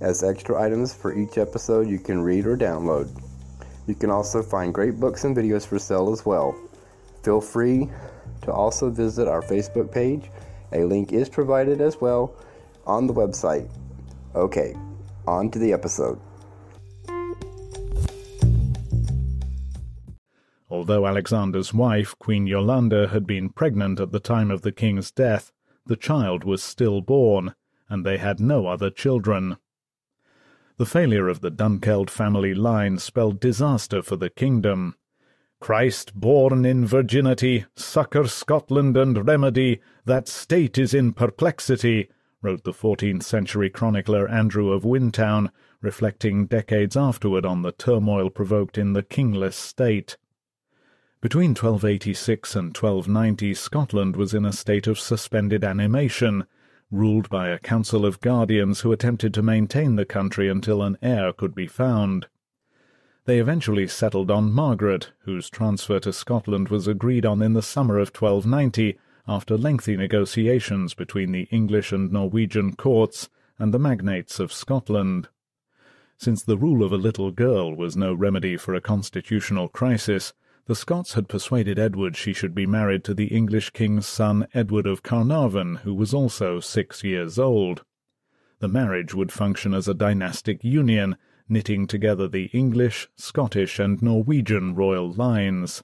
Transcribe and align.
as 0.00 0.22
extra 0.22 0.60
items 0.60 0.94
for 0.94 1.16
each 1.16 1.38
episode 1.38 1.88
you 1.88 1.98
can 1.98 2.20
read 2.22 2.46
or 2.46 2.56
download. 2.56 3.08
You 3.86 3.94
can 3.94 4.10
also 4.10 4.42
find 4.42 4.74
great 4.74 5.00
books 5.00 5.24
and 5.24 5.36
videos 5.36 5.66
for 5.66 5.78
sale 5.78 6.12
as 6.12 6.26
well. 6.26 6.54
Feel 7.22 7.40
free 7.40 7.88
to 8.42 8.52
also 8.52 8.90
visit 8.90 9.26
our 9.26 9.42
Facebook 9.42 9.90
page. 9.90 10.30
A 10.72 10.84
link 10.84 11.12
is 11.12 11.28
provided 11.28 11.80
as 11.80 12.00
well 12.00 12.34
on 12.86 13.06
the 13.06 13.14
website. 13.14 13.68
Okay, 14.34 14.76
on 15.26 15.50
to 15.50 15.58
the 15.58 15.72
episode. 15.72 16.20
Although 20.70 21.06
Alexander's 21.06 21.72
wife, 21.72 22.14
Queen 22.18 22.46
Yolande, 22.46 23.08
had 23.08 23.26
been 23.26 23.48
pregnant 23.48 24.00
at 24.00 24.12
the 24.12 24.20
time 24.20 24.50
of 24.50 24.62
the 24.62 24.70
king's 24.70 25.10
death, 25.10 25.50
the 25.86 25.96
child 25.96 26.44
was 26.44 26.62
stillborn, 26.62 27.54
and 27.88 28.04
they 28.04 28.18
had 28.18 28.38
no 28.38 28.66
other 28.66 28.90
children. 28.90 29.56
The 30.78 30.86
failure 30.86 31.26
of 31.26 31.40
the 31.40 31.50
Dunkeld 31.50 32.08
family 32.08 32.54
line 32.54 32.98
spelled 32.98 33.40
disaster 33.40 34.00
for 34.00 34.14
the 34.14 34.30
kingdom. 34.30 34.94
Christ 35.58 36.14
born 36.14 36.64
in 36.64 36.86
virginity, 36.86 37.64
succour 37.74 38.28
Scotland 38.28 38.96
and 38.96 39.26
remedy 39.26 39.80
that 40.04 40.28
state 40.28 40.78
is 40.78 40.94
in 40.94 41.14
perplexity, 41.14 42.08
wrote 42.42 42.62
the 42.62 42.72
fourteenth 42.72 43.24
century 43.24 43.68
chronicler 43.68 44.28
Andrew 44.28 44.70
of 44.70 44.84
Wyntoun, 44.84 45.50
reflecting 45.82 46.46
decades 46.46 46.96
afterward 46.96 47.44
on 47.44 47.62
the 47.62 47.72
turmoil 47.72 48.30
provoked 48.30 48.78
in 48.78 48.92
the 48.92 49.02
kingless 49.02 49.56
state. 49.56 50.16
Between 51.20 51.50
1286 51.50 52.54
and 52.54 52.66
1290 52.66 53.52
Scotland 53.54 54.14
was 54.14 54.32
in 54.32 54.44
a 54.44 54.52
state 54.52 54.86
of 54.86 55.00
suspended 55.00 55.64
animation, 55.64 56.46
ruled 56.90 57.28
by 57.28 57.48
a 57.48 57.58
council 57.58 58.06
of 58.06 58.20
guardians 58.20 58.80
who 58.80 58.92
attempted 58.92 59.34
to 59.34 59.42
maintain 59.42 59.96
the 59.96 60.06
country 60.06 60.48
until 60.48 60.82
an 60.82 60.96
heir 61.02 61.32
could 61.32 61.54
be 61.54 61.66
found. 61.66 62.26
They 63.26 63.38
eventually 63.38 63.86
settled 63.86 64.30
on 64.30 64.52
Margaret, 64.52 65.12
whose 65.20 65.50
transfer 65.50 66.00
to 66.00 66.12
Scotland 66.12 66.70
was 66.70 66.88
agreed 66.88 67.26
on 67.26 67.42
in 67.42 67.52
the 67.52 67.60
summer 67.60 67.98
of 67.98 68.08
1290 68.08 68.98
after 69.26 69.58
lengthy 69.58 69.96
negotiations 69.96 70.94
between 70.94 71.32
the 71.32 71.46
English 71.50 71.92
and 71.92 72.10
Norwegian 72.10 72.74
courts 72.74 73.28
and 73.58 73.74
the 73.74 73.78
magnates 73.78 74.40
of 74.40 74.52
Scotland. 74.52 75.28
Since 76.16 76.42
the 76.42 76.56
rule 76.56 76.82
of 76.82 76.92
a 76.92 76.96
little 76.96 77.30
girl 77.30 77.74
was 77.76 77.96
no 77.96 78.14
remedy 78.14 78.56
for 78.56 78.74
a 78.74 78.80
constitutional 78.80 79.68
crisis, 79.68 80.32
the 80.68 80.74
Scots 80.74 81.14
had 81.14 81.30
persuaded 81.30 81.78
Edward 81.78 82.14
she 82.14 82.34
should 82.34 82.54
be 82.54 82.66
married 82.66 83.02
to 83.02 83.14
the 83.14 83.28
English 83.28 83.70
king's 83.70 84.06
son 84.06 84.46
Edward 84.52 84.86
of 84.86 85.02
Carnarvon, 85.02 85.76
who 85.76 85.94
was 85.94 86.12
also 86.12 86.60
six 86.60 87.02
years 87.02 87.38
old. 87.38 87.84
The 88.58 88.68
marriage 88.68 89.14
would 89.14 89.32
function 89.32 89.72
as 89.72 89.88
a 89.88 89.94
dynastic 89.94 90.62
union, 90.62 91.16
knitting 91.48 91.86
together 91.86 92.28
the 92.28 92.50
English, 92.52 93.08
Scottish, 93.16 93.78
and 93.78 94.02
Norwegian 94.02 94.74
royal 94.74 95.10
lines. 95.10 95.82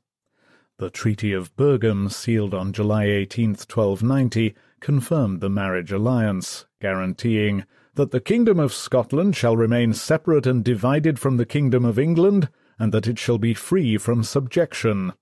The 0.76 0.90
Treaty 0.90 1.32
of 1.32 1.56
Birgham, 1.56 2.10
sealed 2.10 2.52
on 2.52 2.74
July 2.74 3.04
18, 3.04 3.52
1290, 3.52 4.54
confirmed 4.80 5.40
the 5.40 5.48
marriage 5.48 5.92
alliance, 5.92 6.66
guaranteeing 6.82 7.64
that 7.94 8.10
the 8.10 8.20
kingdom 8.20 8.60
of 8.60 8.74
Scotland 8.74 9.34
shall 9.34 9.56
remain 9.56 9.94
separate 9.94 10.46
and 10.46 10.62
divided 10.62 11.18
from 11.18 11.38
the 11.38 11.46
kingdom 11.46 11.86
of 11.86 11.98
England, 11.98 12.50
and 12.78 12.92
that 12.92 13.06
it 13.06 13.18
shall 13.18 13.38
be 13.38 13.54
free 13.54 13.96
from 13.96 14.24
subjection. 14.24 15.12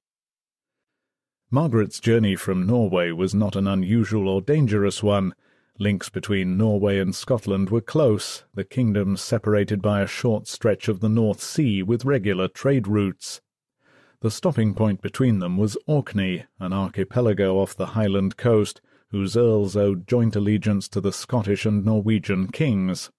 Margaret's 1.50 2.00
journey 2.00 2.34
from 2.34 2.66
Norway 2.66 3.10
was 3.10 3.34
not 3.34 3.56
an 3.56 3.66
unusual 3.66 4.28
or 4.28 4.40
dangerous 4.40 5.02
one. 5.02 5.34
Links 5.78 6.08
between 6.08 6.56
Norway 6.56 6.98
and 6.98 7.14
Scotland 7.14 7.70
were 7.70 7.80
close, 7.80 8.44
the 8.54 8.64
kingdoms 8.64 9.20
separated 9.20 9.82
by 9.82 10.00
a 10.00 10.06
short 10.06 10.46
stretch 10.46 10.88
of 10.88 11.00
the 11.00 11.08
North 11.08 11.42
Sea 11.42 11.82
with 11.82 12.04
regular 12.04 12.48
trade 12.48 12.88
routes. 12.88 13.40
The 14.20 14.30
stopping 14.30 14.72
point 14.74 15.02
between 15.02 15.40
them 15.40 15.56
was 15.56 15.76
Orkney, 15.86 16.44
an 16.60 16.72
archipelago 16.72 17.58
off 17.58 17.74
the 17.74 17.86
Highland 17.86 18.36
coast, 18.36 18.80
whose 19.08 19.36
earls 19.36 19.76
owed 19.76 20.06
joint 20.06 20.36
allegiance 20.36 20.88
to 20.88 21.00
the 21.00 21.12
Scottish 21.12 21.66
and 21.66 21.84
Norwegian 21.84 22.48
kings. 22.48 23.10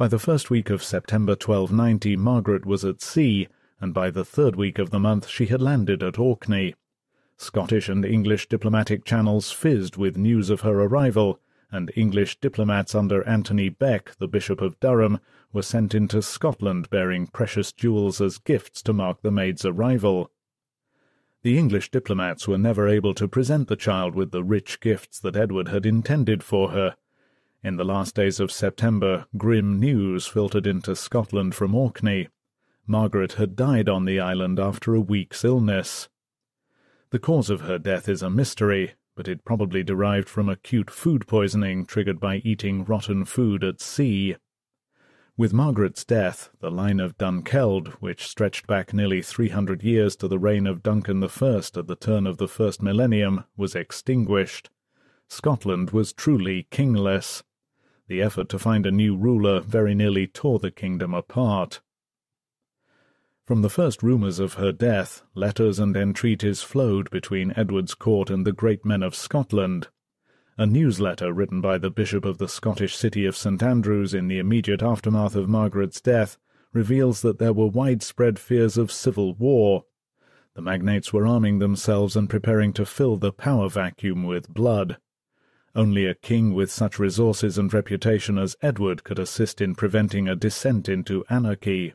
By 0.00 0.08
the 0.08 0.18
first 0.18 0.48
week 0.48 0.70
of 0.70 0.82
September 0.82 1.32
1290 1.32 2.16
Margaret 2.16 2.64
was 2.64 2.86
at 2.86 3.02
sea, 3.02 3.48
and 3.82 3.92
by 3.92 4.10
the 4.10 4.24
third 4.24 4.56
week 4.56 4.78
of 4.78 4.88
the 4.88 4.98
month 4.98 5.28
she 5.28 5.44
had 5.44 5.60
landed 5.60 6.02
at 6.02 6.18
Orkney. 6.18 6.74
Scottish 7.36 7.86
and 7.90 8.02
English 8.02 8.48
diplomatic 8.48 9.04
channels 9.04 9.52
fizzed 9.52 9.98
with 9.98 10.16
news 10.16 10.48
of 10.48 10.62
her 10.62 10.80
arrival, 10.80 11.38
and 11.70 11.92
English 11.94 12.40
diplomats 12.40 12.94
under 12.94 13.22
Anthony 13.28 13.68
Beck, 13.68 14.16
the 14.16 14.26
Bishop 14.26 14.62
of 14.62 14.80
Durham, 14.80 15.20
were 15.52 15.60
sent 15.60 15.94
into 15.94 16.22
Scotland 16.22 16.88
bearing 16.88 17.26
precious 17.26 17.70
jewels 17.70 18.22
as 18.22 18.38
gifts 18.38 18.80
to 18.84 18.94
mark 18.94 19.20
the 19.20 19.30
maid's 19.30 19.66
arrival. 19.66 20.30
The 21.42 21.58
English 21.58 21.90
diplomats 21.90 22.48
were 22.48 22.56
never 22.56 22.88
able 22.88 23.12
to 23.12 23.28
present 23.28 23.68
the 23.68 23.76
child 23.76 24.14
with 24.14 24.30
the 24.30 24.44
rich 24.44 24.80
gifts 24.80 25.20
that 25.20 25.36
Edward 25.36 25.68
had 25.68 25.84
intended 25.84 26.42
for 26.42 26.70
her, 26.70 26.96
in 27.62 27.76
the 27.76 27.84
last 27.84 28.14
days 28.14 28.40
of 28.40 28.50
September, 28.50 29.26
grim 29.36 29.78
news 29.78 30.26
filtered 30.26 30.66
into 30.66 30.96
Scotland 30.96 31.54
from 31.54 31.74
Orkney. 31.74 32.28
Margaret 32.86 33.34
had 33.34 33.54
died 33.54 33.88
on 33.88 34.04
the 34.04 34.18
island 34.18 34.58
after 34.58 34.94
a 34.94 35.00
week's 35.00 35.44
illness. 35.44 36.08
The 37.10 37.18
cause 37.18 37.50
of 37.50 37.62
her 37.62 37.78
death 37.78 38.08
is 38.08 38.22
a 38.22 38.30
mystery, 38.30 38.94
but 39.14 39.28
it 39.28 39.44
probably 39.44 39.82
derived 39.82 40.28
from 40.28 40.48
acute 40.48 40.90
food 40.90 41.26
poisoning 41.26 41.84
triggered 41.84 42.18
by 42.18 42.36
eating 42.36 42.84
rotten 42.84 43.24
food 43.24 43.62
at 43.62 43.80
sea. 43.80 44.36
With 45.36 45.52
Margaret's 45.52 46.04
death, 46.04 46.50
the 46.60 46.70
line 46.70 47.00
of 47.00 47.18
Dunkeld, 47.18 47.88
which 48.00 48.26
stretched 48.26 48.66
back 48.66 48.94
nearly 48.94 49.22
three 49.22 49.48
hundred 49.48 49.82
years 49.82 50.16
to 50.16 50.28
the 50.28 50.38
reign 50.38 50.66
of 50.66 50.82
Duncan 50.82 51.22
I 51.22 51.26
at 51.26 51.86
the 51.86 51.96
turn 51.98 52.26
of 52.26 52.38
the 52.38 52.48
first 52.48 52.82
millennium, 52.82 53.44
was 53.56 53.74
extinguished. 53.74 54.70
Scotland 55.28 55.90
was 55.90 56.12
truly 56.12 56.66
kingless. 56.70 57.42
The 58.10 58.22
effort 58.22 58.48
to 58.48 58.58
find 58.58 58.86
a 58.86 58.90
new 58.90 59.16
ruler 59.16 59.60
very 59.60 59.94
nearly 59.94 60.26
tore 60.26 60.58
the 60.58 60.72
kingdom 60.72 61.14
apart. 61.14 61.80
From 63.46 63.62
the 63.62 63.70
first 63.70 64.02
rumours 64.02 64.40
of 64.40 64.54
her 64.54 64.72
death, 64.72 65.22
letters 65.36 65.78
and 65.78 65.96
entreaties 65.96 66.60
flowed 66.60 67.08
between 67.10 67.52
Edward's 67.54 67.94
court 67.94 68.28
and 68.28 68.44
the 68.44 68.52
great 68.52 68.84
men 68.84 69.04
of 69.04 69.14
Scotland. 69.14 69.86
A 70.58 70.66
newsletter 70.66 71.32
written 71.32 71.60
by 71.60 71.78
the 71.78 71.88
Bishop 71.88 72.24
of 72.24 72.38
the 72.38 72.48
Scottish 72.48 72.96
city 72.96 73.26
of 73.26 73.36
St 73.36 73.62
Andrews 73.62 74.12
in 74.12 74.26
the 74.26 74.40
immediate 74.40 74.82
aftermath 74.82 75.36
of 75.36 75.48
Margaret's 75.48 76.00
death 76.00 76.36
reveals 76.72 77.22
that 77.22 77.38
there 77.38 77.52
were 77.52 77.68
widespread 77.68 78.40
fears 78.40 78.76
of 78.76 78.90
civil 78.90 79.34
war. 79.34 79.84
The 80.54 80.62
magnates 80.62 81.12
were 81.12 81.28
arming 81.28 81.60
themselves 81.60 82.16
and 82.16 82.28
preparing 82.28 82.72
to 82.72 82.84
fill 82.84 83.18
the 83.18 83.30
power 83.30 83.68
vacuum 83.68 84.24
with 84.24 84.52
blood. 84.52 84.96
Only 85.74 86.06
a 86.06 86.14
king 86.14 86.52
with 86.52 86.70
such 86.70 86.98
resources 86.98 87.56
and 87.56 87.72
reputation 87.72 88.38
as 88.38 88.56
Edward 88.60 89.04
could 89.04 89.18
assist 89.18 89.60
in 89.60 89.74
preventing 89.74 90.28
a 90.28 90.34
descent 90.34 90.88
into 90.88 91.24
anarchy. 91.30 91.94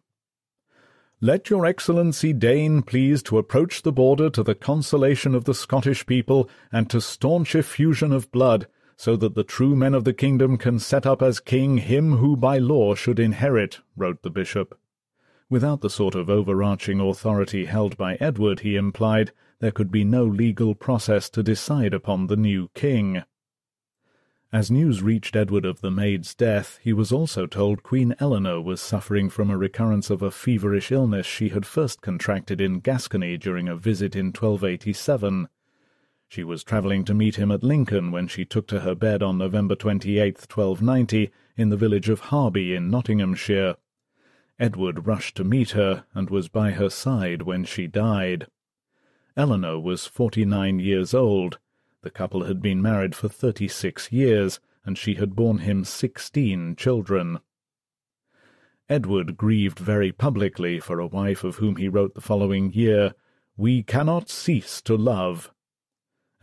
Let 1.20 1.50
your 1.50 1.66
Excellency 1.66 2.34
deign 2.34 2.84
please 2.84 3.24
to 3.24 3.38
approach 3.38 3.82
the 3.82 3.92
border 3.92 4.30
to 4.30 4.44
the 4.44 4.56
consolation 4.56 5.36
of 5.36 5.46
the 5.46 5.54
Scottish 5.54 6.06
people 6.06 6.50
and 6.72 6.90
to 6.90 7.02
staunch 7.02 7.56
effusion 7.56 8.12
of 8.12 8.32
blood, 8.32 8.68
so 8.96 9.16
that 9.18 9.36
the 9.36 9.44
true 9.44 9.76
men 9.76 9.94
of 9.94 10.04
the 10.06 10.14
kingdom 10.14 10.58
can 10.58 10.80
set 10.80 11.06
up 11.06 11.22
as 11.22 11.40
king 11.40 11.80
him 11.80 12.18
who 12.18 12.38
by 12.38 12.58
law 12.58 12.96
should 12.96 13.20
inherit, 13.20 13.80
wrote 13.98 14.22
the 14.22 14.30
bishop. 14.30 14.80
Without 15.50 15.82
the 15.82 15.90
sort 15.90 16.16
of 16.16 16.30
overarching 16.30 17.00
authority 17.00 17.66
held 17.66 17.98
by 17.98 18.16
Edward, 18.16 18.62
he 18.62 18.76
implied, 18.76 19.32
there 19.60 19.72
could 19.72 19.92
be 19.92 20.04
no 20.04 20.24
legal 20.24 20.76
process 20.76 21.30
to 21.30 21.44
decide 21.44 21.94
upon 21.94 22.28
the 22.28 22.38
new 22.38 22.70
king. 22.74 23.24
As 24.56 24.72
news 24.72 25.04
reached 25.04 25.36
Edward 25.36 25.66
of 25.66 25.82
the 25.82 25.92
maid's 25.92 26.34
death, 26.34 26.80
he 26.82 26.94
was 26.94 27.12
also 27.12 27.46
told 27.46 27.84
Queen 27.84 28.16
Eleanor 28.22 28.62
was 28.62 28.80
suffering 28.80 29.30
from 29.30 29.50
a 29.50 29.58
recurrence 29.58 30.10
of 30.10 30.22
a 30.22 30.32
feverish 30.32 30.94
illness 30.94 31.26
she 31.26 31.50
had 31.50 31.66
first 31.66 32.02
contracted 32.02 32.62
in 32.62 32.80
Gascony 32.80 33.36
during 33.36 33.68
a 33.68 33.76
visit 33.76 34.16
in 34.16 34.28
1287. 34.28 35.50
She 36.30 36.46
was 36.46 36.64
travelling 36.64 37.04
to 37.04 37.14
meet 37.14 37.36
him 37.36 37.52
at 37.52 37.64
Lincoln 37.64 38.12
when 38.12 38.30
she 38.30 38.46
took 38.46 38.66
to 38.68 38.80
her 38.80 38.96
bed 38.96 39.22
on 39.22 39.38
November 39.38 39.76
28, 39.76 40.38
1290, 40.38 41.32
in 41.58 41.68
the 41.68 41.76
village 41.76 42.08
of 42.08 42.22
Harby 42.22 42.74
in 42.74 42.90
Nottinghamshire. 42.90 43.76
Edward 44.58 45.06
rushed 45.06 45.36
to 45.36 45.44
meet 45.44 45.72
her, 45.72 46.06
and 46.14 46.30
was 46.30 46.48
by 46.48 46.72
her 46.72 46.90
side 46.90 47.42
when 47.42 47.66
she 47.66 47.88
died. 47.88 48.48
Eleanor 49.36 49.78
was 49.78 50.08
forty-nine 50.08 50.80
years 50.80 51.14
old, 51.14 51.60
the 52.06 52.12
couple 52.12 52.44
had 52.44 52.62
been 52.62 52.84
married 52.84 53.16
for 53.16 53.28
thirty-six 53.28 54.12
years, 54.12 54.60
and 54.86 54.96
she 54.96 55.16
had 55.16 55.36
borne 55.36 55.58
him 55.58 55.84
sixteen 55.84 56.76
children. 56.76 57.40
Edward 58.88 59.36
grieved 59.36 59.80
very 59.80 60.12
publicly 60.12 60.80
for 60.80 61.00
a 61.00 61.08
wife 61.08 61.44
of 61.44 61.56
whom 61.56 61.78
he 61.78 61.90
wrote 61.90 62.14
the 62.14 62.22
following 62.22 62.72
year, 62.72 63.16
We 63.58 63.82
cannot 63.82 64.30
cease 64.30 64.84
to 64.84 64.96
love. 64.96 65.52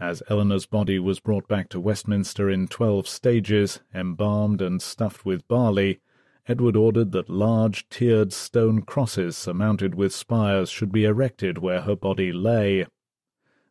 As 0.01 0.21
Eleanor's 0.29 0.67
body 0.67 0.99
was 0.99 1.21
brought 1.21 1.47
back 1.47 1.69
to 1.69 1.79
Westminster 1.79 2.51
in 2.51 2.67
twelve 2.67 3.07
stages, 3.07 3.79
embalmed 3.95 4.61
and 4.61 4.83
stuffed 4.83 5.25
with 5.25 5.47
barley, 5.47 6.01
Edward 6.49 6.75
ordered 6.75 7.13
that 7.13 7.31
large 7.31 7.89
tiered 7.89 8.33
stone 8.33 8.83
crosses 8.83 9.37
surmounted 9.37 9.95
with 9.95 10.13
spires 10.13 10.71
should 10.71 10.91
be 10.91 11.05
erected 11.05 11.59
where 11.59 11.83
her 11.83 11.95
body 11.95 12.33
lay. 12.33 12.87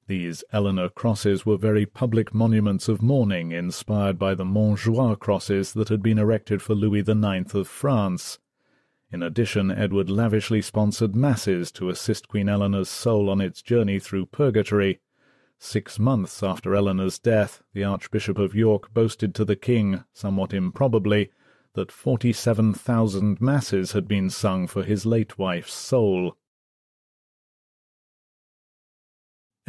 These 0.07 0.43
Eleanor 0.51 0.89
crosses 0.89 1.45
were 1.45 1.57
very 1.57 1.85
public 1.85 2.33
monuments 2.33 2.89
of 2.89 3.01
mourning 3.01 3.51
inspired 3.51 4.19
by 4.19 4.35
the 4.35 4.43
Montjoie 4.43 5.15
crosses 5.15 5.73
that 5.73 5.89
had 5.89 6.01
been 6.01 6.19
erected 6.19 6.61
for 6.61 6.75
Louis 6.75 7.07
IX 7.07 7.53
of 7.53 7.67
France. 7.67 8.39
In 9.11 9.21
addition, 9.23 9.71
Edward 9.71 10.09
lavishly 10.09 10.61
sponsored 10.61 11.15
masses 11.15 11.71
to 11.73 11.89
assist 11.89 12.27
Queen 12.27 12.49
Eleanor's 12.49 12.89
soul 12.89 13.29
on 13.29 13.41
its 13.41 13.61
journey 13.61 13.99
through 13.99 14.25
purgatory. 14.27 14.99
Six 15.59 15.99
months 15.99 16.41
after 16.41 16.73
Eleanor's 16.73 17.19
death, 17.19 17.61
the 17.73 17.83
Archbishop 17.83 18.37
of 18.37 18.55
York 18.55 18.93
boasted 18.93 19.35
to 19.35 19.45
the 19.45 19.55
king, 19.55 20.03
somewhat 20.13 20.53
improbably, 20.53 21.31
that 21.73 21.91
forty-seven 21.91 22.73
thousand 22.73 23.39
masses 23.39 23.91
had 23.91 24.07
been 24.07 24.29
sung 24.29 24.65
for 24.65 24.83
his 24.83 25.05
late 25.05 25.37
wife's 25.37 25.73
soul. 25.73 26.35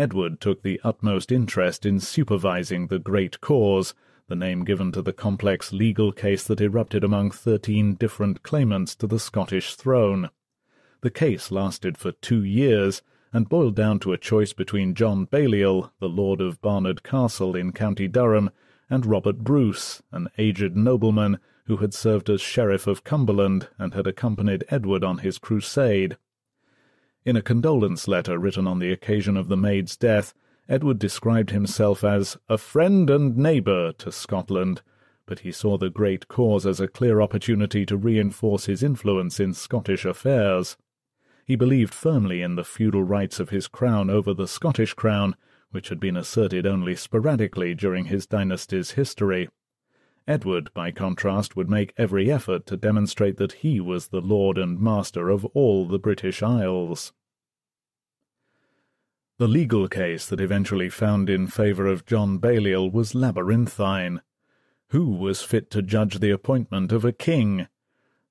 Edward 0.03 0.41
took 0.41 0.65
the 0.65 0.81
utmost 0.83 1.31
interest 1.31 1.87
in 1.87 2.01
supervising 2.01 2.89
the 2.89 2.99
great 2.99 3.41
cause, 3.41 3.95
the 4.27 4.35
name 4.35 4.65
given 4.65 4.91
to 4.91 5.01
the 5.01 5.13
complex 5.13 5.73
legal 5.73 6.11
case 6.11 6.43
that 6.43 6.61
erupted 6.61 7.05
among 7.05 7.31
thirteen 7.31 7.95
different 7.95 8.43
claimants 8.43 8.97
to 8.97 9.07
the 9.07 9.21
Scottish 9.21 9.77
throne. 9.77 10.29
The 11.03 11.11
case 11.13 11.53
lasted 11.53 11.97
for 11.97 12.11
two 12.11 12.43
years, 12.43 13.01
and 13.33 13.49
boiled 13.49 13.77
down 13.77 14.01
to 14.01 14.13
a 14.13 14.19
choice 14.19 14.53
between 14.53 14.97
John 14.97 15.27
Balliol, 15.27 15.93
the 16.01 16.09
lord 16.09 16.41
of 16.41 16.61
Barnard 16.61 17.05
Castle 17.05 17.55
in 17.55 17.71
County 17.71 18.09
Durham, 18.09 18.51
and 18.91 19.07
Robert 19.07 19.39
Bruce, 19.39 20.03
an 20.11 20.27
aged 20.37 20.75
nobleman 20.75 21.39
who 21.67 21.77
had 21.77 21.95
served 21.95 22.29
as 22.29 22.41
Sheriff 22.41 22.89
of 22.89 23.05
Cumberland 23.05 23.69
and 23.79 23.95
had 23.95 24.09
accompanied 24.09 24.65
Edward 24.69 25.05
on 25.05 25.19
his 25.19 25.39
crusade. 25.39 26.17
In 27.25 27.37
a 27.37 27.43
condolence 27.43 28.09
letter 28.09 28.37
written 28.37 28.67
on 28.67 28.81
the 28.81 28.91
occasion 28.91 29.37
of 29.37 29.47
the 29.47 29.57
maid's 29.57 29.97
death, 29.97 30.35
Edward 30.69 30.99
described 30.99 31.51
himself 31.51 32.03
as 32.03 32.37
a 32.49 32.59
friend 32.59 33.09
and 33.09 33.37
neighbour 33.37 33.93
to 33.93 34.11
Scotland, 34.11 34.83
but 35.25 35.41
he 35.41 35.53
saw 35.53 35.79
the 35.79 35.89
great 35.89 36.27
cause 36.27 36.67
as 36.67 36.81
a 36.81 36.89
clear 36.89 37.21
opportunity 37.21 37.87
to 37.87 37.97
reinforce 37.97 38.67
his 38.67 38.83
influence 38.83 39.39
in 39.39 39.55
Scottish 39.55 40.05
affairs. 40.05 40.77
He 41.47 41.55
believed 41.55 41.95
firmly 41.95 42.43
in 42.43 42.57
the 42.57 42.65
feudal 42.65 43.05
rights 43.05 43.39
of 43.39 43.51
his 43.51 43.69
crown 43.69 44.11
over 44.11 44.35
the 44.35 44.49
Scottish 44.49 44.95
crown, 44.95 45.37
which 45.71 45.91
had 45.91 46.01
been 46.01 46.17
asserted 46.17 46.67
only 46.67 46.97
sporadically 46.97 47.73
during 47.73 48.07
his 48.07 48.27
dynasty's 48.27 48.93
history. 48.93 49.49
Edward, 50.27 50.71
by 50.75 50.91
contrast, 50.91 51.57
would 51.57 51.69
make 51.69 51.95
every 51.97 52.31
effort 52.31 52.67
to 52.67 52.77
demonstrate 52.77 53.37
that 53.39 53.53
he 53.53 53.81
was 53.81 54.09
the 54.09 54.21
lord 54.21 54.59
and 54.59 54.81
master 54.81 55.29
of 55.31 55.45
all 55.47 55.87
the 55.87 55.99
British 55.99 56.43
Isles. 56.43 57.13
The 59.39 59.49
legal 59.49 59.89
case 59.89 60.27
that 60.27 60.41
eventually 60.41 60.89
found 60.89 61.29
in 61.29 61.47
favour 61.49 61.87
of 61.87 62.07
John 62.07 62.39
Balliol 62.39 62.91
was 62.91 63.15
labyrinthine. 63.15 64.21
Who 64.91 65.11
was 65.11 65.43
fit 65.43 65.71
to 65.73 65.83
judge 65.83 66.21
the 66.21 66.31
appointment 66.31 66.93
of 66.93 67.05
a 67.05 67.13
king? 67.13 67.67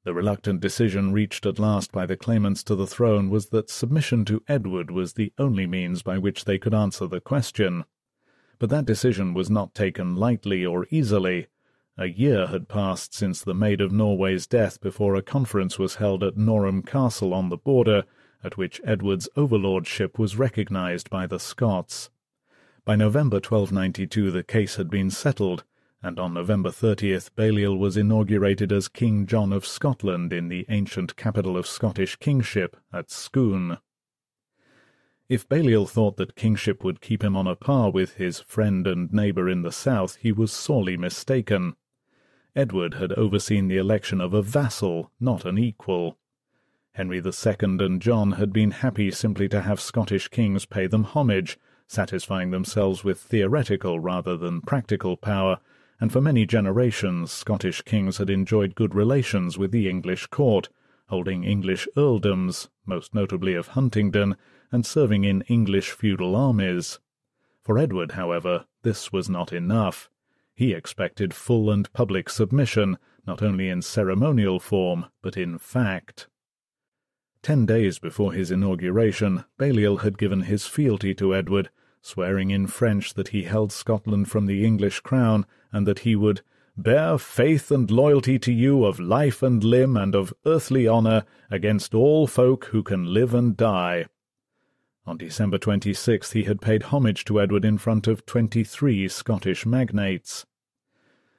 The 0.03 0.13
reluctant 0.13 0.61
decision 0.61 1.11
reached 1.11 1.45
at 1.45 1.59
last 1.59 1.91
by 1.91 2.05
the 2.05 2.17
claimants 2.17 2.63
to 2.63 2.75
the 2.75 2.87
throne 2.87 3.29
was 3.29 3.49
that 3.49 3.69
submission 3.69 4.25
to 4.25 4.41
Edward 4.47 4.89
was 4.89 5.13
the 5.13 5.33
only 5.37 5.67
means 5.67 6.01
by 6.01 6.17
which 6.17 6.45
they 6.45 6.57
could 6.57 6.73
answer 6.73 7.07
the 7.07 7.21
question. 7.21 7.83
But 8.57 8.69
that 8.69 8.85
decision 8.85 9.33
was 9.33 9.49
not 9.49 9.75
taken 9.75 10.15
lightly 10.15 10.65
or 10.65 10.87
easily. 10.89 11.47
A 11.97 12.07
year 12.07 12.47
had 12.47 12.69
passed 12.69 13.13
since 13.13 13.41
the 13.41 13.53
Maid 13.53 13.81
of 13.81 13.91
Norway's 13.91 14.47
death 14.47 14.79
before 14.79 15.15
a 15.15 15.21
conference 15.21 15.77
was 15.77 15.95
held 15.95 16.23
at 16.23 16.37
Norham 16.37 16.81
Castle 16.81 17.33
on 17.33 17.49
the 17.49 17.57
border, 17.57 18.05
at 18.43 18.57
which 18.57 18.81
Edward's 18.83 19.29
overlordship 19.35 20.17
was 20.17 20.37
recognized 20.37 21.09
by 21.09 21.27
the 21.27 21.39
Scots. 21.39 22.09
By 22.85 22.95
November 22.95 23.35
1292 23.35 24.31
the 24.31 24.43
case 24.43 24.77
had 24.77 24.89
been 24.89 25.11
settled, 25.11 25.63
and 26.01 26.17
on 26.17 26.33
November 26.33 26.69
30th 26.69 27.29
Balliol 27.35 27.77
was 27.77 27.97
inaugurated 27.97 28.71
as 28.71 28.87
King 28.87 29.27
John 29.27 29.53
of 29.53 29.65
Scotland 29.65 30.33
in 30.33 30.47
the 30.47 30.65
ancient 30.69 31.15
capital 31.15 31.55
of 31.55 31.67
Scottish 31.67 32.15
kingship 32.15 32.77
at 32.91 33.11
Scone. 33.11 33.77
If 35.29 35.47
Balliol 35.47 35.85
thought 35.85 36.17
that 36.17 36.35
kingship 36.35 36.83
would 36.83 36.99
keep 36.99 37.23
him 37.23 37.37
on 37.37 37.47
a 37.47 37.55
par 37.55 37.91
with 37.91 38.15
his 38.15 38.39
friend 38.39 38.87
and 38.87 39.13
neighbour 39.13 39.47
in 39.47 39.61
the 39.61 39.71
south, 39.71 40.15
he 40.15 40.31
was 40.31 40.51
sorely 40.51 40.97
mistaken. 40.97 41.75
Edward 42.53 42.95
had 42.95 43.13
overseen 43.13 43.69
the 43.69 43.77
election 43.77 44.19
of 44.19 44.33
a 44.33 44.41
vassal, 44.41 45.09
not 45.21 45.45
an 45.45 45.57
equal. 45.57 46.17
Henry 46.91 47.21
II 47.23 47.55
and 47.61 48.01
John 48.01 48.33
had 48.33 48.51
been 48.51 48.71
happy 48.71 49.09
simply 49.09 49.47
to 49.47 49.61
have 49.61 49.79
Scottish 49.79 50.27
kings 50.27 50.65
pay 50.65 50.85
them 50.85 51.05
homage, 51.05 51.57
satisfying 51.87 52.51
themselves 52.51 53.05
with 53.05 53.21
theoretical 53.21 54.01
rather 54.01 54.35
than 54.35 54.59
practical 54.59 55.15
power, 55.15 55.59
and 56.01 56.11
for 56.11 56.19
many 56.19 56.45
generations 56.45 57.31
Scottish 57.31 57.83
kings 57.83 58.17
had 58.17 58.29
enjoyed 58.29 58.75
good 58.75 58.93
relations 58.93 59.57
with 59.57 59.71
the 59.71 59.87
English 59.87 60.27
court, 60.27 60.67
holding 61.07 61.45
English 61.45 61.87
earldoms, 61.95 62.67
most 62.85 63.15
notably 63.15 63.53
of 63.53 63.69
Huntingdon, 63.69 64.35
and 64.73 64.85
serving 64.85 65.23
in 65.23 65.41
English 65.43 65.91
feudal 65.91 66.35
armies. 66.35 66.99
For 67.63 67.77
Edward, 67.77 68.11
however, 68.11 68.65
this 68.81 69.13
was 69.13 69.29
not 69.29 69.53
enough. 69.53 70.09
He 70.61 70.73
expected 70.73 71.33
full 71.33 71.71
and 71.71 71.91
public 71.91 72.29
submission, 72.29 72.99
not 73.25 73.41
only 73.41 73.67
in 73.67 73.81
ceremonial 73.81 74.59
form, 74.59 75.07
but 75.23 75.35
in 75.35 75.57
fact. 75.57 76.27
Ten 77.41 77.65
days 77.65 77.97
before 77.97 78.33
his 78.33 78.51
inauguration, 78.51 79.43
Balliol 79.57 79.97
had 79.97 80.19
given 80.19 80.41
his 80.41 80.67
fealty 80.67 81.15
to 81.15 81.33
Edward, 81.33 81.71
swearing 82.03 82.51
in 82.51 82.67
French 82.67 83.15
that 83.15 83.29
he 83.29 83.41
held 83.41 83.71
Scotland 83.71 84.29
from 84.29 84.45
the 84.45 84.63
English 84.63 84.99
crown, 84.99 85.47
and 85.71 85.87
that 85.87 86.01
he 86.05 86.15
would 86.15 86.41
bear 86.77 87.17
faith 87.17 87.71
and 87.71 87.89
loyalty 87.89 88.37
to 88.37 88.53
you 88.53 88.85
of 88.85 88.99
life 88.99 89.41
and 89.41 89.63
limb 89.63 89.97
and 89.97 90.13
of 90.13 90.31
earthly 90.45 90.87
honour 90.87 91.23
against 91.49 91.95
all 91.95 92.27
folk 92.27 92.65
who 92.65 92.83
can 92.83 93.11
live 93.11 93.33
and 93.33 93.57
die. 93.57 94.05
On 95.07 95.17
December 95.17 95.57
26th 95.57 96.33
he 96.33 96.43
had 96.43 96.61
paid 96.61 96.83
homage 96.83 97.25
to 97.25 97.41
Edward 97.41 97.65
in 97.65 97.79
front 97.79 98.05
of 98.05 98.27
twenty-three 98.27 99.07
Scottish 99.07 99.65
magnates. 99.65 100.45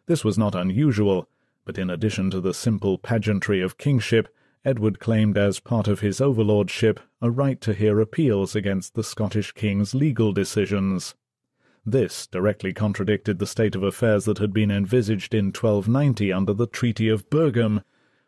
This 0.07 0.25
was 0.25 0.37
not 0.37 0.55
unusual, 0.55 1.29
but 1.65 1.79
in 1.79 1.89
addition 1.89 2.31
to 2.31 2.41
the 2.41 2.55
simple 2.55 2.99
pageantry 2.99 3.61
of 3.61 3.79
kingship, 3.79 4.29
Edward 4.65 4.99
claimed 4.99 5.37
as 5.37 5.61
part 5.61 5.89
of 5.89 6.01
his 6.01 6.21
overlordship 6.21 7.01
a 7.21 7.31
right 7.31 7.61
to 7.61 7.73
hear 7.73 8.01
appeals 8.01 8.55
against 8.55 8.95
the 8.95 9.05
Scottish 9.05 9.53
king's 9.53 9.95
legal 9.95 10.33
decisions. 10.33 11.15
This 11.85 12.27
directly 12.29 12.73
contradicted 12.73 13.39
the 13.39 13.47
state 13.47 13.75
of 13.75 13.83
affairs 13.83 14.25
that 14.25 14.39
had 14.39 14.53
been 14.53 14.71
envisaged 14.71 15.35
in 15.35 15.47
1290 15.47 16.33
under 16.33 16.53
the 16.53 16.69
Treaty 16.69 17.09
of 17.09 17.29
Birgham, 17.29 17.83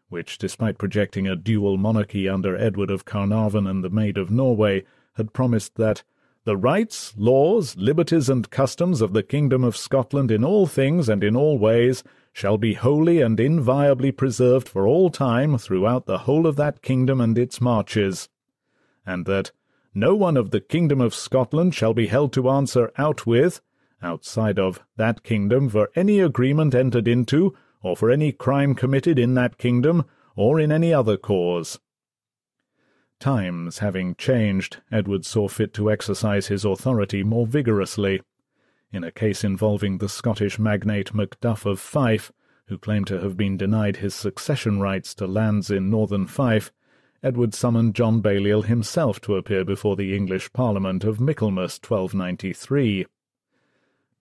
which, 0.08 0.38
despite 0.38 0.78
projecting 0.78 1.28
a 1.28 1.36
dual 1.36 1.76
monarchy 1.76 2.28
under 2.28 2.56
Edward 2.56 2.90
of 2.90 3.04
Carnarvon 3.04 3.66
and 3.66 3.84
the 3.84 3.90
Maid 3.90 4.18
of 4.18 4.30
Norway, 4.30 4.84
had 5.14 5.32
promised 5.32 5.76
that 5.76 6.02
The 6.44 6.56
rights, 6.58 7.14
laws, 7.16 7.74
liberties, 7.78 8.28
and 8.28 8.50
customs 8.50 9.00
of 9.00 9.14
the 9.14 9.22
kingdom 9.22 9.64
of 9.64 9.78
Scotland 9.78 10.30
in 10.30 10.44
all 10.44 10.66
things 10.66 11.08
and 11.08 11.24
in 11.24 11.34
all 11.34 11.58
ways 11.58 12.04
shall 12.34 12.58
be 12.58 12.74
wholly 12.74 13.22
and 13.22 13.40
inviolably 13.40 14.12
preserved 14.12 14.68
for 14.68 14.86
all 14.86 15.08
time 15.08 15.56
throughout 15.56 16.04
the 16.04 16.18
whole 16.18 16.46
of 16.46 16.56
that 16.56 16.82
kingdom 16.82 17.18
and 17.18 17.38
its 17.38 17.62
marches, 17.62 18.28
and 19.06 19.24
that 19.24 19.52
no 19.94 20.14
one 20.14 20.36
of 20.36 20.50
the 20.50 20.60
kingdom 20.60 21.00
of 21.00 21.14
Scotland 21.14 21.74
shall 21.74 21.94
be 21.94 22.08
held 22.08 22.32
to 22.34 22.50
answer 22.50 22.92
out 22.98 23.26
with, 23.26 23.62
outside 24.02 24.58
of 24.58 24.84
that 24.96 25.22
kingdom, 25.22 25.70
for 25.70 25.88
any 25.96 26.20
agreement 26.20 26.74
entered 26.74 27.08
into, 27.08 27.56
or 27.82 27.96
for 27.96 28.10
any 28.10 28.32
crime 28.32 28.74
committed 28.74 29.18
in 29.18 29.32
that 29.32 29.56
kingdom, 29.56 30.04
or 30.36 30.60
in 30.60 30.70
any 30.70 30.92
other 30.92 31.16
cause. 31.16 31.78
Times 33.24 33.78
having 33.78 34.16
changed, 34.16 34.82
Edward 34.92 35.24
saw 35.24 35.48
fit 35.48 35.72
to 35.72 35.90
exercise 35.90 36.48
his 36.48 36.62
authority 36.62 37.22
more 37.22 37.46
vigorously. 37.46 38.20
In 38.92 39.02
a 39.02 39.10
case 39.10 39.42
involving 39.42 39.96
the 39.96 40.10
Scottish 40.10 40.58
magnate 40.58 41.14
Macduff 41.14 41.64
of 41.64 41.80
Fife, 41.80 42.30
who 42.66 42.76
claimed 42.76 43.06
to 43.06 43.18
have 43.20 43.34
been 43.34 43.56
denied 43.56 43.96
his 43.96 44.14
succession 44.14 44.78
rights 44.78 45.14
to 45.14 45.26
lands 45.26 45.70
in 45.70 45.88
northern 45.88 46.26
Fife, 46.26 46.70
Edward 47.22 47.54
summoned 47.54 47.94
John 47.94 48.20
Balliol 48.20 48.60
himself 48.60 49.22
to 49.22 49.36
appear 49.36 49.64
before 49.64 49.96
the 49.96 50.14
English 50.14 50.52
Parliament 50.52 51.02
of 51.02 51.18
Michaelmas 51.18 51.80
1293. 51.82 53.06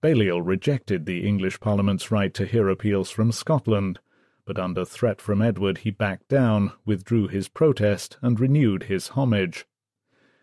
Balliol 0.00 0.40
rejected 0.40 1.04
the 1.04 1.28
English 1.28 1.60
Parliament's 1.60 2.10
right 2.10 2.32
to 2.32 2.46
hear 2.46 2.70
appeals 2.70 3.10
from 3.10 3.32
Scotland, 3.32 4.00
but 4.46 4.58
under 4.58 4.84
threat 4.84 5.20
from 5.20 5.40
Edward 5.40 5.78
he 5.78 5.90
backed 5.90 6.28
down, 6.28 6.72
withdrew 6.84 7.28
his 7.28 7.48
protest, 7.48 8.18
and 8.20 8.38
renewed 8.38 8.84
his 8.84 9.08
homage. 9.08 9.66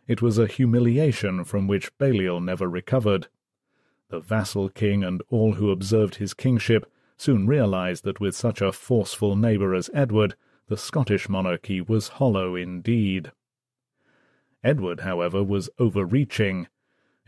It 0.07 0.21
was 0.21 0.37
a 0.37 0.47
humiliation 0.47 1.43
from 1.43 1.67
which 1.67 1.95
Balliol 1.97 2.41
never 2.41 2.67
recovered. 2.67 3.27
The 4.09 4.19
vassal 4.19 4.69
king 4.69 5.03
and 5.03 5.21
all 5.29 5.53
who 5.53 5.71
observed 5.71 6.15
his 6.15 6.33
kingship 6.33 6.91
soon 7.15 7.47
realized 7.47 8.03
that 8.03 8.19
with 8.19 8.35
such 8.35 8.61
a 8.61 8.71
forceful 8.71 9.35
neighbour 9.35 9.75
as 9.75 9.89
Edward, 9.93 10.35
the 10.67 10.77
Scottish 10.77 11.29
monarchy 11.29 11.81
was 11.81 12.07
hollow 12.07 12.55
indeed. 12.55 13.31
Edward, 14.63 15.01
however, 15.01 15.43
was 15.43 15.69
overreaching. 15.79 16.67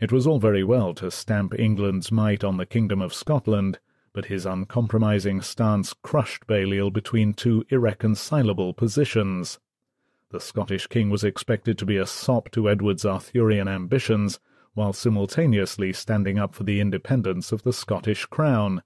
It 0.00 0.12
was 0.12 0.26
all 0.26 0.38
very 0.38 0.64
well 0.64 0.94
to 0.94 1.10
stamp 1.10 1.58
England's 1.58 2.10
might 2.10 2.42
on 2.42 2.56
the 2.56 2.66
kingdom 2.66 3.00
of 3.00 3.14
Scotland, 3.14 3.78
but 4.14 4.26
his 4.26 4.46
uncompromising 4.46 5.42
stance 5.42 5.92
crushed 5.92 6.46
Balliol 6.46 6.90
between 6.90 7.34
two 7.34 7.66
irreconcilable 7.68 8.72
positions. 8.72 9.58
The 10.30 10.40
Scottish 10.40 10.86
king 10.86 11.10
was 11.10 11.24
expected 11.24 11.76
to 11.78 11.84
be 11.84 11.96
a 11.96 12.06
sop 12.06 12.50
to 12.52 12.70
Edward's 12.70 13.04
Arthurian 13.04 13.68
ambitions, 13.68 14.38
while 14.72 14.92
simultaneously 14.92 15.92
standing 15.92 16.38
up 16.38 16.54
for 16.54 16.64
the 16.64 16.80
independence 16.80 17.52
of 17.52 17.64
the 17.64 17.72
Scottish 17.72 18.24
crown. 18.26 18.82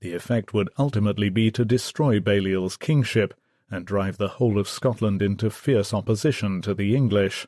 The 0.00 0.14
effect 0.14 0.52
would 0.52 0.70
ultimately 0.78 1.30
be 1.30 1.50
to 1.50 1.64
destroy 1.64 2.20
Balliol's 2.20 2.76
kingship 2.76 3.34
and 3.70 3.86
drive 3.86 4.18
the 4.18 4.28
whole 4.28 4.58
of 4.58 4.68
Scotland 4.68 5.22
into 5.22 5.48
fierce 5.50 5.94
opposition 5.94 6.60
to 6.62 6.74
the 6.74 6.94
English. 6.94 7.46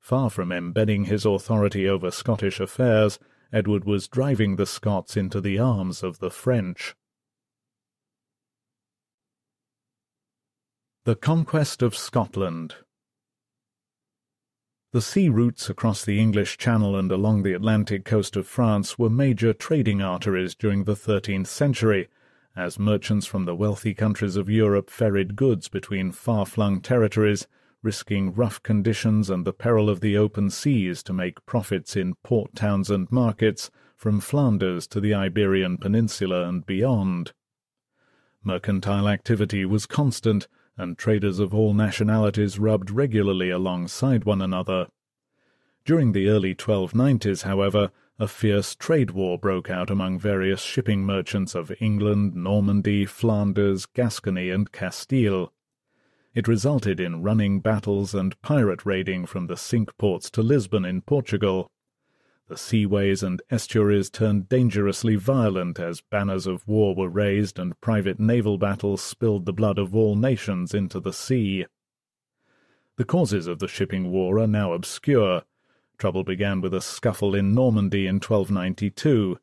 Far 0.00 0.30
from 0.30 0.50
embedding 0.50 1.04
his 1.04 1.24
authority 1.24 1.88
over 1.88 2.10
Scottish 2.10 2.58
affairs, 2.58 3.18
Edward 3.52 3.84
was 3.84 4.08
driving 4.08 4.56
the 4.56 4.66
Scots 4.66 5.16
into 5.16 5.40
the 5.40 5.58
arms 5.58 6.02
of 6.02 6.18
the 6.18 6.30
French. 6.30 6.96
The 11.04 11.14
Conquest 11.14 11.82
of 11.82 11.96
Scotland 11.96 12.74
The 14.92 15.00
sea 15.00 15.28
routes 15.28 15.70
across 15.70 16.04
the 16.04 16.18
English 16.18 16.58
Channel 16.58 16.96
and 16.96 17.12
along 17.12 17.44
the 17.44 17.52
Atlantic 17.52 18.04
coast 18.04 18.34
of 18.34 18.48
France 18.48 18.98
were 18.98 19.10
major 19.10 19.52
trading 19.52 20.02
arteries 20.02 20.56
during 20.56 20.82
the 20.82 20.96
thirteenth 20.96 21.46
century, 21.46 22.08
as 22.56 22.78
merchants 22.78 23.26
from 23.26 23.44
the 23.44 23.54
wealthy 23.54 23.94
countries 23.94 24.34
of 24.34 24.50
Europe 24.50 24.90
ferried 24.90 25.36
goods 25.36 25.68
between 25.68 26.10
far-flung 26.10 26.80
territories 26.80 27.46
risking 27.82 28.32
rough 28.34 28.62
conditions 28.62 29.30
and 29.30 29.44
the 29.44 29.52
peril 29.52 29.88
of 29.88 30.00
the 30.00 30.16
open 30.16 30.50
seas 30.50 31.02
to 31.02 31.12
make 31.12 31.44
profits 31.46 31.96
in 31.96 32.14
port 32.22 32.54
towns 32.54 32.90
and 32.90 33.10
markets 33.10 33.70
from 33.96 34.20
Flanders 34.20 34.86
to 34.86 35.00
the 35.00 35.14
Iberian 35.14 35.78
Peninsula 35.78 36.48
and 36.48 36.66
beyond. 36.66 37.32
Mercantile 38.42 39.08
activity 39.08 39.64
was 39.64 39.86
constant, 39.86 40.46
and 40.76 40.98
traders 40.98 41.38
of 41.38 41.54
all 41.54 41.74
nationalities 41.74 42.58
rubbed 42.58 42.90
regularly 42.90 43.50
alongside 43.50 44.24
one 44.24 44.42
another. 44.42 44.86
During 45.84 46.12
the 46.12 46.28
early 46.28 46.54
1290s, 46.54 47.42
however, 47.42 47.90
a 48.18 48.26
fierce 48.26 48.74
trade 48.74 49.10
war 49.10 49.38
broke 49.38 49.70
out 49.70 49.90
among 49.90 50.18
various 50.18 50.60
shipping 50.60 51.04
merchants 51.04 51.54
of 51.54 51.72
England, 51.80 52.34
Normandy, 52.34 53.04
Flanders, 53.04 53.86
Gascony, 53.86 54.50
and 54.50 54.72
Castile. 54.72 55.52
It 56.36 56.46
resulted 56.46 57.00
in 57.00 57.22
running 57.22 57.60
battles 57.60 58.14
and 58.14 58.38
pirate 58.42 58.84
raiding 58.84 59.24
from 59.24 59.46
the 59.46 59.56
Cinque 59.56 59.96
Ports 59.96 60.30
to 60.32 60.42
Lisbon 60.42 60.84
in 60.84 61.00
Portugal. 61.00 61.70
The 62.48 62.58
seaways 62.58 63.22
and 63.22 63.40
estuaries 63.50 64.10
turned 64.10 64.46
dangerously 64.46 65.16
violent 65.16 65.80
as 65.80 66.02
banners 66.02 66.46
of 66.46 66.68
war 66.68 66.94
were 66.94 67.08
raised 67.08 67.58
and 67.58 67.80
private 67.80 68.20
naval 68.20 68.58
battles 68.58 69.00
spilled 69.00 69.46
the 69.46 69.54
blood 69.54 69.78
of 69.78 69.96
all 69.96 70.14
nations 70.14 70.74
into 70.74 71.00
the 71.00 71.14
sea. 71.14 71.64
The 72.96 73.06
causes 73.06 73.46
of 73.46 73.58
the 73.58 73.66
shipping 73.66 74.12
war 74.12 74.38
are 74.38 74.46
now 74.46 74.74
obscure. 74.74 75.40
Trouble 75.96 76.22
began 76.22 76.60
with 76.60 76.74
a 76.74 76.82
scuffle 76.82 77.34
in 77.34 77.54
Normandy 77.54 78.06
in 78.06 78.16
1292. 78.16 79.38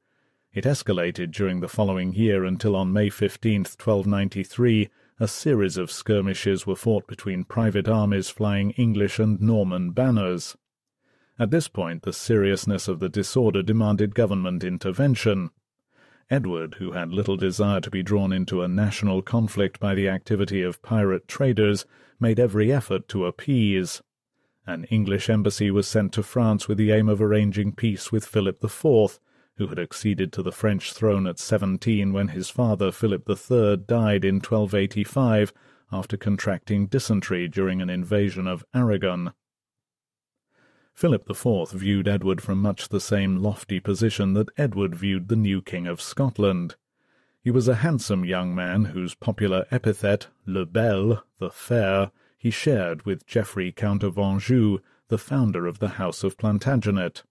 It 0.53 0.65
escalated 0.65 1.31
during 1.31 1.59
the 1.59 1.67
following 1.67 2.13
year 2.13 2.45
until 2.45 2.75
on 2.75 2.93
May 2.93 3.09
15, 3.09 3.61
1293, 3.61 4.91
a 5.23 5.27
series 5.27 5.77
of 5.77 5.89
skirmishes 5.89 6.67
were 6.67 6.75
fought 6.75 7.07
between 7.07 7.45
private 7.45 7.87
armies 7.87 8.27
flying 8.27 8.71
English 8.71 9.19
and 9.19 9.39
Norman 9.39 9.91
banners. 9.91 10.57
At 11.39 11.49
this 11.49 11.69
point, 11.69 12.03
the 12.03 12.11
seriousness 12.11 12.89
of 12.89 12.99
the 12.99 13.07
disorder 13.07 13.63
demanded 13.63 14.15
government 14.15 14.65
intervention. 14.65 15.51
Edward, 16.29 16.75
who 16.75 16.91
had 16.91 17.13
little 17.13 17.37
desire 17.37 17.79
to 17.79 17.89
be 17.89 18.03
drawn 18.03 18.33
into 18.33 18.61
a 18.61 18.67
national 18.67 19.21
conflict 19.21 19.79
by 19.79 19.95
the 19.95 20.09
activity 20.09 20.61
of 20.61 20.81
pirate 20.81 21.25
traders, 21.25 21.85
made 22.19 22.37
every 22.37 22.69
effort 22.69 23.07
to 23.07 23.25
appease. 23.25 24.01
An 24.67 24.83
English 24.85 25.29
embassy 25.29 25.71
was 25.71 25.87
sent 25.87 26.11
to 26.13 26.23
France 26.23 26.67
with 26.67 26.77
the 26.77 26.91
aim 26.91 27.07
of 27.07 27.21
arranging 27.21 27.71
peace 27.71 28.11
with 28.11 28.25
Philip 28.25 28.61
IV, 28.61 29.21
who 29.57 29.67
had 29.67 29.77
acceded 29.77 30.33
to 30.33 30.41
the 30.41 30.51
French 30.51 30.93
throne 30.93 31.27
at 31.27 31.37
seventeen 31.37 32.11
when 32.11 32.29
his 32.29 32.49
father 32.49 32.91
Philip 32.91 33.29
III 33.29 33.77
died 33.77 34.25
in 34.25 34.35
1285 34.35 35.53
after 35.91 36.17
contracting 36.17 36.87
dysentery 36.87 37.47
during 37.47 37.81
an 37.81 37.89
invasion 37.89 38.47
of 38.47 38.65
Aragon. 38.73 39.33
Philip 40.93 41.29
IV 41.29 41.71
viewed 41.71 42.07
Edward 42.07 42.41
from 42.41 42.59
much 42.61 42.89
the 42.89 42.99
same 42.99 43.37
lofty 43.37 43.79
position 43.79 44.33
that 44.33 44.49
Edward 44.57 44.95
viewed 44.95 45.27
the 45.27 45.35
new 45.35 45.61
King 45.61 45.87
of 45.87 46.01
Scotland. 46.01 46.75
He 47.43 47.51
was 47.51 47.67
a 47.67 47.75
handsome 47.75 48.25
young 48.25 48.55
man 48.55 48.85
whose 48.85 49.15
popular 49.15 49.65
epithet, 49.69 50.27
Le 50.45 50.65
Bel, 50.65 51.23
the 51.37 51.49
Fair, 51.49 52.11
he 52.37 52.49
shared 52.49 53.05
with 53.05 53.27
Geoffrey 53.27 53.71
Count 53.71 54.01
of 54.03 54.17
Anjou, 54.17 54.79
the 55.09 55.17
founder 55.17 55.67
of 55.67 55.79
the 55.79 55.89
House 55.89 56.23
of 56.23 56.37
Plantagenet 56.37 57.23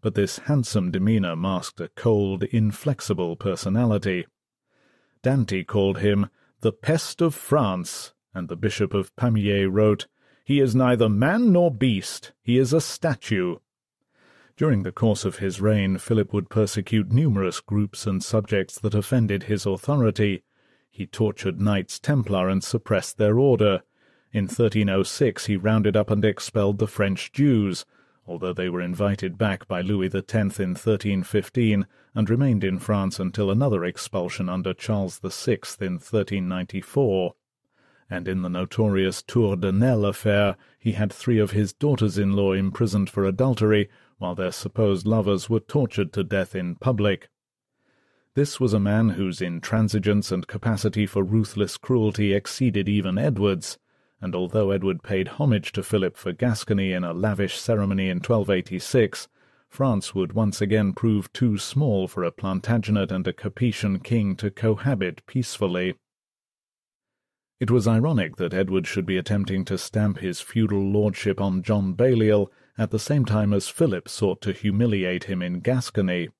but 0.00 0.14
this 0.14 0.38
handsome 0.40 0.90
demeanour 0.90 1.36
masked 1.36 1.80
a 1.80 1.88
cold, 1.88 2.44
inflexible 2.44 3.36
personality. 3.36 4.26
Dante 5.22 5.64
called 5.64 5.98
him 5.98 6.28
the 6.60 6.72
pest 6.72 7.20
of 7.20 7.34
France, 7.34 8.12
and 8.34 8.48
the 8.48 8.56
Bishop 8.56 8.94
of 8.94 9.14
Pamiers 9.16 9.70
wrote, 9.70 10.06
He 10.44 10.60
is 10.60 10.74
neither 10.74 11.08
man 11.08 11.52
nor 11.52 11.70
beast, 11.70 12.32
he 12.42 12.58
is 12.58 12.72
a 12.72 12.80
statue. 12.80 13.56
During 14.56 14.84
the 14.84 14.92
course 14.92 15.24
of 15.24 15.36
his 15.36 15.60
reign, 15.60 15.98
Philip 15.98 16.32
would 16.32 16.48
persecute 16.48 17.12
numerous 17.12 17.60
groups 17.60 18.06
and 18.06 18.24
subjects 18.24 18.78
that 18.80 18.94
offended 18.94 19.44
his 19.44 19.66
authority. 19.66 20.44
He 20.90 21.06
tortured 21.06 21.60
Knights 21.60 21.98
Templar 21.98 22.48
and 22.48 22.64
suppressed 22.64 23.18
their 23.18 23.38
order. 23.38 23.82
In 24.32 24.44
1306 24.44 25.46
he 25.46 25.56
rounded 25.56 25.94
up 25.94 26.10
and 26.10 26.24
expelled 26.24 26.78
the 26.78 26.86
French 26.86 27.32
Jews, 27.32 27.84
although 28.26 28.52
they 28.52 28.68
were 28.68 28.80
invited 28.80 29.38
back 29.38 29.68
by 29.68 29.80
Louis 29.80 30.14
X 30.14 30.32
in 30.34 30.70
1315 30.70 31.86
and 32.14 32.30
remained 32.30 32.64
in 32.64 32.78
France 32.78 33.20
until 33.20 33.50
another 33.50 33.84
expulsion 33.84 34.48
under 34.48 34.74
Charles 34.74 35.18
VI 35.18 35.58
in 35.80 35.94
1394. 35.94 37.34
And 38.08 38.28
in 38.28 38.42
the 38.42 38.48
notorious 38.48 39.22
Tour 39.22 39.56
de 39.56 39.72
Nesle 39.72 40.06
affair, 40.06 40.56
he 40.78 40.92
had 40.92 41.12
three 41.12 41.38
of 41.38 41.50
his 41.50 41.72
daughters-in-law 41.72 42.52
imprisoned 42.52 43.10
for 43.10 43.24
adultery, 43.24 43.88
while 44.18 44.34
their 44.34 44.52
supposed 44.52 45.06
lovers 45.06 45.50
were 45.50 45.60
tortured 45.60 46.12
to 46.12 46.24
death 46.24 46.54
in 46.54 46.76
public. 46.76 47.28
This 48.34 48.60
was 48.60 48.72
a 48.72 48.80
man 48.80 49.10
whose 49.10 49.40
intransigence 49.40 50.30
and 50.30 50.46
capacity 50.46 51.06
for 51.06 51.22
ruthless 51.24 51.76
cruelty 51.76 52.34
exceeded 52.34 52.88
even 52.88 53.18
Edward's, 53.18 53.78
and 54.26 54.34
although 54.34 54.72
Edward 54.72 55.04
paid 55.04 55.28
homage 55.28 55.70
to 55.70 55.84
Philip 55.84 56.16
for 56.16 56.32
Gascony 56.32 56.92
in 56.92 57.04
a 57.04 57.12
lavish 57.12 57.60
ceremony 57.60 58.08
in 58.08 58.16
1286, 58.16 59.28
France 59.68 60.16
would 60.16 60.32
once 60.32 60.60
again 60.60 60.94
prove 60.94 61.32
too 61.32 61.56
small 61.58 62.08
for 62.08 62.24
a 62.24 62.32
Plantagenet 62.32 63.12
and 63.12 63.24
a 63.28 63.32
Capetian 63.32 64.02
king 64.02 64.34
to 64.34 64.50
cohabit 64.50 65.24
peacefully. 65.26 65.94
It 67.60 67.70
was 67.70 67.86
ironic 67.86 68.34
that 68.34 68.52
Edward 68.52 68.88
should 68.88 69.06
be 69.06 69.16
attempting 69.16 69.64
to 69.66 69.78
stamp 69.78 70.18
his 70.18 70.40
feudal 70.40 70.82
lordship 70.82 71.40
on 71.40 71.62
John 71.62 71.92
Balliol 71.92 72.50
at 72.76 72.90
the 72.90 72.98
same 72.98 73.24
time 73.24 73.52
as 73.52 73.68
Philip 73.68 74.08
sought 74.08 74.40
to 74.40 74.52
humiliate 74.52 75.24
him 75.24 75.40
in 75.40 75.60
Gascony. 75.60 76.30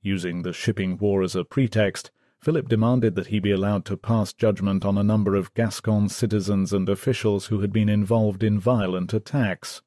Using 0.00 0.40
the 0.40 0.54
shipping 0.54 0.96
war 0.96 1.22
as 1.22 1.36
a 1.36 1.44
pretext, 1.44 2.10
Philip 2.40 2.68
demanded 2.68 3.16
that 3.16 3.26
he 3.26 3.38
be 3.38 3.50
allowed 3.50 3.84
to 3.84 3.98
pass 3.98 4.32
judgment 4.32 4.84
on 4.84 4.96
a 4.96 5.02
number 5.02 5.34
of 5.34 5.52
Gascon 5.52 6.08
citizens 6.08 6.72
and 6.72 6.88
officials 6.88 7.46
who 7.46 7.60
had 7.60 7.70
been 7.70 7.90
involved 7.90 8.42
in 8.42 8.58
violent 8.58 9.12
attacks. 9.12 9.82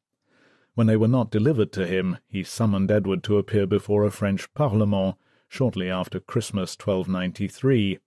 When 0.75 0.85
they 0.85 0.95
were 0.95 1.07
not 1.07 1.31
delivered 1.31 1.71
to 1.73 1.87
him, 1.87 2.17
he 2.27 2.43
summoned 2.43 2.91
Edward 2.91 3.23
to 3.23 3.37
appear 3.37 3.65
before 3.65 4.05
a 4.05 4.11
French 4.11 4.53
Parlement 4.53 5.15
shortly 5.47 5.89
after 5.89 6.19
Christmas 6.19 6.77
1293. 6.77 7.97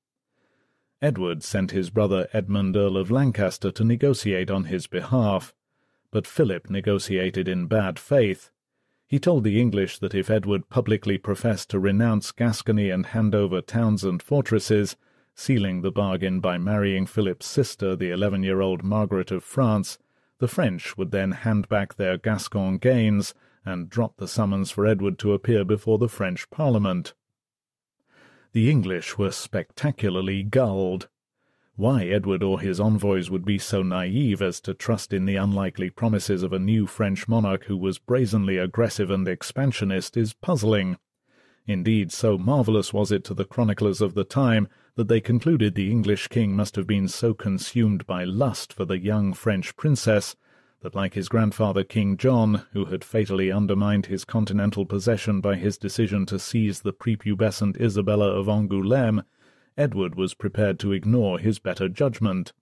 Edward 1.02 1.42
sent 1.42 1.72
his 1.72 1.90
brother 1.90 2.28
Edmund 2.32 2.76
Earl 2.76 2.96
of 2.96 3.10
Lancaster 3.10 3.72
to 3.72 3.84
negotiate 3.84 4.50
on 4.50 4.64
his 4.64 4.86
behalf, 4.86 5.54
but 6.12 6.26
Philip 6.26 6.70
negotiated 6.70 7.48
in 7.48 7.66
bad 7.66 7.98
faith. 7.98 8.50
He 9.08 9.20
told 9.20 9.44
the 9.44 9.60
English 9.60 9.98
that 10.00 10.14
if 10.14 10.28
Edward 10.28 10.68
publicly 10.68 11.16
professed 11.16 11.70
to 11.70 11.78
renounce 11.78 12.32
Gascony 12.32 12.90
and 12.90 13.06
hand 13.06 13.34
over 13.34 13.60
towns 13.60 14.02
and 14.02 14.20
fortresses, 14.20 14.96
sealing 15.34 15.82
the 15.82 15.92
bargain 15.92 16.40
by 16.40 16.58
marrying 16.58 17.06
Philip's 17.06 17.46
sister, 17.46 17.94
the 17.94 18.10
eleven-year-old 18.10 18.82
Margaret 18.82 19.30
of 19.30 19.44
France, 19.44 19.98
the 20.38 20.48
French 20.48 20.96
would 20.96 21.12
then 21.12 21.30
hand 21.30 21.68
back 21.68 21.94
their 21.94 22.18
Gascon 22.18 22.78
gains 22.78 23.32
and 23.64 23.88
drop 23.88 24.16
the 24.16 24.26
summons 24.26 24.70
for 24.70 24.86
Edward 24.86 25.18
to 25.20 25.32
appear 25.34 25.64
before 25.64 25.98
the 25.98 26.08
French 26.08 26.50
Parliament. 26.50 27.14
The 28.52 28.70
English 28.70 29.18
were 29.18 29.30
spectacularly 29.30 30.42
gulled. 30.42 31.08
Why 31.78 32.04
Edward 32.04 32.42
or 32.42 32.58
his 32.58 32.80
envoys 32.80 33.28
would 33.28 33.44
be 33.44 33.58
so 33.58 33.82
naive 33.82 34.40
as 34.40 34.62
to 34.62 34.72
trust 34.72 35.12
in 35.12 35.26
the 35.26 35.36
unlikely 35.36 35.90
promises 35.90 36.42
of 36.42 36.54
a 36.54 36.58
new 36.58 36.86
French 36.86 37.28
monarch 37.28 37.64
who 37.64 37.76
was 37.76 37.98
brazenly 37.98 38.56
aggressive 38.56 39.10
and 39.10 39.28
expansionist 39.28 40.16
is 40.16 40.32
puzzling. 40.32 40.96
Indeed, 41.66 42.12
so 42.12 42.38
marvellous 42.38 42.94
was 42.94 43.12
it 43.12 43.24
to 43.24 43.34
the 43.34 43.44
chroniclers 43.44 44.00
of 44.00 44.14
the 44.14 44.24
time 44.24 44.68
that 44.94 45.08
they 45.08 45.20
concluded 45.20 45.74
the 45.74 45.90
English 45.90 46.28
king 46.28 46.56
must 46.56 46.76
have 46.76 46.86
been 46.86 47.08
so 47.08 47.34
consumed 47.34 48.06
by 48.06 48.24
lust 48.24 48.72
for 48.72 48.86
the 48.86 48.98
young 48.98 49.34
French 49.34 49.76
princess 49.76 50.34
that, 50.80 50.94
like 50.94 51.12
his 51.12 51.28
grandfather 51.28 51.84
King 51.84 52.16
John, 52.16 52.62
who 52.72 52.86
had 52.86 53.04
fatally 53.04 53.52
undermined 53.52 54.06
his 54.06 54.24
continental 54.24 54.86
possession 54.86 55.42
by 55.42 55.56
his 55.56 55.76
decision 55.76 56.24
to 56.24 56.38
seize 56.38 56.80
the 56.80 56.94
prepubescent 56.94 57.78
Isabella 57.78 58.30
of 58.30 58.46
Angoulême, 58.46 59.24
Edward 59.76 60.14
was 60.14 60.34
prepared 60.34 60.78
to 60.80 60.92
ignore 60.92 61.38
his 61.38 61.58
better 61.58 61.88
judgment. 61.88 62.52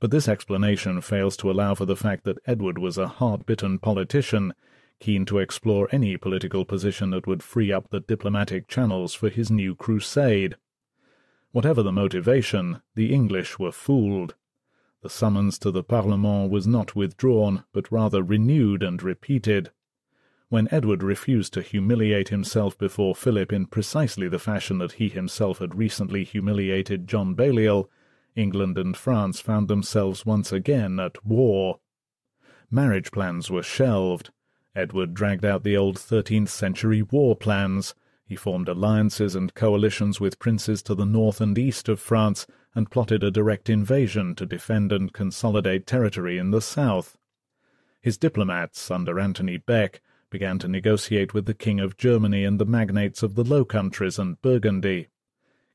But 0.00 0.10
this 0.10 0.28
explanation 0.28 1.00
fails 1.00 1.36
to 1.38 1.50
allow 1.50 1.74
for 1.74 1.84
the 1.84 1.96
fact 1.96 2.24
that 2.24 2.38
Edward 2.46 2.78
was 2.78 2.98
a 2.98 3.06
hard-bitten 3.06 3.78
politician, 3.78 4.54
keen 4.98 5.24
to 5.26 5.38
explore 5.38 5.88
any 5.92 6.16
political 6.16 6.64
position 6.64 7.10
that 7.10 7.26
would 7.26 7.42
free 7.42 7.70
up 7.70 7.90
the 7.90 8.00
diplomatic 8.00 8.68
channels 8.68 9.14
for 9.14 9.28
his 9.28 9.50
new 9.50 9.74
crusade. 9.74 10.56
Whatever 11.50 11.82
the 11.82 11.92
motivation, 11.92 12.80
the 12.94 13.12
English 13.12 13.58
were 13.58 13.72
fooled. 13.72 14.34
The 15.02 15.10
summons 15.10 15.58
to 15.58 15.70
the 15.70 15.82
Parlement 15.82 16.50
was 16.50 16.66
not 16.66 16.96
withdrawn, 16.96 17.64
but 17.72 17.92
rather 17.92 18.22
renewed 18.22 18.82
and 18.82 19.02
repeated. 19.02 19.70
When 20.52 20.68
Edward 20.70 21.02
refused 21.02 21.54
to 21.54 21.62
humiliate 21.62 22.28
himself 22.28 22.76
before 22.76 23.14
Philip 23.14 23.54
in 23.54 23.64
precisely 23.64 24.28
the 24.28 24.38
fashion 24.38 24.76
that 24.80 24.92
he 24.92 25.08
himself 25.08 25.60
had 25.60 25.74
recently 25.74 26.24
humiliated 26.24 27.08
John 27.08 27.32
Balliol, 27.32 27.88
England 28.36 28.76
and 28.76 28.94
France 28.94 29.40
found 29.40 29.68
themselves 29.68 30.26
once 30.26 30.52
again 30.52 31.00
at 31.00 31.24
war. 31.24 31.80
Marriage 32.70 33.10
plans 33.10 33.50
were 33.50 33.62
shelved. 33.62 34.30
Edward 34.76 35.14
dragged 35.14 35.46
out 35.46 35.64
the 35.64 35.74
old 35.74 35.98
thirteenth 35.98 36.50
century 36.50 37.00
war 37.00 37.34
plans. 37.34 37.94
He 38.26 38.36
formed 38.36 38.68
alliances 38.68 39.34
and 39.34 39.54
coalitions 39.54 40.20
with 40.20 40.38
princes 40.38 40.82
to 40.82 40.94
the 40.94 41.06
north 41.06 41.40
and 41.40 41.56
east 41.56 41.88
of 41.88 41.98
France, 41.98 42.46
and 42.74 42.90
plotted 42.90 43.24
a 43.24 43.30
direct 43.30 43.70
invasion 43.70 44.34
to 44.34 44.44
defend 44.44 44.92
and 44.92 45.14
consolidate 45.14 45.86
territory 45.86 46.36
in 46.36 46.50
the 46.50 46.60
south. 46.60 47.16
His 48.02 48.18
diplomats, 48.18 48.90
under 48.90 49.18
Anthony 49.18 49.56
Beck, 49.56 50.02
began 50.32 50.58
to 50.58 50.66
negotiate 50.66 51.34
with 51.34 51.44
the 51.44 51.52
King 51.52 51.78
of 51.78 51.98
Germany 51.98 52.42
and 52.42 52.58
the 52.58 52.64
magnates 52.64 53.22
of 53.22 53.34
the 53.34 53.44
Low 53.44 53.66
Countries 53.66 54.18
and 54.18 54.40
Burgundy. 54.40 55.08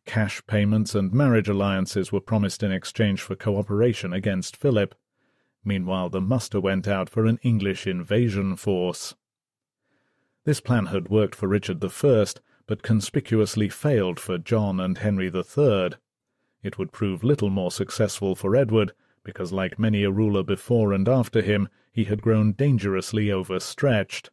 Cash 0.07 0.41
payments 0.47 0.95
and 0.95 1.13
marriage 1.13 1.47
alliances 1.47 2.11
were 2.11 2.19
promised 2.19 2.63
in 2.63 2.71
exchange 2.71 3.21
for 3.21 3.35
cooperation 3.35 4.13
against 4.13 4.57
Philip. 4.57 4.95
Meanwhile, 5.63 6.09
the 6.09 6.21
muster 6.21 6.59
went 6.59 6.87
out 6.87 7.07
for 7.07 7.27
an 7.27 7.37
English 7.43 7.85
invasion 7.85 8.55
force. 8.55 9.13
This 10.43 10.59
plan 10.59 10.87
had 10.87 11.09
worked 11.09 11.35
for 11.35 11.47
Richard 11.47 11.85
I, 11.85 12.25
but 12.65 12.81
conspicuously 12.81 13.69
failed 13.69 14.19
for 14.19 14.39
John 14.39 14.79
and 14.79 14.97
Henry 14.97 15.27
III. 15.27 15.91
It 16.63 16.79
would 16.79 16.91
prove 16.91 17.23
little 17.23 17.51
more 17.51 17.71
successful 17.71 18.33
for 18.35 18.55
Edward, 18.55 18.93
because 19.23 19.51
like 19.51 19.77
many 19.77 20.03
a 20.03 20.09
ruler 20.09 20.41
before 20.41 20.93
and 20.93 21.07
after 21.07 21.43
him, 21.43 21.69
he 21.91 22.05
had 22.05 22.23
grown 22.23 22.53
dangerously 22.53 23.31
overstretched. 23.31 24.31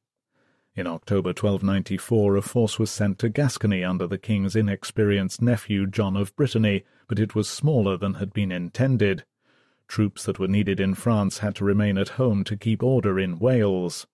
In 0.77 0.89
October 0.89 1.29
1294 1.29 2.37
a 2.37 2.43
force 2.43 2.81
was 2.81 2.91
sent 2.91 3.21
to 3.21 3.29
Gascony 3.29 3.85
under 3.85 4.09
the 4.09 4.19
king's 4.19 4.57
inexperienced 4.57 5.41
nephew 5.41 5.87
John 5.87 6.17
of 6.17 6.35
Brittany, 6.35 6.83
but 7.07 7.21
it 7.21 7.37
was 7.37 7.49
smaller 7.49 7.97
than 7.97 8.15
had 8.15 8.33
been 8.33 8.51
intended. 8.51 9.25
Troops 9.87 10.25
that 10.25 10.41
were 10.41 10.49
needed 10.49 10.81
in 10.81 10.95
France 10.95 11.39
had 11.39 11.55
to 11.57 11.65
remain 11.65 11.97
at 11.97 12.19
home 12.19 12.43
to 12.43 12.57
keep 12.57 12.83
order 12.83 13.21
in 13.21 13.39
Wales. 13.39 14.09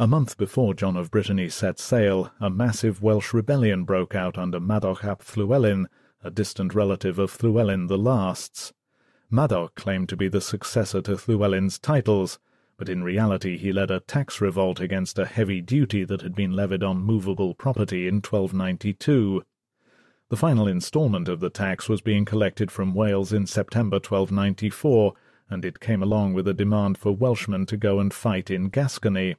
A 0.00 0.08
month 0.08 0.36
before 0.36 0.74
John 0.74 0.96
of 0.96 1.12
Brittany 1.12 1.48
set 1.48 1.78
sail, 1.78 2.32
a 2.40 2.50
massive 2.50 3.00
Welsh 3.00 3.32
rebellion 3.32 3.84
broke 3.84 4.16
out 4.16 4.36
under 4.36 4.58
Madoc 4.58 5.04
ap 5.04 5.22
Llywelyn, 5.22 5.86
a 6.24 6.30
distant 6.32 6.74
relative 6.74 7.20
of 7.20 7.38
Llywelyn 7.38 7.86
the 7.86 7.98
Last's. 7.98 8.72
Madoc 9.30 9.76
claimed 9.76 10.08
to 10.08 10.16
be 10.16 10.26
the 10.26 10.40
successor 10.40 11.00
to 11.02 11.12
Llywelyn's 11.12 11.78
titles, 11.78 12.40
but 12.76 12.88
in 12.88 13.04
reality 13.04 13.56
he 13.56 13.72
led 13.72 13.90
a 13.90 14.00
tax 14.00 14.40
revolt 14.40 14.80
against 14.80 15.18
a 15.18 15.26
heavy 15.26 15.60
duty 15.60 16.04
that 16.04 16.22
had 16.22 16.34
been 16.34 16.52
levied 16.52 16.82
on 16.82 16.98
movable 16.98 17.54
property 17.54 18.08
in 18.08 18.16
1292. 18.16 19.42
The 20.30 20.36
final 20.36 20.66
instalment 20.66 21.28
of 21.28 21.40
the 21.40 21.50
tax 21.50 21.88
was 21.88 22.00
being 22.00 22.24
collected 22.24 22.70
from 22.70 22.94
Wales 22.94 23.32
in 23.32 23.46
September 23.46 23.96
1294, 23.96 25.12
and 25.50 25.64
it 25.64 25.78
came 25.78 26.02
along 26.02 26.32
with 26.32 26.48
a 26.48 26.54
demand 26.54 26.96
for 26.96 27.14
Welshmen 27.14 27.66
to 27.66 27.76
go 27.76 28.00
and 28.00 28.14
fight 28.14 28.50
in 28.50 28.70
Gascony. 28.70 29.36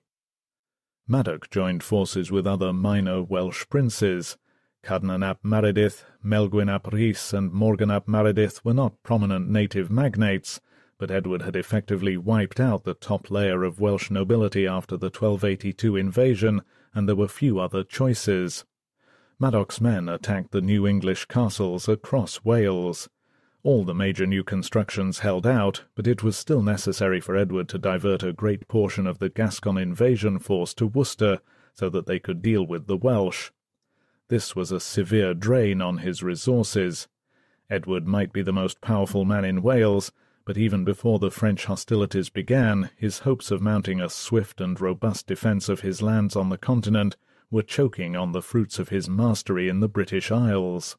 Madoc 1.10 1.50
joined 1.50 1.84
forces 1.84 2.32
with 2.32 2.46
other 2.46 2.72
minor 2.72 3.24
Welsh 3.24 3.66
princes. 3.70 4.38
Cadnan 4.84 5.26
ap 5.28 5.42
Maredudd, 5.44 6.04
Maelgwn 6.24 6.72
ap 6.72 6.94
Rhys, 6.94 7.34
and 7.34 7.52
Morgan 7.52 7.90
ap 7.90 8.06
Maredudd 8.06 8.64
were 8.64 8.74
not 8.74 9.02
prominent 9.02 9.50
native 9.50 9.90
magnates, 9.90 10.62
but 11.04 11.12
Edward 11.12 11.42
had 11.42 11.58
effectively 11.58 12.16
wiped 12.16 12.62
out 12.62 12.86
the 12.86 12.94
top 12.94 13.30
layer 13.30 13.66
of 13.66 13.82
Welsh 13.82 14.10
nobility 14.10 14.66
after 14.66 14.96
the 14.96 15.08
1282 15.08 15.98
invasion, 15.98 16.62
and 16.94 17.10
there 17.10 17.16
were 17.18 17.28
few 17.28 17.60
other 17.60 17.84
choices. 17.84 18.64
Madoc's 19.38 19.82
men 19.82 20.08
attacked 20.08 20.52
the 20.52 20.62
new 20.62 20.88
English 20.88 21.26
castles 21.26 21.90
across 21.90 22.46
Wales. 22.46 23.10
All 23.64 23.84
the 23.84 23.94
major 23.94 24.26
new 24.26 24.46
constructions 24.46 25.20
held 25.20 25.46
out, 25.46 25.84
but 25.94 26.08
it 26.08 26.24
was 26.24 26.38
still 26.38 26.62
necessary 26.62 27.20
for 27.20 27.36
Edward 27.36 27.68
to 27.68 27.78
divert 27.78 28.24
a 28.24 28.32
great 28.32 28.70
portion 28.70 29.06
of 29.06 29.20
the 29.20 29.28
Gascon 29.28 29.78
invasion 29.78 30.40
force 30.40 30.74
to 30.76 30.88
Worcester 30.88 31.42
so 31.74 31.90
that 31.90 32.06
they 32.06 32.18
could 32.18 32.42
deal 32.42 32.66
with 32.66 32.88
the 32.88 32.96
Welsh. 32.96 33.52
This 34.30 34.56
was 34.56 34.72
a 34.72 34.80
severe 34.80 35.34
drain 35.34 35.82
on 35.82 35.98
his 35.98 36.24
resources. 36.24 37.10
Edward 37.70 38.08
might 38.08 38.32
be 38.32 38.42
the 38.42 38.54
most 38.54 38.80
powerful 38.80 39.26
man 39.26 39.44
in 39.44 39.62
Wales, 39.62 40.14
but 40.46 40.58
even 40.58 40.84
before 40.84 41.20
the 41.20 41.32
French 41.32 41.66
hostilities 41.66 42.30
began, 42.30 42.90
his 42.98 43.20
hopes 43.20 43.52
of 43.52 43.62
mounting 43.62 44.02
a 44.02 44.10
swift 44.10 44.60
and 44.60 44.80
robust 44.82 45.28
defence 45.28 45.70
of 45.70 45.82
his 45.82 46.02
lands 46.02 46.36
on 46.36 46.50
the 46.50 46.58
continent 46.58 47.16
were 47.50 47.62
choking 47.62 48.16
on 48.16 48.32
the 48.32 48.42
fruits 48.42 48.80
of 48.80 48.90
his 48.90 49.08
mastery 49.08 49.70
in 49.70 49.80
the 49.80 49.88
British 49.88 50.32
Isles. 50.32 50.98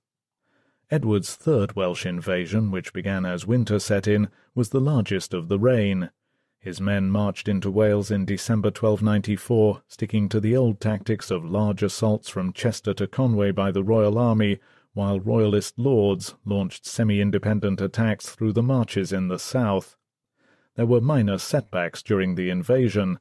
Edward's 0.91 1.35
third 1.35 1.75
Welsh 1.75 2.07
invasion, 2.07 2.71
which 2.71 2.93
began 2.93 3.27
as 3.27 3.47
winter 3.47 3.79
set 3.79 4.07
in, 4.07 4.29
was 4.55 4.69
the 4.69 4.81
largest 4.81 5.35
of 5.35 5.49
the 5.49 5.59
reign. 5.59 6.11
His 6.59 6.81
men 6.81 7.11
marched 7.11 7.49
into 7.49 7.71
Wales 7.71 8.11
in 8.11 8.25
December 8.25 8.69
1294, 8.69 9.83
sticking 9.89 10.29
to 10.31 10.41
the 10.41 10.57
old 10.57 10.81
tactics 10.81 11.31
of 11.31 11.45
large 11.45 11.83
assaults 11.83 12.29
from 12.29 12.53
Chester 12.53 12.95
to 12.95 13.07
Conway 13.07 13.51
by 13.51 13.71
the 13.71 13.83
Royal 13.83 14.17
Army, 14.17 14.61
while 14.95 15.19
Royalist 15.19 15.77
lords 15.77 16.37
launched 16.45 16.87
semi-independent 16.87 17.81
attacks 17.81 18.31
through 18.31 18.53
the 18.53 18.63
marches 18.63 19.13
in 19.13 19.27
the 19.27 19.41
south. 19.41 19.97
there 20.77 20.87
were 20.87 21.01
minor 21.01 21.37
setbacks 21.37 22.01
during 22.01 22.37
the 22.37 22.49
invasion. 22.49 23.19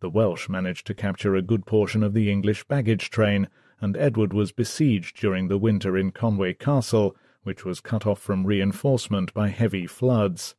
The 0.00 0.10
Welsh 0.10 0.50
managed 0.50 0.86
to 0.86 0.94
capture 0.94 1.34
a 1.34 1.42
good 1.42 1.64
portion 1.64 2.02
of 2.02 2.12
the 2.12 2.30
English 2.30 2.64
baggage 2.64 3.08
train, 3.08 3.48
and 3.80 3.96
Edward 3.96 4.34
was 4.34 4.52
besieged 4.52 5.16
during 5.16 5.48
the 5.48 5.58
winter 5.58 5.96
in 5.96 6.12
Conway 6.12 6.52
Castle, 6.52 7.16
which 7.42 7.64
was 7.64 7.80
cut 7.80 8.06
off 8.06 8.18
from 8.18 8.46
reinforcement 8.46 9.32
by 9.32 9.48
heavy 9.48 9.86
floods. 9.86 10.54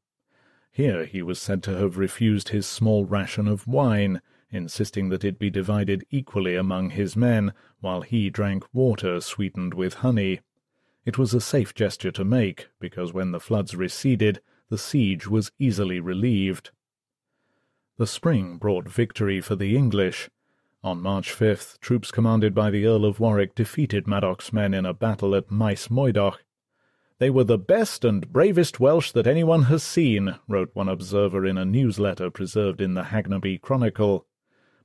Here 0.71 1.05
he 1.05 1.21
was 1.21 1.39
said 1.39 1.61
to 1.63 1.77
have 1.77 1.97
refused 1.97 2.49
his 2.49 2.65
small 2.65 3.05
ration 3.05 3.47
of 3.47 3.67
wine, 3.67 4.19
insisting 4.49 5.09
that 5.09 5.23
it 5.23 5.37
be 5.37 5.51
divided 5.51 6.05
equally 6.09 6.55
among 6.55 6.89
his 6.89 7.15
men, 7.15 7.53
while 7.81 8.01
he 8.01 8.31
drank 8.31 8.63
water 8.73 9.21
sweetened 9.21 9.75
with 9.75 9.95
honey. 9.95 10.41
It 11.05 11.17
was 11.17 11.33
a 11.33 11.41
safe 11.41 11.73
gesture 11.75 12.11
to 12.11 12.25
make, 12.25 12.69
because 12.79 13.13
when 13.13 13.31
the 13.31 13.39
floods 13.39 13.75
receded, 13.75 14.41
the 14.69 14.77
siege 14.77 15.27
was 15.27 15.51
easily 15.59 15.99
relieved. 15.99 16.71
The 17.97 18.07
spring 18.07 18.57
brought 18.57 18.89
victory 18.89 19.39
for 19.39 19.55
the 19.55 19.77
English. 19.77 20.29
On 20.83 21.01
March 21.01 21.31
5th, 21.31 21.79
troops 21.79 22.11
commanded 22.11 22.55
by 22.55 22.71
the 22.71 22.85
Earl 22.85 23.05
of 23.05 23.19
Warwick 23.19 23.55
defeated 23.55 24.07
Madoc's 24.07 24.51
men 24.51 24.73
in 24.73 24.85
a 24.85 24.93
battle 24.93 25.35
at 25.35 25.51
Maes 25.51 25.87
Moydog. 25.89 26.37
They 27.19 27.29
were 27.29 27.43
the 27.43 27.57
best 27.57 28.03
and 28.03 28.33
bravest 28.33 28.79
Welsh 28.79 29.11
that 29.11 29.27
anyone 29.27 29.63
has 29.63 29.83
seen, 29.83 30.35
wrote 30.47 30.71
one 30.73 30.89
observer 30.89 31.45
in 31.45 31.57
a 31.57 31.65
newsletter 31.65 32.29
preserved 32.29 32.81
in 32.81 32.95
the 32.95 33.03
Hagneby 33.03 33.61
Chronicle 33.61 34.25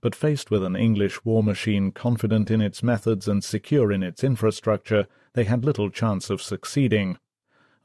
but 0.01 0.15
faced 0.15 0.51
with 0.51 0.65
an 0.65 0.77
English 0.77 1.25
war 1.25 1.43
machine 1.43 1.93
confident 1.93 2.51
in 2.51 2.61
its 2.61 2.83
methods 2.83 3.29
and 3.29 3.45
secure 3.45 3.93
in 3.93 4.03
its 4.03 4.25
infrastructure, 4.25 5.07
they 5.35 5.45
had 5.45 5.65
little 5.65 5.91
chance 5.91 6.31
of 6.31 6.43
succeeding. 6.43 7.19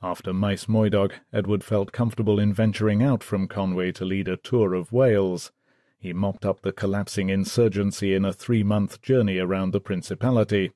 After 0.02 0.34
Maes 0.34 0.66
Moydog, 0.66 1.14
Edward 1.34 1.64
felt 1.64 1.92
comfortable 1.92 2.40
in 2.40 2.54
venturing 2.54 3.02
out 3.02 3.24
from 3.24 3.48
Conway 3.48 3.92
to 3.94 4.06
lead 4.06 4.28
a 4.28 4.38
tour 4.38 4.74
of 4.74 4.92
Wales. 4.92 5.52
He 5.98 6.14
mopped 6.14 6.46
up 6.46 6.62
the 6.62 6.72
collapsing 6.72 7.30
insurgency 7.30 8.14
in 8.14 8.26
a 8.26 8.34
three-month 8.34 9.02
journey 9.02 9.38
around 9.38 9.72
the 9.72 9.80
Principality. 9.80 10.72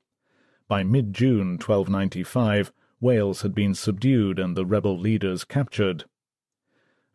By 0.68 0.82
mid-June 0.82 1.58
1295, 1.58 2.72
Wales 3.00 3.42
had 3.42 3.54
been 3.54 3.74
subdued 3.74 4.38
and 4.38 4.56
the 4.56 4.66
rebel 4.66 4.98
leaders 4.98 5.44
captured. 5.44 6.04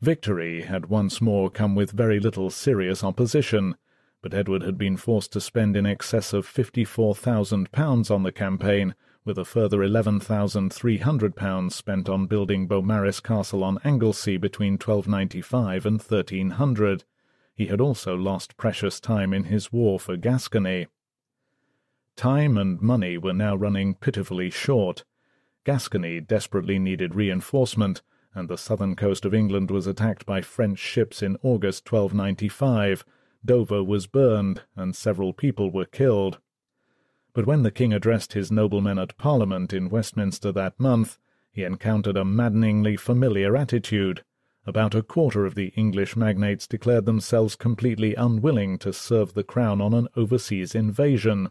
Victory 0.01 0.63
had 0.63 0.87
once 0.87 1.21
more 1.21 1.49
come 1.49 1.75
with 1.75 1.91
very 1.91 2.19
little 2.19 2.49
serious 2.49 3.03
opposition 3.03 3.75
but 4.25 4.33
Edward 4.33 4.63
had 4.63 4.75
been 4.75 4.97
forced 4.97 5.31
to 5.33 5.39
spend 5.39 5.77
in 5.77 5.85
excess 5.85 6.33
of 6.33 6.47
£54,000 6.47 8.09
on 8.09 8.23
the 8.23 8.31
campaign, 8.31 8.95
with 9.25 9.37
a 9.39 9.43
further 9.43 9.79
£11,300 9.79 11.71
spent 11.71 12.07
on 12.07 12.27
building 12.27 12.67
Beaumaris 12.67 13.21
Castle 13.21 13.63
on 13.63 13.79
Anglesey 13.83 14.37
between 14.37 14.73
1295 14.73 15.85
and 15.85 15.99
1300. 15.99 17.03
He 17.55 17.65
had 17.65 17.81
also 17.81 18.15
lost 18.15 18.55
precious 18.55 18.99
time 18.99 19.33
in 19.33 19.45
his 19.45 19.73
war 19.73 19.99
for 19.99 20.15
Gascony. 20.15 20.87
Time 22.15 22.57
and 22.57 22.79
money 22.79 23.17
were 23.17 23.33
now 23.33 23.55
running 23.55 23.95
pitifully 23.95 24.51
short. 24.51 25.03
Gascony 25.65 26.21
desperately 26.21 26.77
needed 26.77 27.15
reinforcement, 27.15 28.03
and 28.35 28.47
the 28.47 28.57
southern 28.57 28.95
coast 28.95 29.25
of 29.25 29.33
England 29.33 29.71
was 29.71 29.87
attacked 29.87 30.25
by 30.25 30.41
French 30.41 30.77
ships 30.77 31.23
in 31.23 31.37
August 31.41 31.91
1295, 31.91 33.03
Dover 33.43 33.83
was 33.83 34.07
burned, 34.07 34.61
and 34.75 34.95
several 34.95 35.31
people 35.33 35.71
were 35.71 35.85
killed. 35.85 36.39
But 37.35 37.45
when 37.45 37.63
the 37.63 37.71
king 37.71 37.91
addressed 37.91 38.31
his 38.31 38.49
noblemen 38.49 38.97
at 38.97 39.17
Parliament 39.17 39.73
in 39.73 39.89
Westminster 39.89 40.53
that 40.53 40.79
month, 40.79 41.19
he 41.51 41.63
encountered 41.63 42.15
a 42.15 42.23
maddeningly 42.23 42.95
familiar 42.95 43.57
attitude. 43.57 44.23
About 44.65 44.95
a 44.95 45.03
quarter 45.03 45.45
of 45.45 45.53
the 45.53 45.67
English 45.75 46.15
magnates 46.15 46.65
declared 46.65 47.05
themselves 47.05 47.57
completely 47.57 48.15
unwilling 48.15 48.77
to 48.79 48.93
serve 48.93 49.33
the 49.33 49.43
crown 49.43 49.81
on 49.81 49.93
an 49.93 50.07
overseas 50.15 50.73
invasion. 50.73 51.49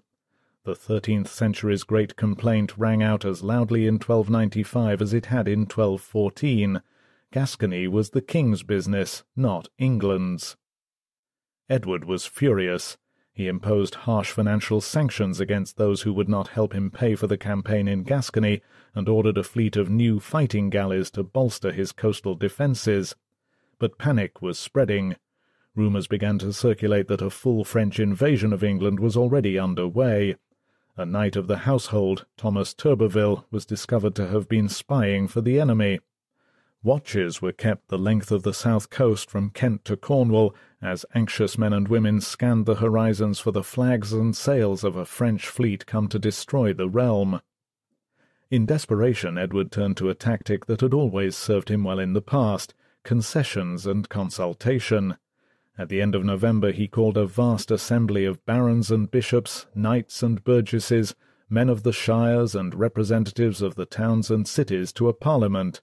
The 0.65 0.75
thirteenth 0.75 1.31
century's 1.31 1.85
great 1.85 2.17
complaint 2.17 2.79
rang 2.79 3.03
out 3.03 3.27
as 3.27 3.45
loudly 3.45 3.87
in 3.87 3.97
1295 3.97 5.03
as 5.03 5.13
it 5.13 5.27
had 5.27 5.47
in 5.47 5.61
1214. 5.61 6.81
Gascony 7.31 7.87
was 7.89 8.11
the 8.11 8.23
king's 8.23 8.63
business, 8.63 9.23
not 9.37 9.69
England's. 9.79 10.57
Edward 11.69 12.07
was 12.07 12.25
furious. 12.25 12.97
He 13.35 13.49
imposed 13.49 13.97
harsh 13.97 14.31
financial 14.31 14.81
sanctions 14.81 15.41
against 15.41 15.77
those 15.77 16.03
who 16.03 16.13
would 16.13 16.29
not 16.29 16.49
help 16.49 16.73
him 16.73 16.93
pay 16.93 17.17
for 17.17 17.27
the 17.27 17.37
campaign 17.37 17.89
in 17.89 18.05
Gascony, 18.05 18.63
and 18.95 19.09
ordered 19.09 19.37
a 19.37 19.43
fleet 19.43 19.77
of 19.77 19.91
new 19.91 20.21
fighting 20.21 20.71
galleys 20.71 21.11
to 21.11 21.25
bolster 21.25 21.73
his 21.73 21.91
coastal 21.91 22.37
defences. 22.37 23.17
But 23.81 23.99
panic 23.99 24.41
was 24.41 24.57
spreading. 24.57 25.17
Rumours 25.75 26.07
began 26.07 26.39
to 26.39 26.53
circulate 26.53 27.09
that 27.09 27.21
a 27.21 27.29
full 27.29 27.65
French 27.65 27.99
invasion 27.99 28.53
of 28.53 28.63
England 28.63 29.01
was 29.01 29.17
already 29.17 29.59
under 29.59 29.89
way. 29.89 30.37
A 30.97 31.05
knight 31.05 31.35
of 31.35 31.49
the 31.49 31.59
household, 31.59 32.27
Thomas 32.37 32.73
Turberville, 32.73 33.47
was 33.51 33.67
discovered 33.67 34.15
to 34.15 34.29
have 34.29 34.49
been 34.49 34.69
spying 34.69 35.27
for 35.27 35.41
the 35.41 35.59
enemy. 35.59 35.99
Watches 36.85 37.41
were 37.41 37.53
kept 37.53 37.89
the 37.89 37.97
length 37.97 38.31
of 38.31 38.43
the 38.43 38.53
south 38.53 38.91
coast 38.91 39.31
from 39.31 39.49
Kent 39.49 39.87
to 39.87 39.97
Cornwall, 39.97 40.55
as 40.83 41.07
anxious 41.15 41.57
men 41.57 41.73
and 41.73 41.89
women 41.89 42.21
scanned 42.21 42.67
the 42.67 42.75
horizons 42.75 43.41
for 43.41 43.53
the 43.53 43.65
flags 43.65 44.13
and 44.13 44.37
sails 44.37 44.85
of 44.85 44.95
a 44.95 45.07
French 45.07 45.49
fleet 45.49 45.87
come 45.87 46.09
to 46.09 46.19
destroy 46.19 46.75
the 46.75 46.87
realm. 46.87 47.41
In 48.51 48.67
desperation, 48.67 49.39
Edward 49.39 49.73
turned 49.73 49.97
to 49.97 50.11
a 50.11 50.15
tactic 50.15 50.67
that 50.67 50.83
had 50.83 50.93
always 50.93 51.35
served 51.35 51.71
him 51.71 51.85
well 51.85 51.99
in 51.99 52.13
the 52.13 52.21
past 52.21 52.75
concessions 53.03 53.87
and 53.87 54.11
consultation. 54.11 55.17
At 55.79 55.89
the 55.89 56.03
end 56.03 56.15
of 56.15 56.23
November, 56.23 56.71
he 56.71 56.87
called 56.87 57.17
a 57.17 57.25
vast 57.25 57.71
assembly 57.71 58.27
of 58.27 58.45
barons 58.45 58.91
and 58.91 59.11
bishops, 59.11 59.65
knights 59.75 60.23
and 60.23 60.45
burgesses, 60.45 61.15
men 61.49 61.71
of 61.71 61.83
the 61.83 61.95
shires, 61.95 62.55
and 62.55 62.75
representatives 62.75 63.63
of 63.63 63.75
the 63.75 63.87
towns 63.87 64.31
and 64.31 64.47
cities 64.47 64.93
to 64.93 65.09
a 65.09 65.15
parliament. 65.15 65.81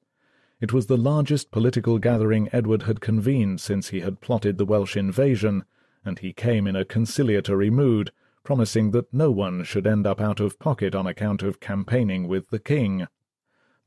It 0.62 0.72
was 0.72 0.86
the 0.86 0.96
largest 0.96 1.50
political 1.50 1.98
gathering 1.98 2.48
Edward 2.54 2.84
had 2.84 3.02
convened 3.02 3.60
since 3.60 3.90
he 3.90 4.02
had 4.02 4.22
plotted 4.22 4.60
the 4.60 4.66
Welsh 4.66 4.96
invasion, 4.96 5.66
and 6.06 6.20
he 6.20 6.34
came 6.34 6.68
in 6.68 6.76
a 6.76 6.86
conciliatory 6.86 7.72
mood, 7.72 8.12
promising 8.44 8.92
that 8.92 9.12
no 9.12 9.32
one 9.32 9.64
should 9.64 9.88
end 9.88 10.06
up 10.06 10.22
out 10.22 10.40
of 10.40 10.60
pocket 10.60 10.94
on 10.94 11.08
account 11.08 11.42
of 11.42 11.60
campaigning 11.60 12.28
with 12.28 12.50
the 12.50 12.60
king. 12.60 13.08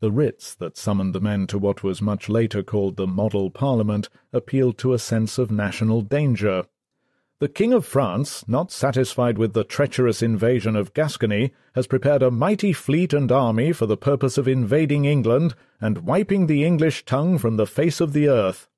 The 0.01 0.11
writs 0.11 0.53
that 0.57 0.77
summoned 0.77 1.15
the 1.15 1.21
men 1.21 1.47
to 1.47 1.59
what 1.59 1.85
was 1.85 2.03
much 2.03 2.29
later 2.29 2.65
called 2.65 2.97
the 2.97 3.07
Model 3.07 3.53
Parliament 3.53 4.09
appealed 4.33 4.77
to 4.79 4.95
a 4.95 4.99
sense 4.99 5.39
of 5.39 5.53
national 5.53 6.03
danger, 6.03 6.65
the 7.40 7.49
King 7.49 7.73
of 7.73 7.85
France, 7.85 8.47
not 8.47 8.70
satisfied 8.70 9.38
with 9.38 9.53
the 9.55 9.64
treacherous 9.64 10.23
invasion 10.23 10.77
of 10.77 10.94
Gascony, 10.94 11.53
has 11.75 11.87
prepared 11.87 12.23
a 12.23 12.31
mighty 12.31 12.73
fleet 12.73 13.12
and 13.12 13.31
army 13.31 13.73
for 13.73 13.87
the 13.87 13.97
purpose 13.97 14.38
of 14.38 14.47
invading 14.47 15.05
England 15.05 15.55
and 15.81 16.07
wiping 16.07 16.47
the 16.47 16.64
English 16.64 17.05
tongue 17.05 17.37
from 17.38 17.57
the 17.57 17.66
face 17.66 18.01
of 18.01 18.12
the 18.12 18.29
earth. 18.29 18.68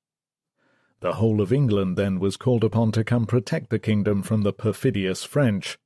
The 0.99 1.13
whole 1.13 1.39
of 1.39 1.53
England 1.53 1.95
then 1.95 2.19
was 2.19 2.37
called 2.37 2.63
upon 2.63 2.91
to 2.93 3.03
come 3.03 3.27
protect 3.27 3.69
the 3.69 3.77
kingdom 3.77 4.23
from 4.23 4.41
the 4.41 4.51
perfidious 4.51 5.23
French. 5.23 5.77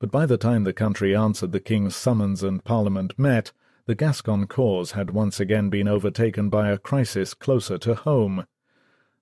But 0.00 0.10
by 0.10 0.26
the 0.26 0.36
time 0.36 0.64
the 0.64 0.72
country 0.72 1.14
answered 1.14 1.52
the 1.52 1.60
king's 1.60 1.94
summons 1.94 2.42
and 2.42 2.64
Parliament 2.64 3.16
met, 3.16 3.52
the 3.86 3.94
Gascon 3.94 4.48
cause 4.48 4.90
had 4.90 5.12
once 5.12 5.38
again 5.38 5.70
been 5.70 5.86
overtaken 5.86 6.50
by 6.50 6.70
a 6.70 6.78
crisis 6.78 7.32
closer 7.32 7.78
to 7.78 7.94
home. 7.94 8.44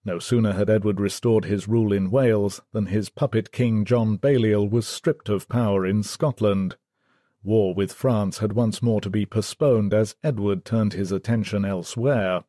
No 0.06 0.20
sooner 0.20 0.52
had 0.52 0.70
Edward 0.70 1.00
restored 1.00 1.46
his 1.46 1.66
rule 1.66 1.92
in 1.92 2.12
Wales 2.12 2.60
than 2.70 2.86
his 2.86 3.08
puppet 3.08 3.50
king 3.50 3.84
John 3.84 4.16
Balliol 4.16 4.68
was 4.68 4.86
stripped 4.86 5.28
of 5.28 5.48
power 5.48 5.84
in 5.84 6.04
Scotland. 6.04 6.76
War 7.42 7.74
with 7.74 7.92
France 7.92 8.38
had 8.38 8.52
once 8.52 8.80
more 8.80 9.00
to 9.00 9.10
be 9.10 9.26
postponed 9.26 9.92
as 9.92 10.14
Edward 10.22 10.64
turned 10.64 10.92
his 10.92 11.10
attention 11.10 11.64
elsewhere. 11.64 12.44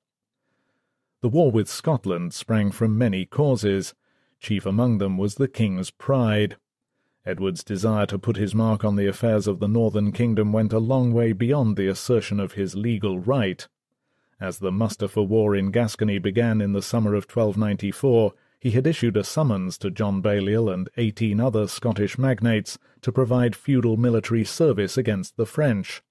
The 1.22 1.30
war 1.30 1.50
with 1.50 1.67
Scotland 1.67 2.32
sprang 2.36 2.70
from 2.70 2.96
many 2.96 3.26
causes. 3.26 3.96
Chief 4.39 4.63
among 4.67 5.00
them 5.00 5.17
was 5.17 5.36
the 5.36 5.48
king's 5.48 5.89
pride. 5.89 6.58
Edward's 7.26 7.63
desire 7.63 8.06
to 8.06 8.20
put 8.20 8.38
his 8.38 8.54
mark 8.54 8.86
on 8.86 8.98
the 8.98 9.08
affairs 9.08 9.48
of 9.48 9.60
the 9.60 9.67
northern 9.67 10.12
kingdom 10.12 10.54
went 10.54 10.74
a 10.74 10.80
long 10.80 11.12
way 11.12 11.32
beyond 11.34 11.76
the 11.76 11.88
assertion 11.88 12.39
of 12.39 12.54
his 12.54 12.76
legal 12.76 13.17
right. 13.17 13.67
As 14.39 14.60
the 14.60 14.71
muster 14.71 15.08
for 15.08 15.26
war 15.26 15.56
in 15.56 15.71
Gascony 15.71 16.19
began 16.19 16.62
in 16.62 16.73
the 16.73 16.82
summer 16.82 17.15
of 17.15 17.23
1294, 17.23 18.34
he 18.60 18.71
had 18.71 18.86
issued 18.86 19.17
a 19.17 19.23
summons 19.23 19.78
to 19.80 19.89
John 19.89 20.21
Balliol 20.21 20.69
and 20.69 20.89
eighteen 20.97 21.39
other 21.39 21.67
Scottish 21.67 22.17
magnates 22.17 22.78
to 23.02 23.12
provide 23.12 23.56
feudal 23.56 23.97
military 23.97 24.43
service 24.43 24.97
against 24.97 25.38
the 25.38 25.45
French. 25.45 26.04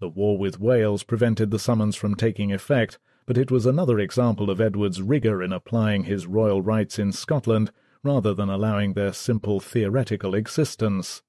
The 0.00 0.08
war 0.08 0.38
with 0.38 0.60
Wales 0.60 1.02
prevented 1.02 1.50
the 1.50 1.58
summons 1.58 1.96
from 1.96 2.14
taking 2.14 2.52
effect, 2.52 2.98
but 3.26 3.36
it 3.36 3.50
was 3.50 3.66
another 3.66 3.98
example 3.98 4.50
of 4.50 4.60
Edward's 4.60 5.02
rigour 5.02 5.42
in 5.42 5.52
applying 5.52 6.04
his 6.04 6.26
royal 6.26 6.62
rights 6.62 6.98
in 6.98 7.12
Scotland 7.12 7.72
rather 8.04 8.32
than 8.34 8.48
allowing 8.48 8.92
their 8.92 9.12
simple 9.12 9.58
theoretical 9.58 10.34
existence. 10.34 11.22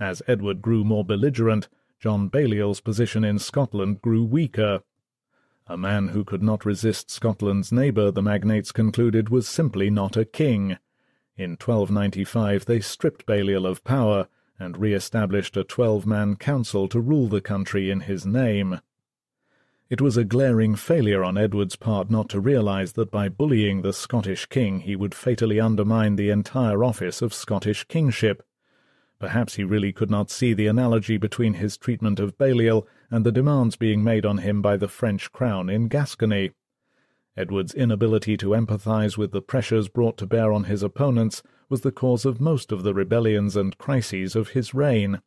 As 0.00 0.22
Edward 0.26 0.60
grew 0.60 0.84
more 0.84 1.04
belligerent, 1.04 1.68
John 2.00 2.28
Balliol's 2.28 2.80
position 2.80 3.24
in 3.24 3.38
Scotland 3.38 4.02
grew 4.02 4.24
weaker, 4.24 4.82
A 5.68 5.76
man 5.76 6.08
who 6.08 6.22
could 6.22 6.44
not 6.44 6.64
resist 6.64 7.10
Scotland's 7.10 7.72
neighbour, 7.72 8.12
the 8.12 8.22
magnates 8.22 8.70
concluded, 8.70 9.30
was 9.30 9.48
simply 9.48 9.90
not 9.90 10.16
a 10.16 10.24
king. 10.24 10.78
In 11.36 11.52
1295 11.52 12.66
they 12.66 12.80
stripped 12.80 13.26
Balliol 13.26 13.66
of 13.66 13.82
power 13.82 14.28
and 14.60 14.78
re-established 14.78 15.56
a 15.56 15.64
twelve-man 15.64 16.36
council 16.36 16.88
to 16.88 17.00
rule 17.00 17.26
the 17.28 17.40
country 17.40 17.90
in 17.90 18.00
his 18.00 18.24
name. 18.24 18.80
It 19.90 20.00
was 20.00 20.16
a 20.16 20.24
glaring 20.24 20.76
failure 20.76 21.22
on 21.22 21.36
Edward's 21.36 21.76
part 21.76 22.10
not 22.10 22.28
to 22.30 22.40
realise 22.40 22.92
that 22.92 23.10
by 23.10 23.28
bullying 23.28 23.82
the 23.82 23.92
Scottish 23.92 24.46
king 24.46 24.80
he 24.80 24.96
would 24.96 25.14
fatally 25.14 25.60
undermine 25.60 26.16
the 26.16 26.30
entire 26.30 26.82
office 26.84 27.22
of 27.22 27.34
Scottish 27.34 27.84
kingship. 27.84 28.42
Perhaps 29.18 29.56
he 29.56 29.64
really 29.64 29.92
could 29.92 30.10
not 30.10 30.30
see 30.30 30.54
the 30.54 30.66
analogy 30.68 31.16
between 31.16 31.54
his 31.54 31.76
treatment 31.76 32.20
of 32.20 32.38
Balliol 32.38 32.86
and 33.10 33.24
the 33.24 33.32
demands 33.32 33.76
being 33.76 34.02
made 34.02 34.26
on 34.26 34.38
him 34.38 34.62
by 34.62 34.76
the 34.76 34.88
French 34.88 35.32
crown 35.32 35.68
in 35.68 35.88
Gascony. 35.88 36.52
Edward's 37.36 37.74
inability 37.74 38.36
to 38.38 38.54
empathise 38.54 39.18
with 39.18 39.32
the 39.32 39.42
pressures 39.42 39.88
brought 39.88 40.16
to 40.16 40.26
bear 40.26 40.52
on 40.52 40.64
his 40.64 40.82
opponents 40.82 41.42
was 41.68 41.82
the 41.82 41.92
cause 41.92 42.24
of 42.24 42.40
most 42.40 42.72
of 42.72 42.82
the 42.82 42.94
rebellions 42.94 43.56
and 43.56 43.76
crises 43.76 44.34
of 44.34 44.50
his 44.50 44.72
reign. 44.72 45.20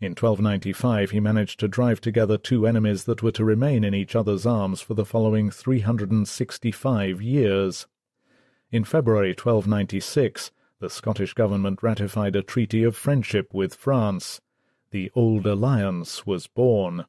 In 0.00 0.10
1295 0.10 1.10
he 1.10 1.20
managed 1.20 1.60
to 1.60 1.68
drive 1.68 2.00
together 2.00 2.36
two 2.36 2.66
enemies 2.66 3.04
that 3.04 3.22
were 3.22 3.32
to 3.32 3.44
remain 3.44 3.84
in 3.84 3.94
each 3.94 4.16
other's 4.16 4.46
arms 4.46 4.80
for 4.80 4.94
the 4.94 5.04
following 5.04 5.50
365 5.50 7.22
years. 7.22 7.86
In 8.70 8.84
February 8.84 9.30
1296 9.30 10.50
the 10.80 10.90
Scottish 10.90 11.34
government 11.34 11.82
ratified 11.82 12.36
a 12.36 12.42
treaty 12.42 12.82
of 12.82 12.96
friendship 12.96 13.54
with 13.54 13.74
France. 13.74 14.40
The 14.94 15.10
Old 15.16 15.44
Alliance 15.44 16.24
was 16.24 16.46
born. 16.46 17.06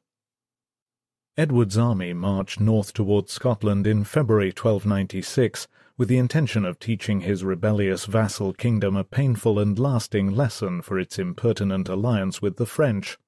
Edward's 1.36 1.78
army 1.78 2.12
marched 2.12 2.58
north 2.58 2.92
towards 2.92 3.30
Scotland 3.30 3.86
in 3.86 4.02
February 4.02 4.48
1296 4.48 5.68
with 5.96 6.08
the 6.08 6.18
intention 6.18 6.64
of 6.64 6.80
teaching 6.80 7.20
his 7.20 7.44
rebellious 7.44 8.06
vassal 8.06 8.52
kingdom 8.52 8.96
a 8.96 9.04
painful 9.04 9.60
and 9.60 9.78
lasting 9.78 10.34
lesson 10.34 10.82
for 10.82 10.98
its 10.98 11.16
impertinent 11.16 11.88
alliance 11.88 12.42
with 12.42 12.56
the 12.56 12.66
French. 12.66 13.18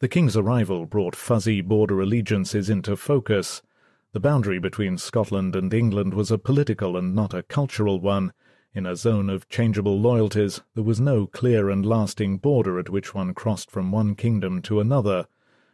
The 0.00 0.08
king's 0.08 0.36
arrival 0.36 0.84
brought 0.84 1.14
fuzzy 1.14 1.60
border 1.60 2.00
allegiances 2.00 2.68
into 2.68 2.96
focus. 2.96 3.62
The 4.10 4.18
boundary 4.18 4.58
between 4.58 4.98
Scotland 4.98 5.54
and 5.54 5.72
England 5.72 6.12
was 6.12 6.32
a 6.32 6.38
political 6.38 6.96
and 6.96 7.14
not 7.14 7.32
a 7.32 7.44
cultural 7.44 8.00
one. 8.00 8.32
In 8.76 8.84
a 8.84 8.94
zone 8.94 9.30
of 9.30 9.48
changeable 9.48 9.98
loyalties, 9.98 10.60
there 10.74 10.84
was 10.84 11.00
no 11.00 11.26
clear 11.26 11.70
and 11.70 11.86
lasting 11.86 12.36
border 12.36 12.78
at 12.78 12.90
which 12.90 13.14
one 13.14 13.32
crossed 13.32 13.70
from 13.70 13.90
one 13.90 14.14
kingdom 14.14 14.60
to 14.62 14.80
another. 14.80 15.28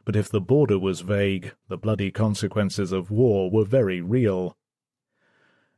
But 0.05 0.15
if 0.15 0.29
the 0.29 0.41
border 0.41 0.79
was 0.79 1.01
vague, 1.01 1.53
the 1.67 1.77
bloody 1.77 2.13
consequences 2.13 2.93
of 2.93 3.11
war 3.11 3.51
were 3.51 3.65
very 3.65 4.01
real. 4.01 4.57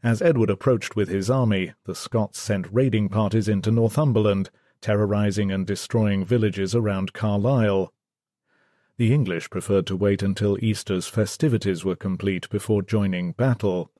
As 0.03 0.21
Edward 0.21 0.51
approached 0.51 0.97
with 0.97 1.09
his 1.09 1.31
army, 1.31 1.73
the 1.87 1.95
Scots 1.95 2.39
sent 2.39 2.71
raiding 2.71 3.09
parties 3.09 3.49
into 3.49 3.71
Northumberland, 3.71 4.51
terrorizing 4.83 5.51
and 5.51 5.67
destroying 5.67 6.27
villages 6.27 6.75
around 6.75 7.15
Carlisle. 7.15 7.91
The 8.99 9.15
English 9.15 9.49
preferred 9.49 9.87
to 9.87 9.97
wait 9.97 10.23
until 10.23 10.63
Easter's 10.63 11.07
festivities 11.07 11.87
were 11.87 11.97
complete 11.97 12.51
before 12.51 12.83
joining 12.83 13.33
battle. 13.33 13.91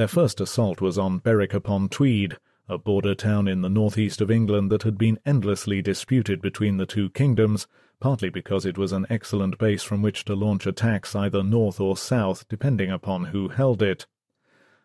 Their 0.00 0.08
first 0.08 0.40
assault 0.40 0.80
was 0.80 0.96
on 0.96 1.18
Berwick 1.18 1.52
upon 1.52 1.90
Tweed, 1.90 2.38
a 2.70 2.78
border 2.78 3.14
town 3.14 3.46
in 3.46 3.60
the 3.60 3.68
northeast 3.68 4.22
of 4.22 4.30
England 4.30 4.72
that 4.72 4.84
had 4.84 4.96
been 4.96 5.18
endlessly 5.26 5.82
disputed 5.82 6.40
between 6.40 6.78
the 6.78 6.86
two 6.86 7.10
kingdoms, 7.10 7.66
partly 8.00 8.30
because 8.30 8.64
it 8.64 8.78
was 8.78 8.92
an 8.92 9.04
excellent 9.10 9.58
base 9.58 9.82
from 9.82 10.00
which 10.00 10.24
to 10.24 10.34
launch 10.34 10.66
attacks 10.66 11.14
either 11.14 11.42
north 11.42 11.78
or 11.80 11.98
south, 11.98 12.48
depending 12.48 12.90
upon 12.90 13.24
who 13.26 13.48
held 13.48 13.82
it. 13.82 14.06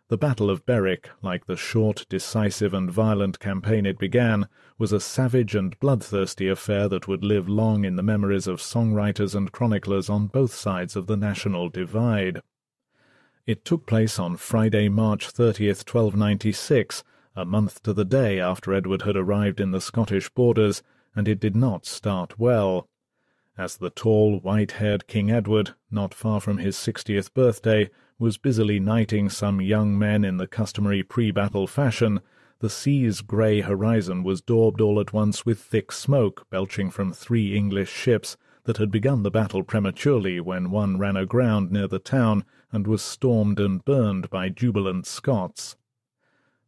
The 0.10 0.17
Battle 0.17 0.49
of 0.49 0.65
Berwick, 0.65 1.10
like 1.21 1.45
the 1.45 1.56
short, 1.56 2.06
decisive, 2.10 2.73
and 2.73 2.91
violent 2.91 3.39
campaign 3.39 3.86
it 3.86 3.97
began, 3.97 4.49
was 4.78 4.91
a 4.91 4.99
savage 4.99 5.56
and 5.56 5.80
bloodthirsty 5.80 6.49
affair 6.49 6.89
that 6.89 7.08
would 7.08 7.23
live 7.23 7.47
long 7.47 7.86
in 7.86 7.95
the 7.95 8.04
memories 8.04 8.47
of 8.47 8.60
songwriters 8.60 9.34
and 9.34 9.54
chroniclers 9.54 10.10
on 10.10 10.28
both 10.28 10.54
sides 10.54 10.97
of 10.97 11.08
the 11.08 11.15
national 11.15 11.69
divide. 11.69 12.41
It 13.47 13.63
took 13.63 13.86
place 13.86 14.17
on 14.17 14.38
Friday, 14.38 14.89
March 14.89 15.31
30th, 15.31 15.88
1296, 15.88 17.03
a 17.36 17.45
month 17.45 17.84
to 17.84 17.93
the 17.93 18.03
day 18.03 18.39
after 18.39 18.73
Edward 18.73 19.03
had 19.03 19.15
arrived 19.15 19.62
in 19.62 19.69
the 19.69 19.79
Scottish 19.79 20.29
borders, 20.29 20.81
and 21.15 21.27
it 21.27 21.39
did 21.39 21.55
not 21.55 21.86
start 21.86 22.39
well. 22.39 22.89
As 23.55 23.77
the 23.77 23.91
tall, 23.91 24.39
white-haired 24.39 25.05
King 25.05 25.29
Edward, 25.29 25.75
not 25.91 26.12
far 26.12 26.41
from 26.41 26.58
his 26.58 26.75
sixtieth 26.75 27.36
birthday, 27.36 27.91
was 28.17 28.39
busily 28.39 28.79
knighting 28.79 29.29
some 29.29 29.62
young 29.62 29.95
men 29.95 30.25
in 30.25 30.38
the 30.38 30.47
customary 30.47 31.03
pre-battle 31.03 31.67
fashion, 31.67 32.21
the 32.62 32.69
sea's 32.69 33.21
grey 33.21 33.62
horizon 33.62 34.23
was 34.23 34.41
daubed 34.41 34.81
all 34.81 34.99
at 34.99 35.13
once 35.13 35.45
with 35.45 35.60
thick 35.60 35.91
smoke 35.91 36.47
belching 36.49 36.89
from 36.89 37.13
three 37.13 37.55
English 37.55 37.91
ships 37.91 38.38
that 38.63 38.77
had 38.77 38.89
begun 38.89 39.21
the 39.21 39.29
battle 39.29 39.62
prematurely 39.62 40.39
when 40.39 40.71
one 40.71 40.97
ran 40.97 41.15
aground 41.15 41.71
near 41.71 41.88
the 41.88 41.99
town 41.99 42.43
and 42.71 42.88
was 42.88 43.01
stormed 43.01 43.60
and 43.60 43.84
burned 43.86 44.30
by 44.30 44.49
jubilant 44.49 45.06
Scots. 45.06 45.75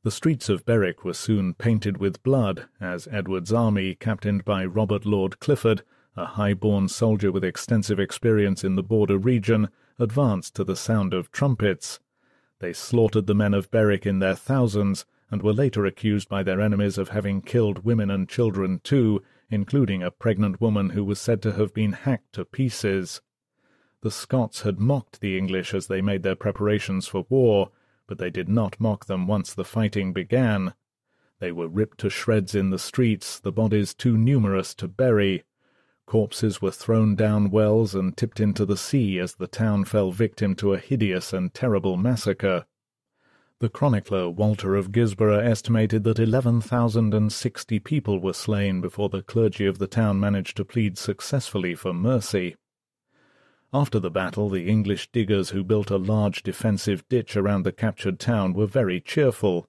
The 0.04 0.12
streets 0.12 0.48
of 0.48 0.66
Berwick 0.66 1.04
were 1.04 1.14
soon 1.14 1.54
painted 1.54 1.98
with 1.98 2.24
blood 2.24 2.68
as 2.80 3.08
Edward's 3.12 3.52
army, 3.52 3.96
captained 3.96 4.46
by 4.46 4.64
Robert 4.64 5.06
Lord 5.06 5.40
Clifford, 5.40 5.84
a 6.16 6.26
high-born 6.26 6.88
soldier 6.88 7.32
with 7.32 7.44
extensive 7.44 8.00
experience 8.00 8.64
in 8.64 8.76
the 8.76 8.84
border 8.84 9.18
region, 9.18 9.70
advanced 10.00 10.56
to 10.56 10.64
the 10.64 10.76
sound 10.76 11.14
of 11.14 11.32
trumpets. 11.32 12.00
They 12.60 12.74
slaughtered 12.74 13.28
the 13.28 13.36
men 13.36 13.54
of 13.54 13.70
Berwick 13.70 14.06
in 14.06 14.20
their 14.20 14.36
thousands, 14.36 15.06
and 15.30 15.42
were 15.42 15.54
later 15.54 15.86
accused 15.86 16.30
by 16.30 16.42
their 16.42 16.62
enemies 16.62 16.98
of 16.98 17.10
having 17.10 17.42
killed 17.42 17.84
women 17.84 18.10
and 18.10 18.30
children 18.30 18.80
too, 18.84 19.22
including 19.50 20.02
a 20.02 20.12
pregnant 20.12 20.62
woman 20.62 20.92
who 20.92 21.04
was 21.04 21.20
said 21.20 21.42
to 21.42 21.52
have 21.54 21.74
been 21.74 21.92
hacked 21.92 22.34
to 22.34 22.46
pieces. 22.46 23.22
The 24.02 24.12
Scots 24.12 24.62
had 24.62 24.80
mocked 24.80 25.22
the 25.22 25.38
English 25.38 25.74
as 25.74 25.88
they 25.88 26.02
made 26.02 26.24
their 26.24 26.36
preparations 26.36 27.08
for 27.08 27.26
war, 27.30 27.72
but 28.08 28.20
they 28.20 28.30
did 28.30 28.48
not 28.48 28.80
mock 28.80 29.06
them 29.06 29.28
once 29.28 29.54
the 29.54 29.66
fighting 29.66 30.14
began. 30.14 30.74
They 31.40 31.52
were 31.52 31.68
ripped 31.68 32.00
to 32.00 32.10
shreds 32.10 32.56
in 32.56 32.70
the 32.70 32.80
streets, 32.80 33.40
the 33.40 33.52
bodies 33.52 33.94
too 33.94 34.18
numerous 34.18 34.74
to 34.76 34.88
bury. 34.88 35.44
Corpses 36.06 36.62
were 36.62 36.72
thrown 36.72 37.16
down 37.16 37.52
wells 37.52 37.94
and 37.94 38.16
tipped 38.16 38.40
into 38.40 38.66
the 38.66 38.78
sea 38.78 39.20
as 39.20 39.36
the 39.36 39.48
town 39.48 39.84
fell 39.84 40.12
victim 40.12 40.56
to 40.56 40.74
a 40.74 40.80
hideous 40.80 41.34
and 41.34 41.54
terrible 41.54 41.98
massacre. 41.98 42.66
The 43.60 43.70
chronicler 43.70 44.30
Walter 44.30 44.76
of 44.76 44.92
Gisborough 44.92 45.44
estimated 45.44 46.04
that 46.04 46.20
eleven 46.20 46.62
thousand 46.62 47.14
and 47.14 47.34
sixty 47.34 47.80
people 47.80 48.20
were 48.20 48.34
slain 48.34 48.80
before 48.80 49.10
the 49.10 49.24
clergy 49.24 49.66
of 49.66 49.80
the 49.80 49.88
town 49.88 50.20
managed 50.20 50.56
to 50.58 50.66
plead 50.66 50.98
successfully 50.98 51.74
for 51.74 51.94
mercy. 51.94 52.56
After 53.74 54.00
the 54.00 54.10
battle, 54.10 54.48
the 54.50 54.70
English 54.70 55.12
diggers 55.12 55.50
who 55.50 55.62
built 55.62 55.92
a 55.92 55.98
large 55.98 56.42
defensive 56.42 57.08
ditch 57.10 57.36
around 57.36 57.64
the 57.64 57.74
captured 57.74 58.18
town 58.18 58.54
were 58.54 58.66
very 58.66 59.02
cheerful. 59.02 59.68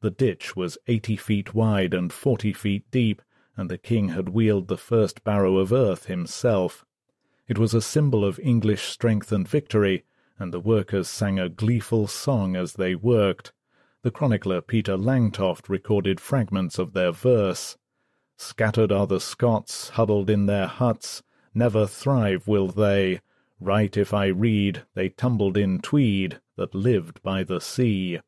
The 0.00 0.10
ditch 0.10 0.54
was 0.54 0.78
eighty 0.86 1.16
feet 1.16 1.52
wide 1.52 1.92
and 1.92 2.12
forty 2.12 2.52
feet 2.52 2.88
deep, 2.92 3.20
and 3.56 3.68
the 3.68 3.76
king 3.76 4.10
had 4.10 4.28
wheeled 4.28 4.68
the 4.68 4.78
first 4.78 5.24
barrow 5.24 5.58
of 5.58 5.72
earth 5.72 6.06
himself. 6.06 6.84
It 7.48 7.58
was 7.58 7.74
a 7.74 7.82
symbol 7.82 8.24
of 8.24 8.38
English 8.38 8.84
strength 8.84 9.32
and 9.32 9.48
victory, 9.48 10.04
and 10.38 10.54
the 10.54 10.60
workers 10.60 11.08
sang 11.08 11.40
a 11.40 11.48
gleeful 11.48 12.06
song 12.06 12.54
as 12.54 12.74
they 12.74 12.94
worked. 12.94 13.52
The 14.02 14.12
chronicler 14.12 14.60
Peter 14.60 14.96
Langtoft 14.96 15.68
recorded 15.68 16.20
fragments 16.20 16.78
of 16.78 16.92
their 16.92 17.10
verse. 17.10 17.76
Scattered 18.36 18.92
are 18.92 19.08
the 19.08 19.20
Scots, 19.20 19.90
huddled 19.90 20.30
in 20.30 20.46
their 20.46 20.68
huts, 20.68 21.24
never 21.52 21.86
thrive 21.88 22.46
will 22.46 22.68
they. 22.68 23.20
Right 23.60 23.94
if 23.94 24.14
I 24.14 24.26
read, 24.28 24.84
they 24.94 25.10
tumbled 25.10 25.58
in 25.58 25.80
Tweed, 25.80 26.40
that 26.56 26.74
lived 26.74 27.22
by 27.22 27.44
the 27.44 27.60
sea. 27.60 28.20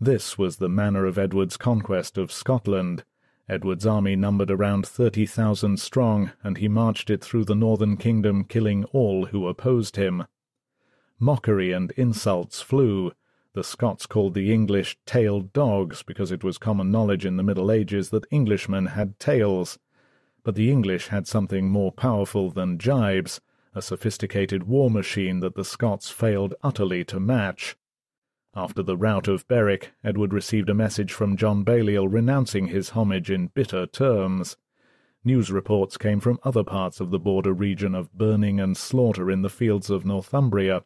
This 0.00 0.38
was 0.38 0.58
the 0.58 0.68
manner 0.68 1.04
of 1.04 1.18
Edward's 1.18 1.56
conquest 1.56 2.16
of 2.16 2.30
Scotland. 2.30 3.02
Edward's 3.48 3.86
army 3.86 4.14
numbered 4.14 4.52
around 4.52 4.86
thirty 4.86 5.26
thousand 5.26 5.80
strong, 5.80 6.30
and 6.44 6.58
he 6.58 6.68
marched 6.68 7.10
it 7.10 7.24
through 7.24 7.44
the 7.44 7.56
northern 7.56 7.96
kingdom, 7.96 8.44
killing 8.44 8.84
all 8.92 9.26
who 9.26 9.48
opposed 9.48 9.96
him. 9.96 10.26
Mockery 11.18 11.72
and 11.72 11.90
insults 11.92 12.60
flew. 12.60 13.12
The 13.54 13.64
Scots 13.64 14.06
called 14.06 14.34
the 14.34 14.52
English 14.52 14.96
tailed 15.06 15.52
dogs, 15.52 16.04
because 16.04 16.30
it 16.30 16.44
was 16.44 16.58
common 16.58 16.92
knowledge 16.92 17.26
in 17.26 17.36
the 17.36 17.42
Middle 17.42 17.72
Ages 17.72 18.10
that 18.10 18.26
Englishmen 18.30 18.86
had 18.86 19.18
tails. 19.18 19.80
But 20.44 20.54
the 20.54 20.70
English 20.70 21.08
had 21.08 21.26
something 21.26 21.68
more 21.68 21.90
powerful 21.90 22.50
than 22.50 22.78
jibes, 22.78 23.40
a 23.78 23.82
sophisticated 23.82 24.64
war 24.64 24.90
machine 24.90 25.38
that 25.38 25.54
the 25.54 25.64
Scots 25.64 26.10
failed 26.10 26.52
utterly 26.64 27.04
to 27.04 27.20
match. 27.20 27.76
After 28.52 28.82
the 28.82 28.96
rout 28.96 29.28
of 29.28 29.46
Berwick, 29.46 29.92
Edward 30.02 30.32
received 30.32 30.68
a 30.68 30.74
message 30.74 31.12
from 31.12 31.36
John 31.36 31.62
Balliol 31.62 32.08
renouncing 32.08 32.66
his 32.66 32.90
homage 32.90 33.30
in 33.30 33.46
bitter 33.46 33.86
terms. 33.86 34.56
News 35.22 35.52
reports 35.52 35.96
came 35.96 36.18
from 36.18 36.40
other 36.42 36.64
parts 36.64 36.98
of 36.98 37.12
the 37.12 37.20
border 37.20 37.52
region 37.52 37.94
of 37.94 38.12
burning 38.12 38.58
and 38.58 38.76
slaughter 38.76 39.30
in 39.30 39.42
the 39.42 39.48
fields 39.48 39.90
of 39.90 40.04
Northumbria. 40.04 40.82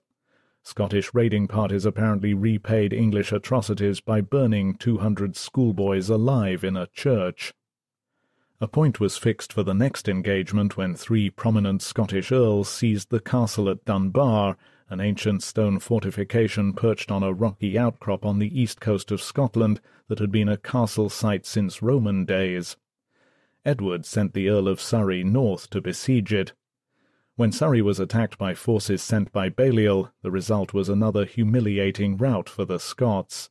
Scottish 0.62 1.14
raiding 1.14 1.48
parties 1.48 1.87
apparently 1.87 2.35
repaid 2.35 2.92
English 2.92 3.33
atrocities 3.33 4.00
by 4.00 4.20
burning 4.20 4.74
200 4.74 5.35
schoolboys 5.35 6.11
alive 6.11 6.62
in 6.62 6.76
a 6.76 6.88
church. 6.88 7.55
A 8.62 8.68
point 8.68 9.01
was 9.01 9.18
fixed 9.18 9.53
for 9.53 9.64
the 9.64 9.75
next 9.75 10.09
engagement 10.09 10.77
when 10.77 10.94
three 10.94 11.31
prominent 11.31 11.83
Scottish 11.83 12.31
earls 12.31 12.68
seized 12.68 13.11
the 13.11 13.18
castle 13.18 13.68
at 13.68 13.85
Dunbar, 13.85 14.57
an 14.88 15.01
ancient 15.01 15.42
stone 15.42 15.81
fortification 15.81 16.72
perched 16.72 17.11
on 17.11 17.25
a 17.25 17.33
rocky 17.33 17.77
outcrop 17.77 18.25
on 18.25 18.38
the 18.38 18.57
east 18.57 18.81
coast 18.81 19.11
of 19.11 19.20
Scotland 19.20 19.81
that 20.07 20.20
had 20.20 20.31
been 20.31 20.48
a 20.48 20.57
castle 20.57 21.09
site 21.11 21.44
since 21.44 21.83
Roman 21.83 22.25
days. 22.25 22.77
Edward 23.64 24.07
sent 24.07 24.33
the 24.33 24.48
Earl 24.48 24.68
of 24.68 24.81
Surrey 24.81 25.25
north 25.25 25.68
to 25.70 25.81
besiege 25.81 26.33
it. 26.33 26.53
When 27.35 27.51
Surrey 27.51 27.83
was 27.83 27.98
attacked 27.98 28.38
by 28.38 28.55
forces 28.55 29.03
sent 29.03 29.33
by 29.33 29.48
Balliol, 29.48 30.12
the 30.22 30.31
result 30.31 30.72
was 30.72 30.88
another 30.88 31.25
humiliating 31.25 32.16
rout 32.16 32.48
for 32.48 32.64
the 32.64 32.79
Scots. 32.79 33.51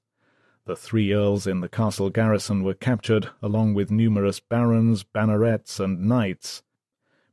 The 0.65 0.75
three 0.75 1.11
earls 1.11 1.47
in 1.47 1.61
the 1.61 1.67
castle 1.67 2.11
garrison 2.11 2.63
were 2.63 2.75
captured, 2.75 3.29
along 3.41 3.73
with 3.73 3.89
numerous 3.89 4.39
barons, 4.39 5.03
bannerets, 5.03 5.79
and 5.79 6.07
knights. 6.07 6.61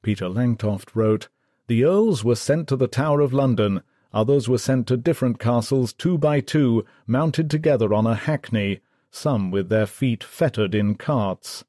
Peter 0.00 0.30
Langtoft 0.30 0.96
wrote, 0.96 1.28
The 1.66 1.84
earls 1.84 2.24
were 2.24 2.34
sent 2.34 2.68
to 2.68 2.76
the 2.76 2.88
Tower 2.88 3.20
of 3.20 3.34
London, 3.34 3.82
others 4.14 4.48
were 4.48 4.56
sent 4.56 4.86
to 4.86 4.96
different 4.96 5.38
castles 5.38 5.92
two 5.92 6.16
by 6.16 6.40
two, 6.40 6.86
mounted 7.06 7.50
together 7.50 7.92
on 7.92 8.06
a 8.06 8.14
hackney, 8.14 8.80
some 9.10 9.50
with 9.50 9.68
their 9.68 9.86
feet 9.86 10.24
fettered 10.24 10.74
in 10.74 10.94
carts. 10.94 11.64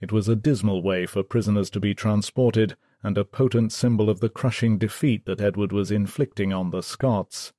It 0.00 0.10
was 0.10 0.28
a 0.28 0.36
dismal 0.36 0.82
way 0.82 1.04
for 1.04 1.22
prisoners 1.22 1.68
to 1.70 1.80
be 1.80 1.94
transported, 1.94 2.76
and 3.02 3.18
a 3.18 3.24
potent 3.24 3.72
symbol 3.72 4.08
of 4.08 4.20
the 4.20 4.28
crushing 4.30 4.78
defeat 4.78 5.26
that 5.26 5.40
Edward 5.40 5.72
was 5.72 5.90
inflicting 5.90 6.52
on 6.52 6.70
the 6.70 6.82
Scots. 6.82 7.52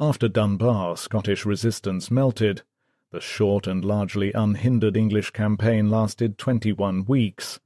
After 0.00 0.28
Dunbar, 0.28 0.96
Scottish 0.96 1.44
resistance 1.44 2.08
melted. 2.08 2.62
The 3.10 3.20
short 3.20 3.66
and 3.66 3.84
largely 3.84 4.32
unhindered 4.32 4.96
English 4.96 5.32
campaign 5.32 5.90
lasted 5.90 6.38
twenty-one 6.38 7.04
weeks. 7.06 7.58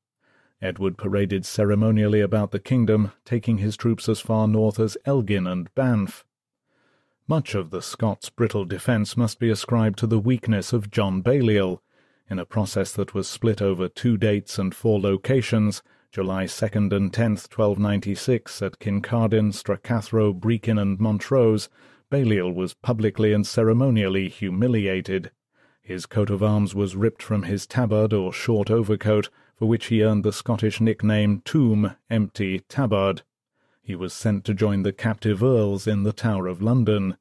Edward 0.63 0.97
paraded 0.97 1.45
ceremonially 1.45 2.23
about 2.23 2.51
the 2.51 2.59
kingdom, 2.59 3.13
taking 3.27 3.59
his 3.59 3.77
troops 3.77 4.09
as 4.09 4.21
far 4.21 4.49
north 4.49 4.81
as 4.81 4.97
Elgin 5.05 5.47
and 5.47 5.75
Banff. 5.75 6.25
Much 7.29 7.55
of 7.55 7.69
the 7.69 7.83
Scots' 7.83 8.31
brittle 8.31 8.65
defence 8.65 9.15
must 9.15 9.39
be 9.39 9.51
ascribed 9.51 9.99
to 9.99 10.07
the 10.07 10.19
weakness 10.19 10.73
of 10.73 10.91
John 10.91 11.21
Balliol. 11.21 11.83
In 12.31 12.39
a 12.39 12.47
process 12.47 12.93
that 12.93 13.13
was 13.13 13.29
split 13.29 13.61
over 13.61 13.91
two 13.91 14.17
dates 14.17 14.59
and 14.59 14.75
four 14.75 14.99
locations, 14.99 15.83
July 16.11 16.45
2nd 16.45 16.95
and 16.95 17.13
10th, 17.13 17.55
1296, 17.55 18.63
at 18.63 18.79
Kincardine, 18.79 19.53
Stracathro, 19.53 20.33
Brechin, 20.33 20.81
and 20.81 20.99
Montrose, 20.99 21.69
Balliol 22.13 22.53
was 22.53 22.75
publicly 22.75 23.33
and 23.33 23.47
ceremonially 23.47 24.29
humiliated. 24.29 25.31
His 25.81 26.05
coat 26.05 26.29
of 26.29 26.43
arms 26.43 26.75
was 26.75 26.95
ripped 26.95 27.23
from 27.23 27.45
his 27.45 27.67
tabard 27.67 28.13
or 28.13 28.35
short 28.35 28.71
overcoat, 28.71 29.31
for 29.57 29.67
which 29.67 29.87
he 29.87 30.03
earned 30.03 30.23
the 30.23 30.31
Scottish 30.31 30.79
nickname 30.79 31.41
Toom, 31.47 31.97
Empty 32.11 32.61
Tabard. 32.69 33.23
He 33.81 33.95
was 33.97 34.13
sent 34.13 34.45
to 34.45 34.53
join 34.53 34.83
the 34.83 34.93
captive 34.93 35.43
earls 35.43 35.87
in 35.87 36.03
the 36.03 36.13
Tower 36.13 36.49
of 36.49 36.61
London. 36.61 37.17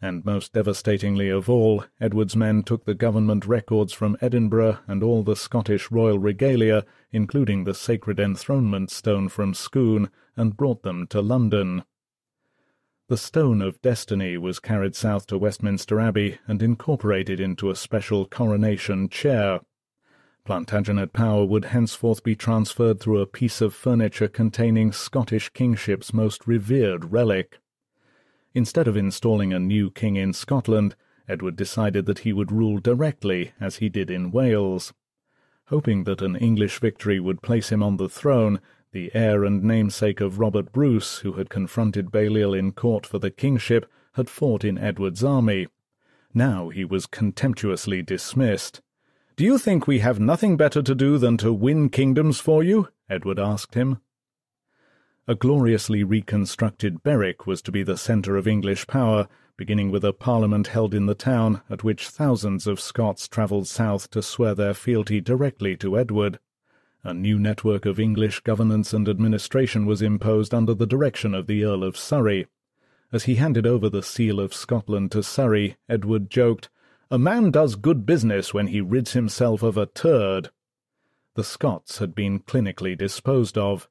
And 0.00 0.24
most 0.24 0.52
devastatingly 0.52 1.28
of 1.28 1.50
all, 1.50 1.86
Edward's 2.00 2.36
men 2.36 2.62
took 2.62 2.84
the 2.84 2.94
government 2.94 3.44
records 3.44 3.92
from 3.92 4.16
Edinburgh 4.20 4.78
and 4.86 5.02
all 5.02 5.24
the 5.24 5.34
Scottish 5.34 5.90
royal 5.90 6.20
regalia, 6.20 6.84
including 7.10 7.64
the 7.64 7.74
sacred 7.74 8.20
enthronement 8.20 8.92
stone 8.92 9.28
from 9.28 9.52
Scone, 9.52 10.10
and 10.36 10.56
brought 10.56 10.84
them 10.84 11.08
to 11.08 11.20
London. 11.20 11.82
The 13.08 13.16
Stone 13.16 13.62
of 13.62 13.80
Destiny 13.80 14.36
was 14.36 14.60
carried 14.60 14.94
south 14.94 15.26
to 15.28 15.38
Westminster 15.38 15.98
Abbey 15.98 16.36
and 16.46 16.62
incorporated 16.62 17.40
into 17.40 17.70
a 17.70 17.74
special 17.74 18.26
coronation 18.26 19.08
chair. 19.08 19.60
Plantagenet 20.44 21.14
power 21.14 21.46
would 21.46 21.64
henceforth 21.64 22.22
be 22.22 22.36
transferred 22.36 23.00
through 23.00 23.22
a 23.22 23.26
piece 23.26 23.62
of 23.62 23.72
furniture 23.72 24.28
containing 24.28 24.92
Scottish 24.92 25.48
kingship's 25.48 26.12
most 26.12 26.46
revered 26.46 27.10
relic. 27.10 27.60
Instead 28.52 28.86
of 28.86 28.94
installing 28.94 29.54
a 29.54 29.58
new 29.58 29.90
king 29.90 30.16
in 30.16 30.34
Scotland, 30.34 30.94
Edward 31.26 31.56
decided 31.56 32.04
that 32.04 32.20
he 32.20 32.34
would 32.34 32.52
rule 32.52 32.76
directly, 32.76 33.52
as 33.58 33.76
he 33.76 33.88
did 33.88 34.10
in 34.10 34.30
Wales. 34.30 34.92
Hoping 35.68 36.04
that 36.04 36.20
an 36.20 36.36
English 36.36 36.78
victory 36.78 37.18
would 37.18 37.40
place 37.40 37.72
him 37.72 37.82
on 37.82 37.96
the 37.96 38.08
throne, 38.10 38.60
the 38.92 39.10
heir 39.14 39.44
and 39.44 39.62
namesake 39.62 40.20
of 40.20 40.38
Robert 40.38 40.72
Bruce, 40.72 41.18
who 41.18 41.34
had 41.34 41.50
confronted 41.50 42.10
Balliol 42.10 42.54
in 42.54 42.72
court 42.72 43.06
for 43.06 43.18
the 43.18 43.30
kingship, 43.30 43.90
had 44.14 44.30
fought 44.30 44.64
in 44.64 44.78
Edward's 44.78 45.22
army. 45.22 45.68
Now 46.32 46.68
he 46.68 46.84
was 46.84 47.06
contemptuously 47.06 48.02
dismissed. 48.02 48.80
Do 49.36 49.44
you 49.44 49.58
think 49.58 49.86
we 49.86 50.00
have 50.00 50.18
nothing 50.18 50.56
better 50.56 50.82
to 50.82 50.94
do 50.94 51.18
than 51.18 51.36
to 51.38 51.52
win 51.52 51.90
kingdoms 51.90 52.40
for 52.40 52.62
you? 52.62 52.88
Edward 53.08 53.38
asked 53.38 53.74
him. 53.74 54.00
A 55.26 55.34
gloriously 55.34 56.02
reconstructed 56.02 57.02
Berwick 57.02 57.46
was 57.46 57.60
to 57.62 57.70
be 57.70 57.82
the 57.82 57.98
centre 57.98 58.36
of 58.36 58.48
English 58.48 58.86
power, 58.86 59.28
beginning 59.58 59.90
with 59.90 60.04
a 60.04 60.12
parliament 60.12 60.68
held 60.68 60.94
in 60.94 61.06
the 61.06 61.14
town, 61.14 61.60
at 61.68 61.84
which 61.84 62.08
thousands 62.08 62.66
of 62.66 62.80
Scots 62.80 63.28
travelled 63.28 63.68
south 63.68 64.10
to 64.10 64.22
swear 64.22 64.54
their 64.54 64.72
fealty 64.72 65.20
directly 65.20 65.76
to 65.76 65.98
Edward. 65.98 66.38
A 67.04 67.14
new 67.14 67.38
network 67.38 67.86
of 67.86 68.00
English 68.00 68.40
governance 68.40 68.92
and 68.92 69.08
administration 69.08 69.86
was 69.86 70.02
imposed 70.02 70.52
under 70.52 70.74
the 70.74 70.86
direction 70.86 71.32
of 71.32 71.46
the 71.46 71.64
Earl 71.64 71.84
of 71.84 71.96
Surrey. 71.96 72.46
As 73.12 73.24
he 73.24 73.36
handed 73.36 73.66
over 73.66 73.88
the 73.88 74.02
seal 74.02 74.40
of 74.40 74.52
Scotland 74.52 75.12
to 75.12 75.22
Surrey, 75.22 75.76
Edward 75.88 76.28
joked, 76.28 76.68
A 77.10 77.18
man 77.18 77.52
does 77.52 77.76
good 77.76 78.04
business 78.04 78.52
when 78.52 78.66
he 78.66 78.80
rids 78.80 79.12
himself 79.12 79.62
of 79.62 79.76
a 79.76 79.86
turd. 79.86 80.50
The 81.34 81.44
Scots 81.44 81.98
had 81.98 82.14
been 82.16 82.40
clinically 82.40 82.98
disposed 82.98 83.56
of. 83.56 83.88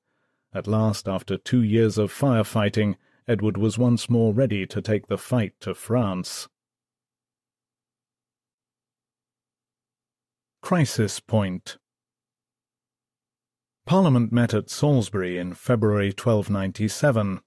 At 0.54 0.68
last, 0.68 1.08
after 1.08 1.38
two 1.38 1.64
years 1.64 1.98
of 1.98 2.12
firefighting, 2.12 2.96
Edward 3.26 3.58
was 3.58 3.78
once 3.78 4.10
more 4.10 4.34
ready 4.34 4.66
to 4.68 4.82
take 4.82 5.08
the 5.08 5.18
fight 5.18 5.54
to 5.62 5.74
France. 5.74 6.50
Crisis 10.62 11.22
Point 11.22 11.78
Parliament 13.88 14.34
met 14.34 14.54
at 14.54 14.70
Salisbury 14.70 15.38
in 15.38 15.54
February 15.54 16.08
1297. 16.08 17.40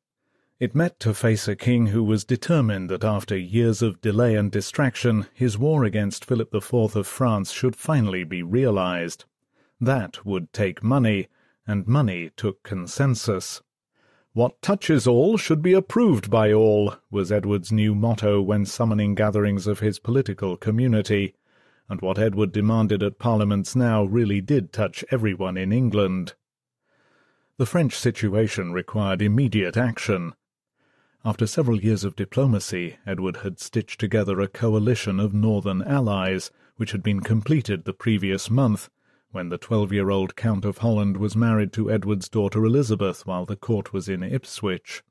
It 0.59 0.75
met 0.75 0.99
to 1.01 1.13
face 1.13 1.47
a 1.47 1.55
king 1.55 1.89
who 1.89 2.03
was 2.03 2.25
determined 2.25 2.89
that 2.89 3.05
after 3.05 3.37
years 3.37 3.83
of 3.83 4.01
delay 4.01 4.37
and 4.37 4.51
distraction, 4.51 5.27
his 5.35 5.59
war 5.59 5.85
against 5.85 6.25
Philip 6.25 6.55
IV 6.55 6.97
of 6.97 7.07
France 7.07 7.53
should 7.53 7.77
finally 7.77 8.25
be 8.25 8.43
realized. 8.43 9.27
That 9.83 10.25
would 10.25 10.51
take 10.55 10.83
money, 10.83 11.29
and 11.67 11.87
money 11.87 12.31
took 12.39 12.63
consensus. 12.63 13.61
What 14.33 14.63
touches 14.63 15.07
all 15.07 15.37
should 15.37 15.61
be 15.61 15.75
approved 15.75 16.31
by 16.31 16.55
all, 16.55 16.95
was 17.11 17.31
Edward's 17.31 17.71
new 17.71 17.95
motto 17.95 18.41
when 18.41 18.65
summoning 18.65 19.15
gatherings 19.15 19.67
of 19.67 19.81
his 19.81 19.99
political 19.99 20.57
community 20.57 21.35
and 21.91 22.01
what 22.01 22.19
Edward 22.19 22.53
demanded 22.53 23.03
at 23.03 23.19
parliaments 23.19 23.77
now 23.77 24.05
really 24.05 24.41
did 24.41 24.73
touch 24.73 25.05
everyone 25.11 25.57
in 25.57 25.73
England. 25.73 26.35
The 27.59 27.67
French 27.67 27.95
situation 27.95 28.73
required 28.73 29.21
immediate 29.21 29.77
action. 29.77 30.33
After 31.25 31.47
several 31.47 31.81
years 31.81 32.05
of 32.05 32.17
diplomacy, 32.17 32.97
Edward 33.05 33.39
had 33.39 33.61
stitched 33.61 34.01
together 34.01 34.41
a 34.41 34.49
coalition 34.49 35.21
of 35.21 35.35
northern 35.35 35.83
allies, 35.83 36.51
which 36.77 36.93
had 36.93 37.03
been 37.03 37.21
completed 37.21 37.85
the 37.85 37.93
previous 37.93 38.49
month, 38.49 38.89
when 39.33 39.49
the 39.51 39.59
twelve-year-old 39.59 40.37
Count 40.37 40.65
of 40.65 40.79
Holland 40.79 41.17
was 41.19 41.37
married 41.37 41.73
to 41.75 41.91
Edward's 41.91 42.29
daughter 42.29 42.65
Elizabeth 42.65 43.27
while 43.27 43.45
the 43.45 43.57
court 43.57 43.93
was 43.93 44.09
in 44.09 44.23
Ipswich. 44.23 45.03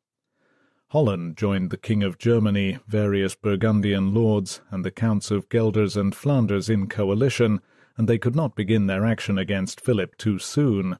Holland 0.92 1.38
joined 1.38 1.70
the 1.70 1.78
King 1.78 2.02
of 2.02 2.18
Germany, 2.18 2.80
various 2.88 3.36
Burgundian 3.36 4.12
lords, 4.12 4.62
and 4.72 4.84
the 4.84 4.90
Counts 4.90 5.30
of 5.30 5.48
Guelders 5.48 5.96
and 5.96 6.16
Flanders 6.16 6.68
in 6.68 6.88
coalition, 6.88 7.62
and 7.96 8.08
they 8.08 8.18
could 8.18 8.36
not 8.36 8.56
begin 8.56 8.88
their 8.88 9.06
action 9.06 9.38
against 9.38 9.82
Philip 9.82 10.18
too 10.18 10.40
soon. 10.40 10.98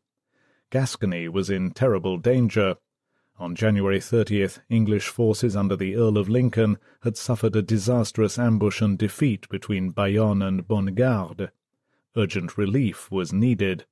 Gascony 0.70 1.28
was 1.28 1.50
in 1.50 1.72
terrible 1.72 2.20
danger. 2.20 2.76
On 3.40 3.56
January 3.56 3.98
30th, 3.98 4.60
English 4.70 5.08
forces 5.08 5.56
under 5.56 5.76
the 5.76 5.96
Earl 5.96 6.20
of 6.20 6.30
Lincoln 6.30 6.78
had 7.02 7.18
suffered 7.18 7.56
a 7.56 7.64
disastrous 7.64 8.38
ambush 8.38 8.82
and 8.82 8.96
defeat 8.96 9.50
between 9.50 9.90
Bayonne 9.90 10.44
and 10.44 10.68
Bonnegarde. 10.68 11.50
Urgent 12.16 12.60
relief 12.60 13.10
was 13.10 13.34
needed. 13.34 13.86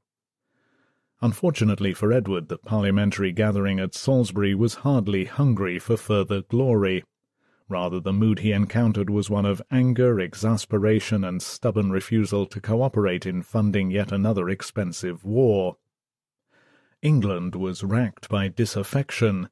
Unfortunately 1.20 1.94
for 1.94 2.14
Edward, 2.14 2.48
the 2.48 2.60
parliamentary 2.60 3.32
gathering 3.32 3.80
at 3.80 3.96
Salisbury 3.96 4.54
was 4.54 4.76
hardly 4.76 5.26
hungry 5.26 5.80
for 5.80 5.98
further 5.98 6.44
glory. 6.44 7.04
Rather, 7.68 8.00
the 8.00 8.14
mood 8.14 8.40
he 8.40 8.52
encountered 8.52 9.10
was 9.10 9.30
one 9.30 9.46
of 9.46 9.62
anger, 9.72 10.20
exasperation, 10.20 11.24
and 11.24 11.42
stubborn 11.42 11.92
refusal 11.92 12.46
to 12.46 12.62
cooperate 12.62 13.26
in 13.26 13.42
funding 13.42 13.90
yet 13.90 14.12
another 14.12 14.48
expensive 14.48 15.26
war. 15.26 15.78
England 17.02 17.56
was 17.56 17.84
racked 17.84 18.30
by 18.30 18.48
disaffection. 18.48 19.50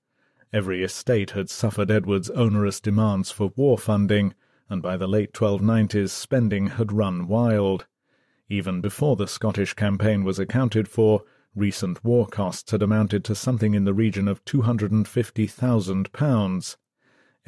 Every 0.53 0.83
estate 0.83 1.31
had 1.31 1.49
suffered 1.49 1.89
Edward's 1.89 2.29
onerous 2.29 2.79
demands 2.79 3.31
for 3.31 3.51
war 3.55 3.77
funding, 3.77 4.35
and 4.69 4.81
by 4.81 4.97
the 4.97 5.07
late 5.07 5.33
1290s 5.33 6.09
spending 6.09 6.67
had 6.67 6.93
run 6.93 7.27
wild. 7.27 7.87
Even 8.49 8.81
before 8.81 9.15
the 9.15 9.27
Scottish 9.27 9.73
campaign 9.73 10.23
was 10.23 10.37
accounted 10.37 10.87
for, 10.87 11.23
recent 11.55 12.03
war 12.03 12.27
costs 12.27 12.71
had 12.71 12.83
amounted 12.83 13.23
to 13.23 13.33
something 13.33 13.73
in 13.73 13.85
the 13.85 13.93
region 13.93 14.27
of 14.27 14.43
£250,000. 14.45 16.75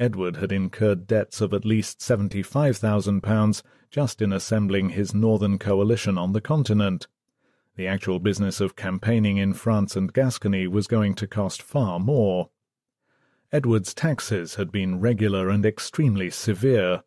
Edward 0.00 0.36
had 0.36 0.52
incurred 0.52 1.06
debts 1.06 1.40
of 1.40 1.52
at 1.52 1.64
least 1.64 2.00
£75,000 2.00 3.62
just 3.90 4.22
in 4.22 4.32
assembling 4.32 4.90
his 4.90 5.14
northern 5.14 5.58
coalition 5.58 6.16
on 6.16 6.32
the 6.32 6.40
continent. 6.40 7.06
The 7.76 7.86
actual 7.86 8.18
business 8.18 8.60
of 8.60 8.76
campaigning 8.76 9.36
in 9.36 9.54
France 9.54 9.96
and 9.96 10.12
Gascony 10.12 10.66
was 10.66 10.86
going 10.86 11.14
to 11.14 11.26
cost 11.26 11.62
far 11.62 12.00
more. 12.00 12.50
Edward's 13.52 13.94
taxes 13.94 14.56
had 14.56 14.70
been 14.70 15.00
regular 15.00 15.48
and 15.48 15.64
extremely 15.64 16.30
severe. 16.30 17.02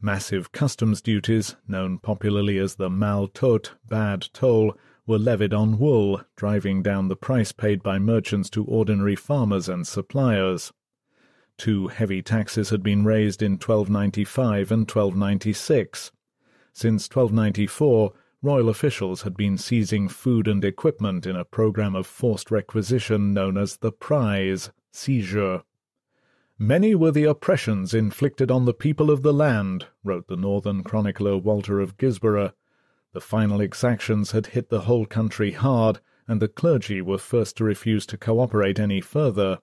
Massive 0.00 0.52
customs 0.52 1.00
duties, 1.00 1.56
known 1.68 1.98
popularly 1.98 2.58
as 2.58 2.74
the 2.74 2.90
maltote, 2.90 3.70
bad 3.88 4.28
toll, 4.32 4.76
were 5.06 5.18
levied 5.18 5.52
on 5.52 5.78
wool, 5.78 6.22
driving 6.36 6.82
down 6.82 7.08
the 7.08 7.16
price 7.16 7.52
paid 7.52 7.82
by 7.82 7.98
merchants 7.98 8.48
to 8.50 8.64
ordinary 8.64 9.16
farmers 9.16 9.68
and 9.68 9.86
suppliers. 9.86 10.72
Two 11.56 11.88
heavy 11.88 12.22
taxes 12.22 12.70
had 12.70 12.82
been 12.82 13.04
raised 13.04 13.42
in 13.42 13.52
1295 13.52 14.72
and 14.72 14.80
1296. 14.80 16.10
Since 16.72 17.08
1294, 17.08 18.12
royal 18.42 18.68
officials 18.68 19.22
had 19.22 19.36
been 19.36 19.56
seizing 19.56 20.08
food 20.08 20.48
and 20.48 20.64
equipment 20.64 21.26
in 21.26 21.36
a 21.36 21.44
program 21.44 21.94
of 21.94 22.06
forced 22.06 22.50
requisition 22.50 23.32
known 23.32 23.56
as 23.56 23.76
the 23.76 23.92
prise 23.92 24.70
seizure. 24.90 25.62
Many 26.58 26.94
were 26.94 27.10
the 27.10 27.24
oppressions 27.24 27.94
inflicted 27.94 28.50
on 28.50 28.64
the 28.64 28.74
people 28.74 29.10
of 29.10 29.22
the 29.22 29.32
land, 29.32 29.86
wrote 30.02 30.28
the 30.28 30.36
northern 30.36 30.82
chronicler 30.82 31.36
Walter 31.36 31.80
of 31.80 31.96
Guisborough, 31.96 32.52
the 33.14 33.20
final 33.20 33.60
exactions 33.60 34.32
had 34.32 34.46
hit 34.48 34.68
the 34.68 34.82
whole 34.82 35.06
country 35.06 35.52
hard, 35.52 36.00
and 36.26 36.42
the 36.42 36.48
clergy 36.48 37.00
were 37.00 37.16
first 37.16 37.56
to 37.56 37.62
refuse 37.62 38.04
to 38.04 38.18
cooperate 38.18 38.80
any 38.80 39.00
further. 39.00 39.60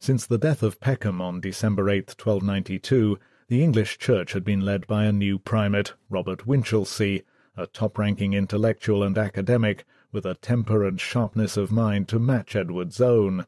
Since 0.00 0.26
the 0.26 0.36
death 0.36 0.64
of 0.64 0.80
Peckham 0.80 1.20
on 1.20 1.40
December 1.40 1.88
8, 1.88 2.08
1292, 2.08 3.16
the 3.46 3.62
English 3.62 3.98
Church 3.98 4.32
had 4.32 4.44
been 4.44 4.60
led 4.60 4.88
by 4.88 5.04
a 5.04 5.12
new 5.12 5.38
primate, 5.38 5.92
Robert 6.10 6.48
Winchelsea, 6.48 7.22
a 7.56 7.68
top-ranking 7.68 8.34
intellectual 8.34 9.04
and 9.04 9.16
academic, 9.16 9.84
with 10.10 10.26
a 10.26 10.34
temper 10.34 10.84
and 10.84 11.00
sharpness 11.00 11.56
of 11.56 11.70
mind 11.70 12.08
to 12.08 12.18
match 12.18 12.56
Edward's 12.56 13.00
own. 13.00 13.46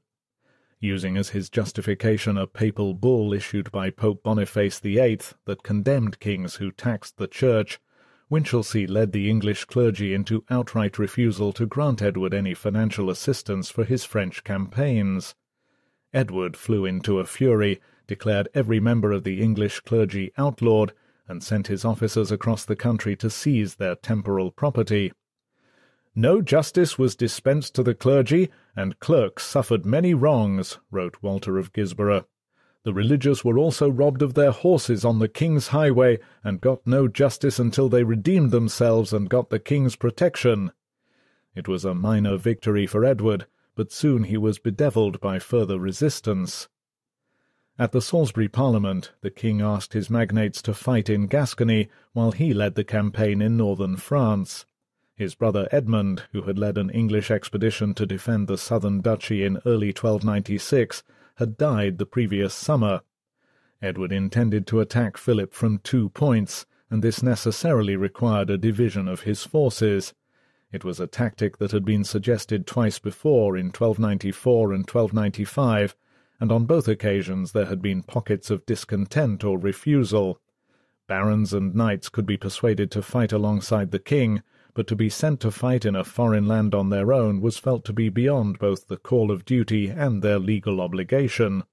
Using 0.78 1.16
as 1.16 1.30
his 1.30 1.50
justification 1.50 2.38
a 2.38 2.46
papal 2.46 2.94
bull 2.94 3.32
issued 3.32 3.72
by 3.72 3.90
Pope 3.90 4.22
Boniface 4.22 4.78
VIII 4.78 5.18
that 5.46 5.64
condemned 5.64 6.20
kings 6.20 6.56
who 6.56 6.70
taxed 6.70 7.16
the 7.16 7.26
Church, 7.26 7.80
Winchelsea 8.30 8.86
led 8.86 9.12
the 9.12 9.30
English 9.30 9.64
clergy 9.64 10.12
into 10.12 10.44
outright 10.50 10.98
refusal 10.98 11.52
to 11.54 11.64
grant 11.64 12.02
Edward 12.02 12.34
any 12.34 12.52
financial 12.52 13.08
assistance 13.08 13.70
for 13.70 13.84
his 13.84 14.04
French 14.04 14.44
campaigns. 14.44 15.34
Edward 16.12 16.56
flew 16.56 16.84
into 16.84 17.20
a 17.20 17.24
fury, 17.24 17.80
declared 18.06 18.48
every 18.54 18.80
member 18.80 19.12
of 19.12 19.24
the 19.24 19.40
English 19.40 19.80
clergy 19.80 20.30
outlawed, 20.36 20.92
and 21.26 21.42
sent 21.42 21.68
his 21.68 21.84
officers 21.84 22.30
across 22.30 22.64
the 22.64 22.76
country 22.76 23.16
to 23.16 23.30
seize 23.30 23.76
their 23.76 23.94
temporal 23.94 24.50
property. 24.50 25.12
No 26.14 26.42
justice 26.42 26.98
was 26.98 27.16
dispensed 27.16 27.74
to 27.76 27.82
the 27.82 27.94
clergy, 27.94 28.50
and 28.74 28.98
clerks 28.98 29.44
suffered 29.44 29.86
many 29.86 30.12
wrongs, 30.12 30.78
wrote 30.90 31.22
Walter 31.22 31.58
of 31.58 31.72
Guisborough. 31.72 32.24
The 32.88 32.94
religious 32.94 33.44
were 33.44 33.58
also 33.58 33.90
robbed 33.90 34.22
of 34.22 34.32
their 34.32 34.50
horses 34.50 35.04
on 35.04 35.18
the 35.18 35.28
king's 35.28 35.68
highway, 35.68 36.20
and 36.42 36.58
got 36.58 36.86
no 36.86 37.06
justice 37.06 37.58
until 37.58 37.90
they 37.90 38.02
redeemed 38.02 38.50
themselves 38.50 39.12
and 39.12 39.28
got 39.28 39.50
the 39.50 39.58
king's 39.58 39.94
protection. 39.94 40.72
It 41.54 41.68
was 41.68 41.84
a 41.84 41.94
minor 41.94 42.38
victory 42.38 42.86
for 42.86 43.04
Edward, 43.04 43.44
but 43.74 43.92
soon 43.92 44.24
he 44.24 44.38
was 44.38 44.58
bedevilled 44.58 45.20
by 45.20 45.38
further 45.38 45.78
resistance. 45.78 46.70
At 47.78 47.92
the 47.92 48.00
Salisbury 48.00 48.48
Parliament, 48.48 49.12
the 49.20 49.30
king 49.30 49.60
asked 49.60 49.92
his 49.92 50.08
magnates 50.08 50.62
to 50.62 50.72
fight 50.72 51.10
in 51.10 51.26
Gascony, 51.26 51.90
while 52.14 52.32
he 52.32 52.54
led 52.54 52.74
the 52.74 52.84
campaign 52.84 53.42
in 53.42 53.58
northern 53.58 53.96
France. 53.98 54.64
His 55.14 55.34
brother 55.34 55.68
Edmund, 55.70 56.22
who 56.32 56.40
had 56.44 56.58
led 56.58 56.78
an 56.78 56.88
English 56.88 57.30
expedition 57.30 57.92
to 57.92 58.06
defend 58.06 58.48
the 58.48 58.56
southern 58.56 59.02
duchy 59.02 59.44
in 59.44 59.60
early 59.66 59.88
1296, 59.88 61.02
had 61.38 61.56
died 61.56 61.98
the 61.98 62.06
previous 62.06 62.52
summer. 62.52 63.00
Edward 63.80 64.10
intended 64.10 64.66
to 64.66 64.80
attack 64.80 65.16
Philip 65.16 65.54
from 65.54 65.78
two 65.78 66.08
points, 66.08 66.66
and 66.90 67.00
this 67.00 67.22
necessarily 67.22 67.94
required 67.94 68.50
a 68.50 68.58
division 68.58 69.06
of 69.06 69.20
his 69.20 69.44
forces. 69.44 70.14
It 70.72 70.82
was 70.82 70.98
a 70.98 71.06
tactic 71.06 71.58
that 71.58 71.70
had 71.70 71.84
been 71.84 72.02
suggested 72.02 72.66
twice 72.66 72.98
before 72.98 73.56
in 73.56 73.66
1294 73.66 74.72
and 74.72 74.80
1295, 74.80 75.94
and 76.40 76.50
on 76.50 76.66
both 76.66 76.88
occasions 76.88 77.52
there 77.52 77.66
had 77.66 77.80
been 77.80 78.02
pockets 78.02 78.50
of 78.50 78.66
discontent 78.66 79.44
or 79.44 79.58
refusal. 79.58 80.40
Barons 81.06 81.52
and 81.52 81.72
knights 81.72 82.08
could 82.08 82.26
be 82.26 82.36
persuaded 82.36 82.90
to 82.90 83.00
fight 83.00 83.32
alongside 83.32 83.92
the 83.92 84.00
king, 84.00 84.42
but 84.78 84.86
to 84.86 84.94
be 84.94 85.08
sent 85.08 85.40
to 85.40 85.50
fight 85.50 85.84
in 85.84 85.96
a 85.96 86.04
foreign 86.04 86.46
land 86.46 86.72
on 86.72 86.88
their 86.88 87.12
own 87.12 87.40
was 87.40 87.58
felt 87.58 87.84
to 87.84 87.92
be 87.92 88.08
beyond 88.08 88.60
both 88.60 88.86
the 88.86 88.96
call 88.96 89.32
of 89.32 89.44
duty 89.44 89.88
and 89.88 90.22
their 90.22 90.38
legal 90.38 90.80
obligation. 90.80 91.64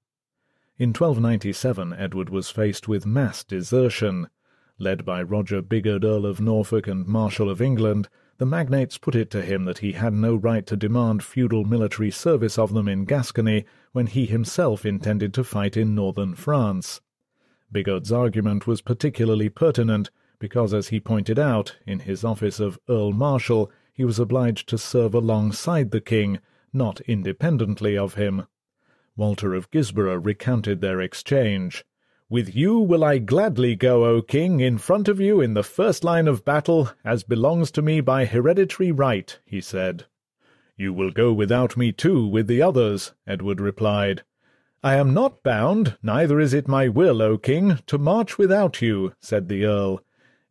In 0.76 0.88
1297 0.88 1.92
Edward 1.92 2.30
was 2.30 2.50
faced 2.50 2.88
with 2.88 3.06
mass 3.06 3.44
desertion. 3.44 4.26
Led 4.76 5.04
by 5.04 5.22
Roger 5.22 5.62
Bigod, 5.62 6.02
Earl 6.02 6.26
of 6.26 6.40
Norfolk 6.40 6.88
and 6.88 7.06
Marshal 7.06 7.48
of 7.48 7.62
England, 7.62 8.08
the 8.38 8.44
magnates 8.44 8.98
put 8.98 9.14
it 9.14 9.30
to 9.30 9.40
him 9.40 9.66
that 9.66 9.78
he 9.78 9.92
had 9.92 10.12
no 10.12 10.34
right 10.34 10.66
to 10.66 10.76
demand 10.76 11.22
feudal 11.22 11.64
military 11.64 12.10
service 12.10 12.58
of 12.58 12.74
them 12.74 12.88
in 12.88 13.04
Gascony 13.04 13.66
when 13.92 14.08
he 14.08 14.26
himself 14.26 14.84
intended 14.84 15.32
to 15.34 15.44
fight 15.44 15.76
in 15.76 15.94
northern 15.94 16.34
France. 16.34 17.00
Bigod's 17.72 18.10
argument 18.10 18.66
was 18.66 18.80
particularly 18.80 19.48
pertinent, 19.48 20.10
because, 20.38 20.74
as 20.74 20.88
he 20.88 21.00
pointed 21.00 21.38
out, 21.38 21.76
in 21.86 22.00
his 22.00 22.24
office 22.24 22.60
of 22.60 22.78
Earl 22.88 23.12
Marshal, 23.12 23.70
he 23.92 24.04
was 24.04 24.18
obliged 24.18 24.68
to 24.68 24.78
serve 24.78 25.14
alongside 25.14 25.90
the 25.90 26.00
king, 26.00 26.38
not 26.72 27.00
independently 27.02 27.96
of 27.96 28.14
him. 28.14 28.46
Walter 29.16 29.54
of 29.54 29.70
Guisborough 29.70 30.22
recounted 30.22 30.80
their 30.80 31.00
exchange. 31.00 31.84
With 32.28 32.54
you 32.54 32.78
will 32.78 33.04
I 33.04 33.18
gladly 33.18 33.76
go, 33.76 34.04
O 34.04 34.20
king, 34.20 34.60
in 34.60 34.78
front 34.78 35.08
of 35.08 35.20
you 35.20 35.40
in 35.40 35.54
the 35.54 35.62
first 35.62 36.04
line 36.04 36.28
of 36.28 36.44
battle, 36.44 36.90
as 37.04 37.22
belongs 37.22 37.70
to 37.70 37.82
me 37.82 38.00
by 38.00 38.24
hereditary 38.24 38.92
right, 38.92 39.38
he 39.46 39.60
said. 39.60 40.06
You 40.76 40.92
will 40.92 41.10
go 41.10 41.32
without 41.32 41.76
me 41.76 41.92
too, 41.92 42.26
with 42.26 42.48
the 42.48 42.60
others, 42.60 43.14
Edward 43.26 43.60
replied. 43.60 44.24
I 44.82 44.96
am 44.96 45.14
not 45.14 45.42
bound, 45.42 45.96
neither 46.02 46.38
is 46.38 46.52
it 46.52 46.68
my 46.68 46.88
will, 46.88 47.22
O 47.22 47.38
king, 47.38 47.78
to 47.86 47.96
march 47.96 48.36
without 48.36 48.82
you, 48.82 49.14
said 49.20 49.48
the 49.48 49.64
earl, 49.64 50.02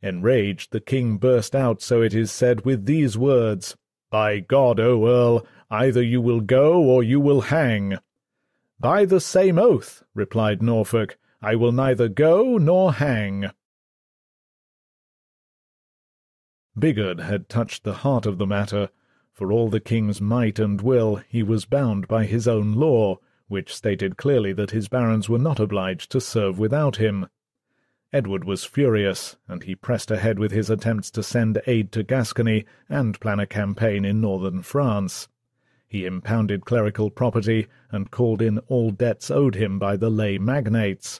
Enraged, 0.05 0.71
the 0.71 0.79
king 0.79 1.17
burst 1.17 1.55
out, 1.55 1.81
so 1.81 2.03
it 2.03 2.13
is 2.13 2.31
said, 2.31 2.63
with 2.63 2.85
these 2.85 3.17
words, 3.17 3.75
By 4.11 4.39
God, 4.39 4.79
O 4.79 5.07
Earl, 5.07 5.47
either 5.71 6.03
you 6.03 6.21
will 6.21 6.41
go 6.41 6.79
or 6.79 7.01
you 7.01 7.19
will 7.19 7.41
hang. 7.41 7.97
By 8.79 9.05
the 9.05 9.19
same 9.19 9.57
oath, 9.57 10.03
replied 10.13 10.61
Norfolk, 10.61 11.17
I 11.41 11.55
will 11.55 11.71
neither 11.71 12.07
go 12.07 12.59
nor 12.59 12.93
hang. 12.93 13.49
Bigod 16.77 17.21
had 17.21 17.49
touched 17.49 17.83
the 17.83 17.93
heart 17.93 18.27
of 18.27 18.37
the 18.37 18.45
matter. 18.45 18.89
For 19.33 19.51
all 19.51 19.69
the 19.69 19.79
king's 19.79 20.21
might 20.21 20.59
and 20.59 20.81
will, 20.81 21.15
he 21.27 21.41
was 21.41 21.65
bound 21.65 22.07
by 22.07 22.25
his 22.25 22.47
own 22.47 22.73
law, 22.73 23.17
which 23.47 23.73
stated 23.73 24.17
clearly 24.17 24.53
that 24.53 24.69
his 24.69 24.87
barons 24.87 25.29
were 25.29 25.39
not 25.39 25.59
obliged 25.59 26.11
to 26.11 26.21
serve 26.21 26.59
without 26.59 26.97
him. 26.97 27.27
Edward 28.15 28.45
was 28.45 28.63
furious, 28.63 29.35
and 29.45 29.63
he 29.63 29.75
pressed 29.75 30.09
ahead 30.09 30.39
with 30.39 30.53
his 30.53 30.69
attempts 30.69 31.11
to 31.11 31.21
send 31.21 31.61
aid 31.67 31.91
to 31.91 32.01
Gascony 32.01 32.63
and 32.87 33.19
plan 33.19 33.41
a 33.41 33.45
campaign 33.45 34.05
in 34.05 34.21
northern 34.21 34.61
France. 34.61 35.27
He 35.85 36.05
impounded 36.05 36.63
clerical 36.63 37.11
property 37.11 37.67
and 37.91 38.09
called 38.11 38.41
in 38.41 38.59
all 38.69 38.91
debts 38.91 39.29
owed 39.29 39.55
him 39.55 39.77
by 39.77 39.97
the 39.97 40.09
lay 40.09 40.37
magnates. 40.37 41.19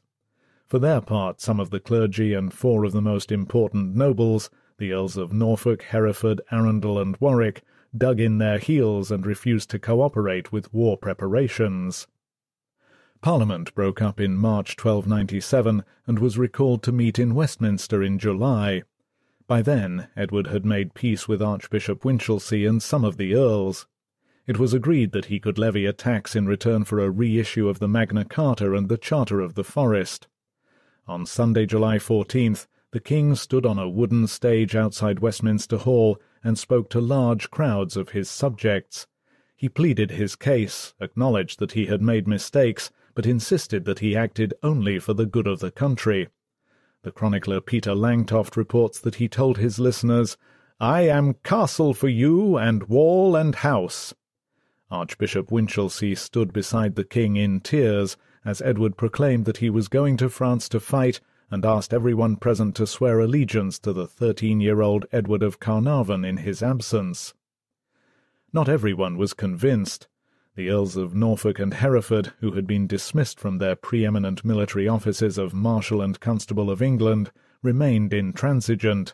For 0.67 0.79
their 0.79 1.01
part, 1.01 1.41
some 1.41 1.59
of 1.59 1.69
the 1.69 1.81
clergy 1.81 2.33
and 2.33 2.53
four 2.53 2.85
of 2.85 2.93
the 2.93 3.01
most 3.01 3.29
important 3.29 3.93
nobles, 3.93 4.49
the 4.77 4.93
Earls 4.93 5.17
of 5.17 5.33
Norfolk, 5.33 5.81
Hereford, 5.81 6.39
Arundel, 6.49 6.97
and 6.97 7.17
Warwick, 7.19 7.61
dug 7.97 8.21
in 8.21 8.37
their 8.37 8.57
heels 8.57 9.11
and 9.11 9.25
refused 9.25 9.69
to 9.71 9.79
cooperate 9.79 10.53
with 10.53 10.73
war 10.73 10.97
preparations. 10.97 12.07
Parliament 13.25 13.73
broke 13.73 14.03
up 14.03 14.19
in 14.19 14.37
March 14.37 14.77
1297 14.77 15.83
and 16.05 16.19
was 16.19 16.37
recalled 16.37 16.83
to 16.83 16.91
meet 16.91 17.17
in 17.17 17.33
Westminster 17.33 18.03
in 18.03 18.19
July. 18.19 18.83
By 19.47 19.63
then 19.63 20.09
Edward 20.15 20.45
had 20.45 20.63
made 20.63 20.93
peace 20.93 21.27
with 21.27 21.41
Archbishop 21.41 22.05
Winchelsea 22.05 22.67
and 22.67 22.83
some 22.83 23.03
of 23.03 23.17
the 23.17 23.33
earls. 23.33 23.87
it 24.45 24.59
was 24.59 24.75
agreed 24.75 25.11
that 25.13 25.25
he 25.25 25.39
could 25.39 25.57
levy 25.57 25.87
a 25.87 25.91
tax 25.91 26.35
in 26.35 26.45
return 26.45 26.83
for 26.83 26.99
a 26.99 27.09
reissue 27.09 27.67
of 27.67 27.79
the 27.79 27.87
Magna 27.87 28.25
Carta 28.25 28.75
and 28.75 28.89
the 28.89 28.97
Charter 28.99 29.39
of 29.41 29.55
the 29.55 29.63
Forest. 29.63 30.27
On 31.07 31.25
Sunday, 31.25 31.65
July 31.65 31.97
14th, 31.97 32.67
the 32.91 32.99
king 32.99 33.33
stood 33.33 33.65
on 33.65 33.79
a 33.79 33.89
wooden 33.89 34.27
stage 34.27 34.75
outside 34.75 35.17
Westminster 35.17 35.77
Hall 35.77 36.21
and 36.43 36.59
spoke 36.59 36.91
to 36.91 37.01
large 37.01 37.49
crowds 37.49 37.97
of 37.97 38.09
his 38.09 38.29
subjects. 38.29 39.07
He 39.55 39.67
pleaded 39.67 40.11
his 40.11 40.35
case, 40.35 40.93
acknowledged 41.01 41.57
that 41.57 41.71
he 41.71 41.87
had 41.87 42.03
made 42.03 42.27
mistakes, 42.27 42.91
but 43.15 43.25
insisted 43.25 43.85
that 43.85 43.99
he 43.99 44.15
acted 44.15 44.53
only 44.61 44.99
for 44.99 45.13
the 45.13 45.25
good 45.25 45.47
of 45.47 45.59
the 45.59 45.71
country. 45.71 46.27
The 47.01 47.11
chronicler 47.11 47.61
Peter 47.61 47.95
Langtoft 47.95 48.55
reports 48.55 48.99
that 48.99 49.15
he 49.15 49.27
told 49.27 49.57
his 49.57 49.79
listeners, 49.79 50.37
I 50.79 51.01
am 51.01 51.35
castle 51.43 51.93
for 51.93 52.09
you, 52.09 52.57
and 52.57 52.83
wall 52.89 53.35
and 53.35 53.55
house. 53.55 54.13
Archbishop 54.91 55.49
Winchelsea 55.49 56.15
stood 56.15 56.51
beside 56.53 56.95
the 56.95 57.05
king 57.05 57.37
in 57.37 57.61
tears 57.61 58.17
as 58.43 58.61
Edward 58.61 58.97
proclaimed 58.97 59.45
that 59.45 59.57
he 59.57 59.69
was 59.69 59.87
going 59.87 60.17
to 60.17 60.29
France 60.29 60.69
to 60.69 60.79
fight 60.79 61.21
and 61.49 61.65
asked 61.65 61.93
everyone 61.93 62.35
present 62.35 62.75
to 62.75 62.85
swear 62.85 63.19
allegiance 63.19 63.79
to 63.79 63.93
the 63.93 64.07
thirteen-year-old 64.07 65.05
Edward 65.11 65.41
of 65.41 65.59
Carnarvon 65.59 66.25
in 66.25 66.37
his 66.37 66.61
absence. 66.61 67.33
Not 68.51 68.67
everyone 68.67 69.17
was 69.17 69.33
convinced. 69.33 70.07
The 70.55 70.69
Earls 70.69 70.95
of 70.95 71.13
Norfolk 71.13 71.59
and 71.59 71.73
Hereford, 71.73 72.33
who 72.39 72.51
had 72.51 72.65
been 72.65 72.87
dismissed 72.87 73.39
from 73.39 73.57
their 73.57 73.75
pre-eminent 73.75 74.45
military 74.45 74.87
offices 74.87 75.37
of 75.37 75.53
Marshal 75.53 76.01
and 76.01 76.19
Constable 76.19 76.71
of 76.71 76.81
England, 76.81 77.31
remained 77.61 78.13
intransigent 78.13 79.13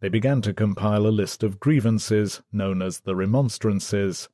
they 0.00 0.08
began 0.08 0.40
to 0.42 0.54
compile 0.54 1.06
a 1.06 1.08
list 1.08 1.42
of 1.42 1.58
grievances 1.58 2.40
known 2.52 2.82
as 2.82 3.00
the 3.00 3.16
Remonstrances. 3.16 4.28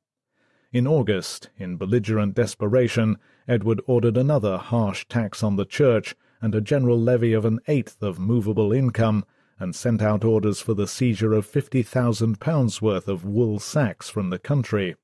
In 0.71 0.85
August, 0.85 1.49
in 1.57 1.77
belligerent 1.77 2.35
desperation, 2.35 3.17
Edward 3.47 3.81
ordered 3.87 4.15
another 4.15 4.57
harsh 4.57 5.07
tax 5.07 5.41
on 5.41 5.55
the 5.55 5.65
church 5.65 6.15
and 6.41 6.53
a 6.53 6.61
general 6.61 6.99
levy 6.99 7.33
of 7.33 7.45
an 7.45 7.59
eighth 7.67 8.03
of 8.03 8.19
movable 8.19 8.71
income, 8.71 9.25
and 9.57 9.73
sent 9.73 10.01
out 10.01 10.23
orders 10.23 10.61
for 10.61 10.73
the 10.73 10.87
seizure 10.87 11.33
of 11.33 11.45
fifty 11.45 11.81
thousand 11.81 12.39
pounds 12.39 12.81
worth 12.81 13.07
of 13.07 13.25
wool 13.25 13.57
sacks 13.57 14.09
from 14.09 14.29
the 14.29 14.37
country. 14.37 14.95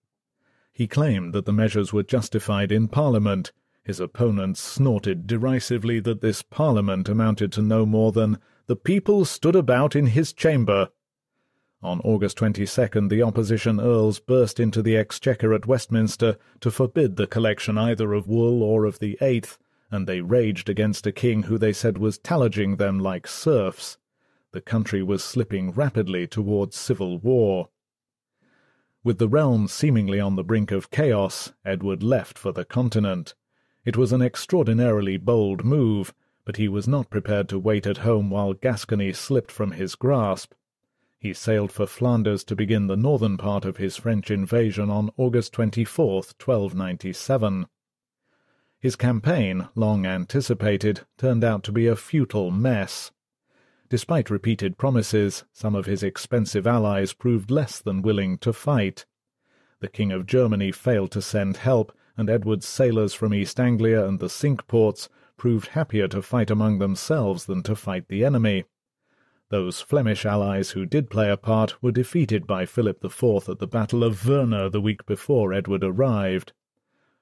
He 0.74 0.88
claimed 0.88 1.34
that 1.34 1.46
the 1.46 1.54
measures 1.54 1.92
were 1.92 2.04
justified 2.04 2.72
in 2.72 2.88
Parliament. 2.88 3.52
His 3.84 4.00
opponents 4.00 4.60
snorted 4.60 5.28
derisively 5.28 6.00
that 6.00 6.22
this 6.22 6.42
Parliament 6.42 7.10
amounted 7.10 7.52
to 7.54 7.62
no 7.62 7.86
more 7.86 8.12
than 8.12 8.38
the 8.68 8.76
people 8.76 9.26
stood 9.26 9.56
about 9.56 9.96
in 9.96 10.08
his 10.08 10.34
chamber. 10.34 10.90
On 11.84 12.00
August 12.02 12.38
22nd, 12.38 13.10
the 13.10 13.24
opposition 13.24 13.80
earls 13.80 14.20
burst 14.20 14.60
into 14.60 14.84
the 14.84 14.96
exchequer 14.96 15.52
at 15.54 15.66
Westminster 15.66 16.38
to 16.60 16.70
forbid 16.70 17.16
the 17.16 17.26
collection 17.26 17.78
either 17.78 18.14
of 18.14 18.28
wool 18.28 18.62
or 18.62 18.86
of 18.86 19.00
the 19.00 19.18
eighth, 19.20 19.58
and 19.90 20.08
they 20.08 20.22
raged 20.22 20.70
against 20.70 21.08
a 21.08 21.12
king 21.12 21.44
who 21.44 21.58
they 21.58 21.74
said 21.74 21.98
was 21.98 22.20
tallaging 22.20 22.76
them 22.76 23.00
like 23.00 23.28
serfs. 23.28 23.98
The 24.52 24.62
country 24.62 25.02
was 25.02 25.24
slipping 25.24 25.72
rapidly 25.72 26.28
towards 26.28 26.76
civil 26.76 27.18
war. 27.18 27.70
With 29.04 29.18
the 29.18 29.28
realm 29.28 29.68
seemingly 29.68 30.20
on 30.20 30.36
the 30.36 30.44
brink 30.44 30.72
of 30.72 30.92
chaos, 30.92 31.54
Edward 31.66 32.04
left 32.04 32.38
for 32.38 32.52
the 32.52 32.64
continent. 32.64 33.34
It 33.84 33.98
was 33.98 34.14
an 34.14 34.22
extraordinarily 34.22 35.18
bold 35.18 35.66
move, 35.66 36.14
but 36.46 36.58
he 36.58 36.68
was 36.68 36.88
not 36.88 37.10
prepared 37.10 37.50
to 37.50 37.58
wait 37.58 37.88
at 37.88 38.06
home 38.06 38.30
while 38.30 38.54
Gascony 38.54 39.12
slipped 39.14 39.52
from 39.52 39.72
his 39.72 39.96
grasp. 39.96 40.54
He 41.18 41.34
sailed 41.34 41.72
for 41.72 41.88
Flanders 41.88 42.44
to 42.44 42.56
begin 42.56 42.86
the 42.86 42.96
northern 42.96 43.38
part 43.38 43.66
of 43.66 43.78
his 43.78 43.98
French 43.98 44.30
invasion 44.30 44.92
on 44.92 45.10
August 45.18 45.54
24, 45.54 46.16
1297. 46.18 47.66
His 48.80 48.96
campaign, 48.96 49.68
long 49.74 50.06
anticipated, 50.06 51.02
turned 51.18 51.44
out 51.44 51.64
to 51.64 51.72
be 51.72 51.88
a 51.88 51.96
futile 51.96 52.52
mess. 52.52 53.12
Despite 53.92 54.30
repeated 54.30 54.78
promises, 54.78 55.44
some 55.52 55.76
of 55.76 55.86
his 55.86 56.02
expensive 56.02 56.66
allies 56.66 57.12
proved 57.12 57.52
less 57.52 57.82
than 57.82 58.02
willing 58.02 58.38
to 58.38 58.54
fight. 58.54 59.06
The 59.82 59.90
King 59.90 60.14
of 60.14 60.26
Germany 60.26 60.72
failed 60.72 61.12
to 61.12 61.22
send 61.22 61.58
help, 61.58 61.92
and 62.16 62.30
Edward's 62.30 62.66
sailors 62.66 63.14
from 63.14 63.34
East 63.34 63.60
Anglia 63.60 64.06
and 64.08 64.18
the 64.18 64.30
Cinque 64.30 64.66
Ports 64.66 65.10
proved 65.36 65.68
happier 65.68 66.08
to 66.08 66.22
fight 66.22 66.50
among 66.50 66.80
themselves 66.80 67.48
than 67.48 67.64
to 67.64 67.76
fight 67.76 68.08
the 68.08 68.24
enemy. 68.24 68.64
Those 69.50 69.82
Flemish 69.82 70.26
allies 70.26 70.70
who 70.70 70.86
did 70.86 71.10
play 71.10 71.30
a 71.30 71.36
part 71.36 71.84
were 71.84 71.92
defeated 71.92 72.48
by 72.48 72.66
Philip 72.66 73.04
IV 73.04 73.50
at 73.50 73.60
the 73.60 73.68
Battle 73.68 74.06
of 74.06 74.16
Veurne 74.16 74.72
the 74.72 74.80
week 74.80 75.06
before 75.06 75.52
Edward 75.52 75.84
arrived. 75.84 76.54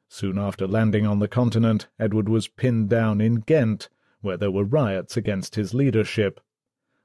Soon 0.07 0.38
after 0.38 0.67
landing 0.67 1.07
on 1.07 1.17
the 1.17 1.28
continent, 1.28 1.88
Edward 1.99 2.30
was 2.30 2.47
pinned 2.47 2.89
down 2.89 3.22
in 3.22 3.38
Ghent, 3.38 3.89
where 4.22 4.38
there 4.38 4.51
were 4.51 4.63
riots 4.63 5.17
against 5.17 5.55
his 5.55 5.74
leadership. 5.74 6.39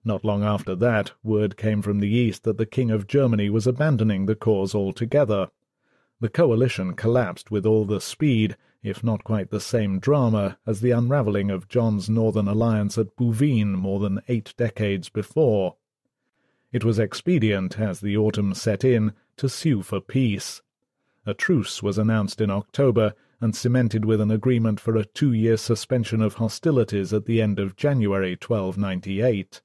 Not 0.07 0.23
long 0.23 0.45
after 0.45 0.75
that, 0.75 1.13
word 1.23 1.57
came 1.57 1.81
from 1.81 2.01
the 2.01 2.15
east 2.15 2.43
that 2.43 2.59
the 2.59 2.67
King 2.67 2.91
of 2.91 3.07
Germany 3.07 3.49
was 3.49 3.67
abandoning 3.67 4.27
the 4.27 4.35
cause 4.35 4.75
altogether. 4.75 5.49
The 6.21 6.29
coalition 6.29 6.93
collapsed 6.93 7.51
with 7.51 7.65
all 7.65 7.87
the 7.87 8.03
speed, 8.03 8.57
if 8.83 9.03
not 9.03 9.25
quite 9.25 9.51
the 9.51 9.61
same 9.61 9.99
drama, 9.99 10.59
as 10.67 10.83
the 10.83 10.91
unravelling 10.91 11.51
of 11.51 11.69
John's 11.69 12.11
northern 12.11 12.49
alliance 12.49 12.99
at 12.99 13.17
Bouvines 13.17 13.79
more 13.79 13.99
than 13.99 14.21
eight 14.29 14.53
decades 14.59 15.09
before. 15.09 15.77
It 16.71 16.85
was 16.85 16.99
expedient, 16.99 17.81
as 17.81 18.01
the 18.01 18.17
autumn 18.17 18.53
set 18.53 18.85
in, 18.85 19.13
to 19.39 19.49
sue 19.49 19.81
for 19.83 20.01
peace. 20.01 20.61
A 21.25 21.33
truce 21.33 21.83
was 21.83 21.97
announced 21.97 22.43
in 22.43 22.51
October, 22.51 23.15
and 23.41 23.57
cemented 23.57 24.05
with 24.05 24.21
an 24.21 24.31
agreement 24.31 24.81
for 24.81 24.97
a 24.97 25.05
two-year 25.07 25.57
suspension 25.57 26.21
of 26.21 26.35
hostilities 26.35 27.15
at 27.15 27.25
the 27.25 27.41
end 27.41 27.59
of 27.59 27.77
January 27.77 28.33
1298. 28.33 29.63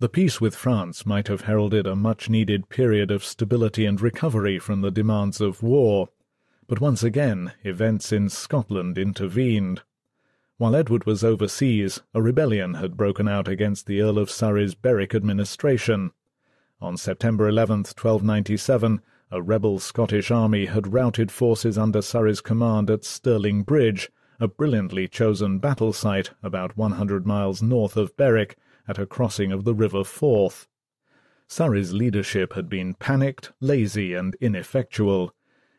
The 0.00 0.08
peace 0.08 0.40
with 0.40 0.54
France 0.54 1.04
might 1.04 1.26
have 1.26 1.40
heralded 1.40 1.84
a 1.84 1.96
much-needed 1.96 2.68
period 2.68 3.10
of 3.10 3.24
stability 3.24 3.84
and 3.84 4.00
recovery 4.00 4.60
from 4.60 4.80
the 4.80 4.92
demands 4.92 5.40
of 5.40 5.60
war, 5.60 6.10
but 6.68 6.80
once 6.80 7.02
again 7.02 7.52
events 7.64 8.12
in 8.12 8.28
Scotland 8.28 8.96
intervened. 8.96 9.82
While 10.56 10.76
Edward 10.76 11.04
was 11.04 11.24
overseas, 11.24 12.00
a 12.14 12.22
rebellion 12.22 12.74
had 12.74 12.96
broken 12.96 13.26
out 13.26 13.48
against 13.48 13.86
the 13.86 14.00
Earl 14.00 14.18
of 14.18 14.30
Surrey's 14.30 14.76
Berwick 14.76 15.16
administration. 15.16 16.12
On 16.80 16.96
September 16.96 17.48
11, 17.48 17.78
1297, 17.78 19.00
a 19.32 19.42
rebel 19.42 19.80
Scottish 19.80 20.30
army 20.30 20.66
had 20.66 20.92
routed 20.92 21.32
forces 21.32 21.76
under 21.76 22.02
Surrey's 22.02 22.40
command 22.40 22.88
at 22.88 23.04
Stirling 23.04 23.64
Bridge, 23.64 24.12
a 24.38 24.46
brilliantly 24.46 25.08
chosen 25.08 25.58
battle 25.58 25.92
site 25.92 26.30
about 26.40 26.76
one 26.76 26.92
hundred 26.92 27.26
miles 27.26 27.60
north 27.60 27.96
of 27.96 28.16
Berwick, 28.16 28.56
at 28.88 28.98
a 28.98 29.06
crossing 29.06 29.52
of 29.52 29.64
the 29.64 29.74
River 29.74 30.02
Forth. 30.02 30.66
Surrey's 31.46 31.92
leadership 31.92 32.54
had 32.54 32.68
been 32.68 32.94
panicked, 32.94 33.52
lazy, 33.60 34.14
and 34.14 34.34
ineffectual. 34.40 35.32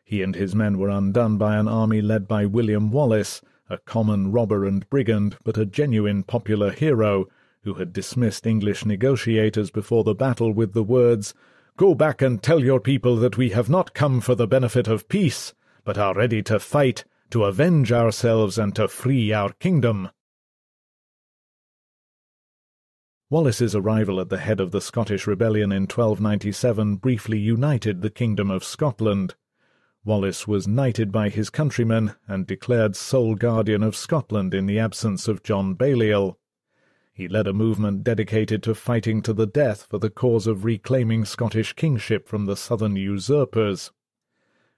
He 0.04 0.22
and 0.22 0.34
his 0.34 0.54
men 0.54 0.78
were 0.78 0.88
undone 0.88 1.36
by 1.36 1.56
an 1.56 1.68
army 1.68 2.00
led 2.00 2.26
by 2.26 2.46
William 2.46 2.90
Wallace, 2.90 3.42
a 3.68 3.78
common 3.78 4.32
robber 4.32 4.64
and 4.64 4.88
brigand, 4.90 5.36
but 5.44 5.58
a 5.58 5.66
genuine 5.66 6.22
popular 6.22 6.70
hero, 6.70 7.26
who 7.62 7.74
had 7.74 7.92
dismissed 7.92 8.46
English 8.46 8.84
negotiators 8.84 9.70
before 9.70 10.02
the 10.02 10.14
battle 10.14 10.52
with 10.52 10.72
the 10.72 10.82
words, 10.82 11.34
Go 11.76 11.94
back 11.94 12.20
and 12.20 12.42
tell 12.42 12.62
your 12.62 12.80
people 12.80 13.16
that 13.16 13.36
we 13.36 13.50
have 13.50 13.70
not 13.70 13.94
come 13.94 14.20
for 14.20 14.34
the 14.34 14.46
benefit 14.46 14.88
of 14.88 15.08
peace, 15.08 15.54
but 15.84 15.96
are 15.96 16.14
ready 16.14 16.42
to 16.42 16.58
fight, 16.58 17.04
to 17.30 17.44
avenge 17.44 17.92
ourselves, 17.92 18.58
and 18.58 18.74
to 18.76 18.88
free 18.88 19.32
our 19.32 19.52
kingdom. 19.54 20.10
Wallace's 23.30 23.76
arrival 23.76 24.20
at 24.20 24.28
the 24.28 24.38
head 24.38 24.58
of 24.58 24.72
the 24.72 24.80
Scottish 24.80 25.24
rebellion 25.24 25.70
in 25.70 25.82
1297 25.82 26.96
briefly 26.96 27.38
united 27.38 28.02
the 28.02 28.10
kingdom 28.10 28.50
of 28.50 28.64
Scotland. 28.64 29.36
Wallace 30.04 30.48
was 30.48 30.66
knighted 30.66 31.12
by 31.12 31.28
his 31.28 31.48
countrymen 31.48 32.16
and 32.26 32.44
declared 32.44 32.96
sole 32.96 33.36
guardian 33.36 33.84
of 33.84 33.94
Scotland 33.94 34.52
in 34.52 34.66
the 34.66 34.80
absence 34.80 35.28
of 35.28 35.44
John 35.44 35.74
Balliol. 35.74 36.40
He 37.12 37.28
led 37.28 37.46
a 37.46 37.52
movement 37.52 38.02
dedicated 38.02 38.64
to 38.64 38.74
fighting 38.74 39.22
to 39.22 39.32
the 39.32 39.46
death 39.46 39.86
for 39.88 39.98
the 39.98 40.10
cause 40.10 40.48
of 40.48 40.64
reclaiming 40.64 41.24
Scottish 41.24 41.74
kingship 41.74 42.26
from 42.26 42.46
the 42.46 42.56
southern 42.56 42.96
usurpers. 42.96 43.92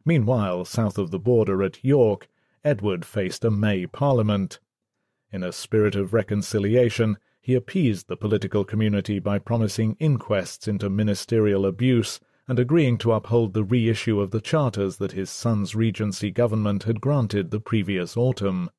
Meanwhile, 0.04 0.66
south 0.66 0.98
of 0.98 1.10
the 1.10 1.18
border 1.18 1.62
at 1.62 1.82
York, 1.82 2.28
Edward 2.62 3.06
faced 3.06 3.46
a 3.46 3.50
May 3.50 3.86
Parliament. 3.86 4.60
In 5.30 5.42
a 5.42 5.52
spirit 5.52 5.94
of 5.94 6.12
reconciliation, 6.12 7.16
he 7.42 7.54
appeased 7.54 8.06
the 8.06 8.16
political 8.16 8.64
community 8.64 9.18
by 9.18 9.36
promising 9.36 9.96
inquests 9.98 10.68
into 10.68 10.88
ministerial 10.88 11.66
abuse 11.66 12.20
and 12.46 12.58
agreeing 12.58 12.96
to 12.96 13.12
uphold 13.12 13.52
the 13.52 13.64
reissue 13.64 14.20
of 14.20 14.30
the 14.30 14.40
charters 14.40 14.96
that 14.98 15.12
his 15.12 15.28
son's 15.28 15.74
regency 15.74 16.30
government 16.30 16.84
had 16.84 17.00
granted 17.00 17.50
the 17.50 17.60
previous 17.60 18.16
autumn. 18.16 18.70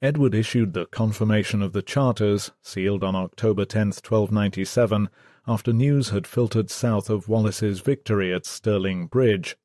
Edward 0.00 0.34
issued 0.34 0.72
the 0.72 0.86
confirmation 0.86 1.62
of 1.62 1.72
the 1.72 1.82
charters, 1.82 2.50
sealed 2.62 3.04
on 3.04 3.14
October 3.14 3.64
10, 3.64 3.88
1297, 3.88 5.08
after 5.46 5.72
news 5.72 6.08
had 6.08 6.26
filtered 6.26 6.70
south 6.70 7.10
of 7.10 7.28
Wallace's 7.28 7.80
victory 7.80 8.32
at 8.32 8.46
Stirling 8.46 9.06
Bridge. 9.06 9.56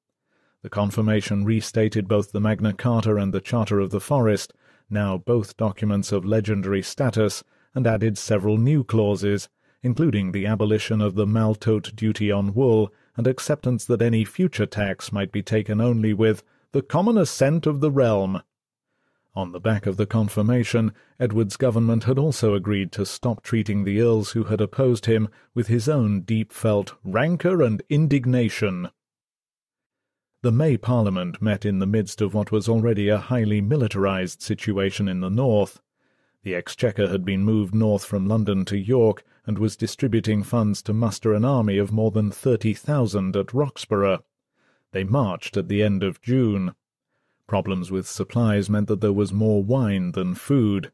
The 0.64 0.70
confirmation 0.70 1.46
restated 1.46 2.08
both 2.08 2.34
the 2.34 2.42
Magna 2.42 2.74
Carta 2.74 3.16
and 3.16 3.34
the 3.34 3.42
Charter 3.42 3.80
of 3.80 3.90
the 3.92 4.02
Forest, 4.02 4.54
now 4.90 5.18
both 5.18 5.58
documents 5.58 6.12
of 6.12 6.26
legendary 6.26 6.82
status, 6.82 7.44
and 7.76 7.86
added 7.86 8.18
several 8.18 8.58
new 8.58 8.84
clauses, 8.84 9.50
including 9.84 10.32
the 10.32 10.46
abolition 10.46 11.02
of 11.02 11.16
the 11.16 11.28
maltote 11.28 11.96
duty 11.96 12.32
on 12.32 12.54
wool 12.54 12.92
and 13.16 13.28
acceptance 13.28 13.86
that 13.86 14.02
any 14.02 14.26
future 14.26 14.66
tax 14.66 15.12
might 15.12 15.32
be 15.32 15.44
taken 15.44 15.80
only 15.80 16.14
with 16.14 16.44
the 16.72 16.82
common 16.82 17.18
assent 17.18 17.66
of 17.66 17.80
the 17.80 17.92
realm. 17.92 18.42
On 19.36 19.52
the 19.52 19.60
back 19.60 19.86
of 19.86 19.98
the 19.98 20.08
confirmation, 20.08 20.94
Edward's 21.20 21.58
government 21.58 22.06
had 22.06 22.18
also 22.18 22.56
agreed 22.56 22.92
to 22.94 23.06
stop 23.06 23.44
treating 23.44 23.84
the 23.84 24.02
earls 24.02 24.32
who 24.32 24.46
had 24.46 24.60
opposed 24.60 25.06
him 25.06 25.30
with 25.54 25.68
his 25.68 25.88
own 25.88 26.22
deep-felt 26.22 26.96
rancour 27.04 27.62
and 27.62 27.84
indignation. 27.90 28.90
The 30.44 30.52
May 30.52 30.78
Parliament 30.78 31.42
met 31.42 31.66
in 31.66 31.80
the 31.80 31.88
midst 31.88 32.22
of 32.22 32.36
what 32.36 32.52
was 32.52 32.70
already 32.70 33.10
a 33.10 33.18
highly 33.18 33.60
militarized 33.60 34.40
situation 34.40 35.08
in 35.08 35.20
the 35.20 35.32
north. 35.32 35.82
The 36.44 36.54
Exchequer 36.54 37.08
had 37.08 37.26
been 37.26 37.42
moved 37.42 37.74
north 37.74 38.06
from 38.06 38.28
London 38.28 38.64
to 38.66 38.78
York, 38.78 39.24
and 39.48 39.58
was 39.58 39.76
distributing 39.76 40.44
funds 40.44 40.84
to 40.84 40.94
muster 40.94 41.34
an 41.34 41.44
army 41.44 41.80
of 41.80 41.92
more 41.92 42.12
than 42.12 42.30
thirty 42.30 42.76
thousand 42.76 43.36
at 43.36 43.52
Roxburgh. 43.52 44.22
They 44.92 45.04
marched 45.04 45.58
at 45.58 45.70
the 45.70 45.82
end 45.82 46.04
of 46.04 46.22
June. 46.22 46.76
Problems 47.48 47.90
with 47.90 48.08
supplies 48.08 48.70
meant 48.70 48.90
that 48.90 49.02
there 49.02 49.14
was 49.14 49.34
more 49.34 49.64
wine 49.64 50.12
than 50.12 50.36
food. 50.36 50.92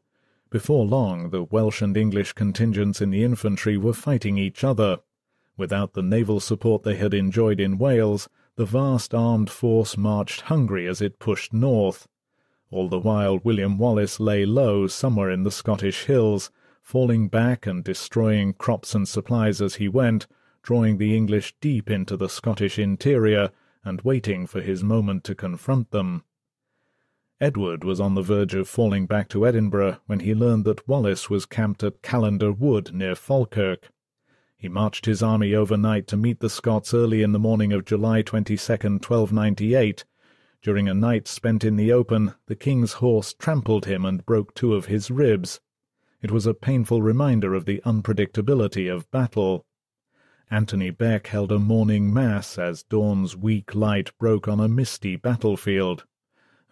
Before 0.48 0.86
long, 0.86 1.28
the 1.28 1.42
Welsh 1.42 1.82
and 1.82 1.96
English 1.98 2.32
contingents 2.32 3.02
in 3.02 3.10
the 3.10 3.22
infantry 3.22 3.76
were 3.76 3.92
fighting 3.92 4.38
each 4.38 4.64
other. 4.64 5.00
Without 5.58 5.92
the 5.92 6.02
naval 6.02 6.40
support 6.40 6.82
they 6.82 6.96
had 6.96 7.12
enjoyed 7.12 7.60
in 7.60 7.76
Wales, 7.76 8.28
the 8.56 8.64
vast 8.64 9.14
armed 9.14 9.50
force 9.50 9.96
marched 9.96 10.42
hungry 10.42 10.86
as 10.86 11.00
it 11.00 11.18
pushed 11.18 11.52
north. 11.52 12.06
All 12.70 12.88
the 12.88 13.00
while 13.00 13.38
William 13.38 13.78
Wallace 13.78 14.20
lay 14.20 14.44
low 14.44 14.86
somewhere 14.86 15.30
in 15.30 15.42
the 15.42 15.50
Scottish 15.50 16.04
hills, 16.04 16.50
falling 16.82 17.28
back 17.28 17.66
and 17.66 17.82
destroying 17.82 18.52
crops 18.52 18.94
and 18.94 19.08
supplies 19.08 19.60
as 19.60 19.76
he 19.76 19.88
went, 19.88 20.26
drawing 20.62 20.98
the 20.98 21.16
English 21.16 21.54
deep 21.60 21.90
into 21.90 22.16
the 22.16 22.28
Scottish 22.28 22.78
interior, 22.78 23.50
and 23.84 24.00
waiting 24.02 24.46
for 24.46 24.60
his 24.60 24.82
moment 24.82 25.24
to 25.24 25.34
confront 25.34 25.90
them. 25.90 26.24
Edward 27.40 27.84
was 27.84 28.00
on 28.00 28.14
the 28.14 28.22
verge 28.22 28.54
of 28.54 28.68
falling 28.68 29.06
back 29.06 29.28
to 29.28 29.46
Edinburgh 29.46 29.98
when 30.06 30.20
he 30.20 30.34
learned 30.34 30.64
that 30.64 30.86
Wallace 30.88 31.28
was 31.28 31.44
camped 31.44 31.82
at 31.82 32.00
Callendar 32.00 32.52
Wood 32.52 32.94
near 32.94 33.14
Falkirk. 33.14 33.90
He 34.56 34.68
marched 34.70 35.04
his 35.04 35.22
army 35.22 35.54
overnight 35.54 36.06
to 36.06 36.16
meet 36.16 36.40
the 36.40 36.48
Scots 36.48 36.94
early 36.94 37.22
in 37.22 37.32
the 37.32 37.38
morning 37.38 37.72
of 37.74 37.84
July 37.84 38.22
22, 38.22 38.54
1298. 38.54 40.06
During 40.62 40.88
a 40.88 40.94
night 40.94 41.28
spent 41.28 41.64
in 41.64 41.76
the 41.76 41.92
open, 41.92 42.32
the 42.46 42.56
king's 42.56 42.94
horse 42.94 43.34
trampled 43.34 43.84
him 43.84 44.06
and 44.06 44.24
broke 44.24 44.54
two 44.54 44.74
of 44.74 44.86
his 44.86 45.10
ribs. 45.10 45.60
It 46.22 46.30
was 46.30 46.46
a 46.46 46.54
painful 46.54 47.02
reminder 47.02 47.52
of 47.52 47.66
the 47.66 47.82
unpredictability 47.84 48.90
of 48.90 49.10
battle. 49.10 49.66
Anthony 50.50 50.88
Beck 50.88 51.26
held 51.26 51.52
a 51.52 51.58
morning 51.58 52.10
mass 52.14 52.56
as 52.56 52.84
dawn's 52.84 53.36
weak 53.36 53.74
light 53.74 54.16
broke 54.18 54.48
on 54.48 54.60
a 54.60 54.68
misty 54.68 55.16
battlefield. 55.16 56.06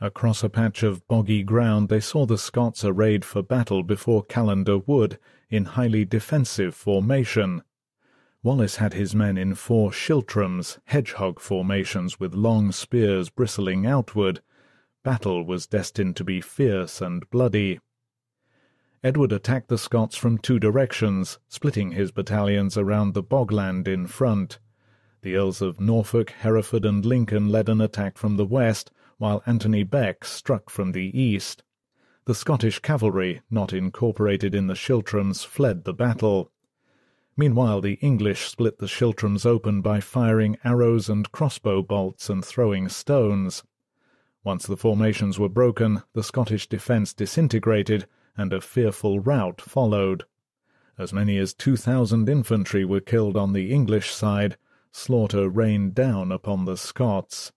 Across 0.00 0.42
a 0.42 0.48
patch 0.48 0.82
of 0.82 1.06
boggy 1.06 1.42
ground 1.42 1.90
they 1.90 2.00
saw 2.00 2.24
the 2.24 2.38
Scots 2.38 2.86
arrayed 2.86 3.22
for 3.22 3.42
battle 3.42 3.82
before 3.82 4.24
Callendar 4.24 4.78
Wood 4.86 5.18
in 5.50 5.66
highly 5.66 6.06
defensive 6.06 6.74
formation. 6.74 7.62
Wallace 8.44 8.76
had 8.76 8.92
his 8.92 9.14
men 9.14 9.38
in 9.38 9.54
four 9.54 9.92
schiltrums, 9.92 10.78
hedgehog 10.86 11.38
formations 11.38 12.18
with 12.18 12.34
long 12.34 12.72
spears 12.72 13.30
bristling 13.30 13.86
outward. 13.86 14.40
Battle 15.04 15.44
was 15.44 15.68
destined 15.68 16.16
to 16.16 16.24
be 16.24 16.40
fierce 16.40 17.00
and 17.00 17.28
bloody. 17.30 17.78
Edward 19.04 19.30
attacked 19.30 19.68
the 19.68 19.78
Scots 19.78 20.16
from 20.16 20.38
two 20.38 20.58
directions, 20.58 21.38
splitting 21.48 21.92
his 21.92 22.10
battalions 22.10 22.76
around 22.76 23.14
the 23.14 23.22
bogland 23.22 23.86
in 23.86 24.08
front. 24.08 24.58
The 25.22 25.36
Earls 25.36 25.62
of 25.62 25.80
Norfolk, 25.80 26.30
Hereford, 26.30 26.84
and 26.84 27.04
Lincoln 27.04 27.48
led 27.48 27.68
an 27.68 27.80
attack 27.80 28.18
from 28.18 28.36
the 28.36 28.44
west, 28.44 28.90
while 29.18 29.42
Anthony 29.46 29.84
Beck 29.84 30.24
struck 30.24 30.68
from 30.68 30.90
the 30.90 31.16
east. 31.16 31.62
The 32.24 32.34
Scottish 32.34 32.80
cavalry, 32.80 33.42
not 33.50 33.72
incorporated 33.72 34.52
in 34.52 34.66
the 34.66 34.74
schiltrums, 34.74 35.44
fled 35.44 35.84
the 35.84 35.94
battle. 35.94 36.50
Meanwhile 37.36 37.80
the 37.80 37.94
English 37.94 38.48
split 38.48 38.78
the 38.78 38.86
schiltrums 38.86 39.46
open 39.46 39.80
by 39.80 40.00
firing 40.00 40.58
arrows 40.64 41.08
and 41.08 41.32
crossbow 41.32 41.82
bolts 41.82 42.28
and 42.28 42.44
throwing 42.44 42.88
stones. 42.88 43.62
Once 44.44 44.66
the 44.66 44.76
formations 44.76 45.38
were 45.38 45.48
broken, 45.48 46.02
the 46.12 46.22
Scottish 46.22 46.68
defence 46.68 47.14
disintegrated, 47.14 48.06
and 48.36 48.52
a 48.52 48.60
fearful 48.60 49.20
rout 49.20 49.60
followed. 49.60 50.24
As 50.98 51.12
many 51.12 51.38
as 51.38 51.54
two 51.54 51.76
thousand 51.76 52.28
infantry 52.28 52.84
were 52.84 53.00
killed 53.00 53.36
on 53.36 53.52
the 53.52 53.72
English 53.72 54.10
side. 54.10 54.56
Slaughter 54.90 55.48
rained 55.48 55.94
down 55.94 56.30
upon 56.30 56.66
the 56.66 56.76
Scots. 56.76 57.50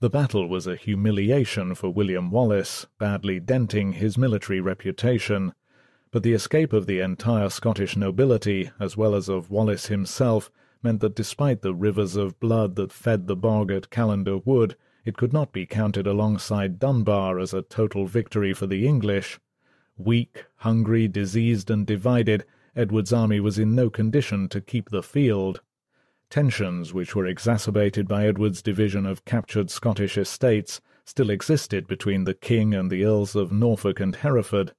The 0.00 0.08
battle 0.08 0.48
was 0.48 0.66
a 0.66 0.76
humiliation 0.76 1.74
for 1.74 1.90
William 1.90 2.30
Wallace, 2.30 2.86
badly 2.98 3.40
denting 3.40 3.92
his 3.92 4.16
military 4.16 4.60
reputation. 4.60 5.52
But 6.10 6.22
the 6.22 6.32
escape 6.32 6.72
of 6.72 6.86
the 6.86 7.00
entire 7.00 7.50
Scottish 7.50 7.96
nobility, 7.96 8.70
as 8.80 8.96
well 8.96 9.14
as 9.14 9.28
of 9.28 9.50
Wallace 9.50 9.86
himself, 9.86 10.50
meant 10.82 11.00
that 11.00 11.14
despite 11.14 11.60
the 11.60 11.74
rivers 11.74 12.16
of 12.16 12.40
blood 12.40 12.76
that 12.76 12.92
fed 12.92 13.26
the 13.26 13.36
bog 13.36 13.70
at 13.70 13.90
Callendar 13.90 14.38
Wood, 14.46 14.76
it 15.04 15.16
could 15.16 15.32
not 15.32 15.52
be 15.52 15.66
counted 15.66 16.06
alongside 16.06 16.78
Dunbar 16.78 17.38
as 17.38 17.52
a 17.52 17.62
total 17.62 18.06
victory 18.06 18.54
for 18.54 18.66
the 18.66 18.86
English. 18.86 19.38
Weak, 19.98 20.46
hungry, 20.56 21.08
diseased, 21.08 21.70
and 21.70 21.86
divided, 21.86 22.44
Edward's 22.74 23.12
army 23.12 23.40
was 23.40 23.58
in 23.58 23.74
no 23.74 23.90
condition 23.90 24.48
to 24.48 24.60
keep 24.60 24.90
the 24.90 25.02
field. 25.02 25.60
Tensions, 26.30 26.94
which 26.94 27.16
were 27.16 27.26
exacerbated 27.26 28.06
by 28.06 28.26
Edward's 28.26 28.62
division 28.62 29.04
of 29.04 29.24
captured 29.24 29.70
Scottish 29.70 30.16
estates, 30.16 30.80
still 31.04 31.28
existed 31.28 31.86
between 31.86 32.24
the 32.24 32.34
king 32.34 32.74
and 32.74 32.90
the 32.90 33.04
Earls 33.04 33.34
of 33.34 33.50
Norfolk 33.50 34.00
and 34.00 34.16
Hereford. 34.16 34.72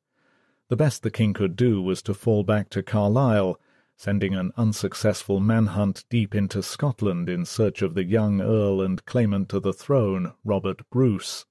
The 0.69 0.75
best 0.75 1.01
the 1.01 1.11
king 1.11 1.33
could 1.33 1.55
do 1.55 1.81
was 1.81 2.03
to 2.03 2.13
fall 2.13 2.43
back 2.43 2.69
to 2.69 2.83
Carlisle, 2.83 3.59
sending 3.97 4.35
an 4.35 4.51
unsuccessful 4.55 5.39
manhunt 5.39 6.05
deep 6.09 6.35
into 6.35 6.61
Scotland 6.61 7.27
in 7.27 7.43
search 7.43 7.81
of 7.81 7.95
the 7.95 8.03
young 8.03 8.39
earl 8.39 8.79
and 8.79 9.03
claimant 9.05 9.49
to 9.49 9.59
the 9.59 9.73
throne, 9.73 10.33
Robert 10.45 10.87
Bruce. 10.91 11.45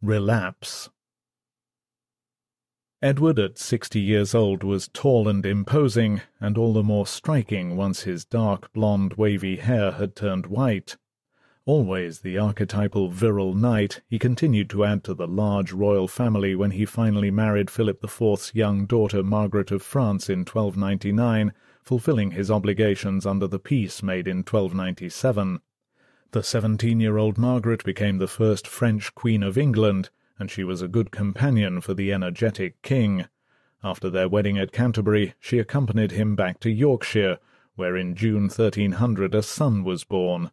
Relapse 0.00 0.88
Edward 3.02 3.38
at 3.38 3.58
sixty 3.58 4.00
years 4.00 4.34
old 4.34 4.62
was 4.62 4.88
tall 4.88 5.26
and 5.26 5.44
imposing, 5.44 6.20
and 6.38 6.56
all 6.56 6.72
the 6.72 6.82
more 6.82 7.06
striking 7.06 7.76
once 7.76 8.02
his 8.02 8.24
dark 8.24 8.72
blonde 8.72 9.14
wavy 9.14 9.56
hair 9.56 9.92
had 9.92 10.14
turned 10.14 10.46
white. 10.46 10.96
Always 11.72 12.22
the 12.22 12.36
archetypal 12.36 13.10
virile 13.10 13.54
knight, 13.54 14.00
he 14.08 14.18
continued 14.18 14.68
to 14.70 14.84
add 14.84 15.04
to 15.04 15.14
the 15.14 15.28
large 15.28 15.70
royal 15.70 16.08
family 16.08 16.56
when 16.56 16.72
he 16.72 16.84
finally 16.84 17.30
married 17.30 17.70
Philip 17.70 18.02
IV's 18.02 18.52
young 18.56 18.86
daughter 18.86 19.22
Margaret 19.22 19.70
of 19.70 19.80
France 19.80 20.28
in 20.28 20.40
1299, 20.40 21.52
fulfilling 21.80 22.32
his 22.32 22.50
obligations 22.50 23.24
under 23.24 23.46
the 23.46 23.60
peace 23.60 24.02
made 24.02 24.26
in 24.26 24.38
1297. 24.38 25.60
The 26.32 26.42
seventeen-year-old 26.42 27.38
Margaret 27.38 27.84
became 27.84 28.18
the 28.18 28.26
first 28.26 28.66
French 28.66 29.14
Queen 29.14 29.44
of 29.44 29.56
England, 29.56 30.10
and 30.40 30.50
she 30.50 30.64
was 30.64 30.82
a 30.82 30.88
good 30.88 31.12
companion 31.12 31.80
for 31.80 31.94
the 31.94 32.12
energetic 32.12 32.82
king. 32.82 33.26
After 33.84 34.10
their 34.10 34.28
wedding 34.28 34.58
at 34.58 34.72
Canterbury, 34.72 35.34
she 35.38 35.60
accompanied 35.60 36.10
him 36.10 36.34
back 36.34 36.58
to 36.62 36.68
Yorkshire, 36.68 37.38
where 37.76 37.96
in 37.96 38.16
June 38.16 38.48
1300 38.48 39.36
a 39.36 39.42
son 39.44 39.84
was 39.84 40.02
born. 40.02 40.50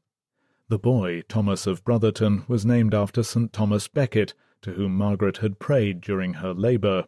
The 0.69 0.77
boy, 0.77 1.21
Thomas 1.29 1.65
of 1.65 1.85
Brotherton, 1.85 2.43
was 2.49 2.65
named 2.65 2.93
after 2.93 3.23
St. 3.23 3.53
Thomas 3.53 3.87
Becket, 3.87 4.33
to 4.61 4.73
whom 4.73 4.97
Margaret 4.97 5.37
had 5.37 5.59
prayed 5.59 6.01
during 6.01 6.35
her 6.35 6.53
labour. 6.53 7.05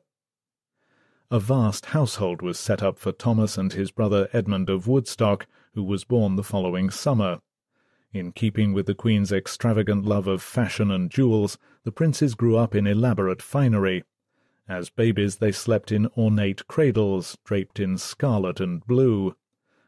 A 1.29 1.41
vast 1.41 1.87
household 1.87 2.41
was 2.41 2.57
set 2.57 2.81
up 2.81 2.97
for 2.97 3.11
Thomas 3.11 3.57
and 3.57 3.73
his 3.73 3.91
brother 3.91 4.29
Edmund 4.31 4.69
of 4.69 4.87
Woodstock, 4.87 5.45
who 5.73 5.83
was 5.83 6.05
born 6.05 6.37
the 6.37 6.43
following 6.43 6.89
summer. 6.89 7.41
In 8.13 8.31
keeping 8.31 8.71
with 8.71 8.85
the 8.85 8.95
Queen's 8.95 9.31
extravagant 9.31 10.05
love 10.05 10.25
of 10.25 10.41
fashion 10.41 10.89
and 10.89 11.11
jewels, 11.11 11.57
the 11.83 11.91
princes 11.91 12.35
grew 12.35 12.55
up 12.55 12.73
in 12.73 12.87
elaborate 12.87 13.41
finery. 13.41 14.05
As 14.69 14.89
babies 14.89 15.35
they 15.35 15.51
slept 15.51 15.91
in 15.91 16.07
ornate 16.17 16.65
cradles, 16.69 17.37
draped 17.43 17.77
in 17.77 17.97
scarlet 17.97 18.61
and 18.61 18.87
blue. 18.87 19.35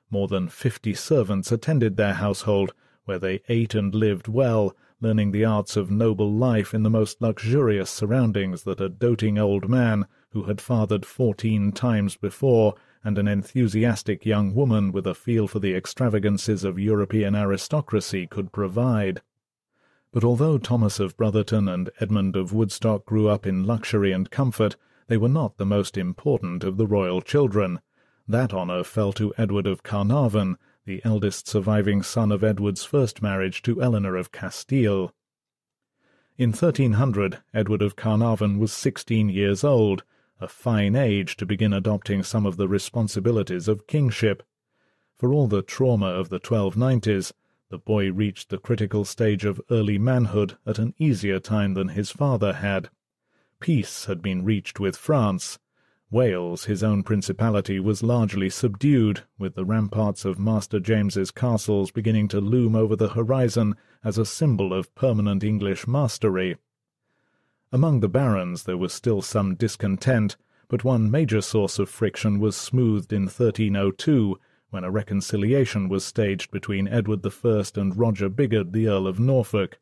More 0.09 0.27
than 0.27 0.49
fifty 0.49 0.93
servants 0.93 1.53
attended 1.53 1.95
their 1.95 2.15
household, 2.15 2.73
where 3.05 3.19
they 3.19 3.41
ate 3.49 3.75
and 3.75 3.95
lived 3.95 4.27
well, 4.27 4.75
learning 4.99 5.31
the 5.31 5.45
arts 5.45 5.75
of 5.75 5.89
noble 5.89 6.31
life 6.31 6.73
in 6.73 6.83
the 6.83 6.89
most 6.89 7.21
luxurious 7.21 7.89
surroundings 7.89 8.63
that 8.63 8.79
a 8.79 8.89
doting 8.89 9.37
old 9.37 9.67
man, 9.67 10.05
who 10.29 10.43
had 10.43 10.61
fathered 10.61 11.05
fourteen 11.05 11.71
times 11.71 12.15
before, 12.15 12.75
and 13.03 13.17
an 13.17 13.27
enthusiastic 13.27 14.25
young 14.25 14.53
woman 14.53 14.91
with 14.91 15.07
a 15.07 15.15
feel 15.15 15.47
for 15.47 15.59
the 15.59 15.73
extravagances 15.73 16.63
of 16.63 16.77
European 16.77 17.33
aristocracy 17.33 18.27
could 18.27 18.51
provide. 18.51 19.21
But 20.13 20.23
although 20.23 20.57
Thomas 20.57 20.99
of 20.99 21.17
Brotherton 21.17 21.67
and 21.67 21.89
Edmund 21.99 22.35
of 22.35 22.53
Woodstock 22.53 23.05
grew 23.05 23.27
up 23.27 23.47
in 23.47 23.65
luxury 23.65 24.11
and 24.11 24.29
comfort, 24.29 24.75
they 25.07 25.17
were 25.17 25.29
not 25.29 25.57
the 25.57 25.65
most 25.65 25.97
important 25.97 26.63
of 26.63 26.77
the 26.77 26.85
royal 26.85 27.21
children. 27.21 27.79
That 28.27 28.53
honour 28.53 28.83
fell 28.83 29.13
to 29.13 29.33
Edward 29.37 29.67
of 29.67 29.83
Carnarvon, 29.83 30.57
the 30.85 31.01
eldest 31.03 31.47
surviving 31.47 32.01
son 32.01 32.31
of 32.31 32.43
Edward's 32.43 32.83
first 32.83 33.21
marriage 33.21 33.61
to 33.61 33.81
Eleanor 33.81 34.15
of 34.15 34.31
Castile. 34.31 35.13
In 36.37 36.49
1300, 36.49 37.39
Edward 37.53 37.81
of 37.81 37.95
Carnarvon 37.95 38.57
was 38.57 38.73
sixteen 38.73 39.29
years 39.29 39.63
old, 39.63 40.03
a 40.39 40.47
fine 40.47 40.95
age 40.95 41.37
to 41.37 41.45
begin 41.45 41.71
adopting 41.71 42.23
some 42.23 42.47
of 42.47 42.57
the 42.57 42.67
responsibilities 42.67 43.67
of 43.67 43.85
kingship. 43.85 44.41
For 45.17 45.31
all 45.31 45.47
the 45.47 45.61
trauma 45.61 46.07
of 46.07 46.29
the 46.29 46.39
1290s, 46.39 47.31
the 47.69 47.77
boy 47.77 48.11
reached 48.11 48.49
the 48.49 48.57
critical 48.57 49.05
stage 49.05 49.45
of 49.45 49.61
early 49.69 49.99
manhood 49.99 50.57
at 50.65 50.79
an 50.79 50.95
easier 50.97 51.39
time 51.39 51.75
than 51.75 51.89
his 51.89 52.09
father 52.09 52.53
had. 52.53 52.89
Peace 53.59 54.05
had 54.05 54.21
been 54.21 54.43
reached 54.43 54.79
with 54.79 54.97
France. 54.97 55.59
Wales, 56.11 56.65
his 56.65 56.83
own 56.83 57.03
principality, 57.03 57.79
was 57.79 58.03
largely 58.03 58.49
subdued, 58.49 59.21
with 59.39 59.55
the 59.55 59.63
ramparts 59.63 60.25
of 60.25 60.37
Master 60.37 60.77
James's 60.77 61.31
castles 61.31 61.89
beginning 61.89 62.27
to 62.27 62.41
loom 62.41 62.75
over 62.75 62.97
the 62.97 63.07
horizon 63.07 63.77
as 64.03 64.17
a 64.17 64.25
symbol 64.25 64.73
of 64.73 64.93
permanent 64.93 65.41
English 65.41 65.87
mastery. 65.87 66.57
Among 67.71 68.01
the 68.01 68.09
barons 68.09 68.63
there 68.63 68.77
was 68.77 68.91
still 68.91 69.21
some 69.21 69.55
discontent, 69.55 70.35
but 70.67 70.83
one 70.83 71.09
major 71.09 71.39
source 71.39 71.79
of 71.79 71.87
friction 71.87 72.39
was 72.41 72.57
smoothed 72.57 73.13
in 73.13 73.23
1302, 73.23 74.37
when 74.69 74.83
a 74.83 74.91
reconciliation 74.91 75.87
was 75.87 76.03
staged 76.03 76.51
between 76.51 76.89
Edward 76.89 77.25
I 77.25 77.63
and 77.77 77.97
Roger 77.97 78.29
Bigod, 78.29 78.73
the 78.73 78.89
Earl 78.89 79.07
of 79.07 79.17
Norfolk. 79.17 79.79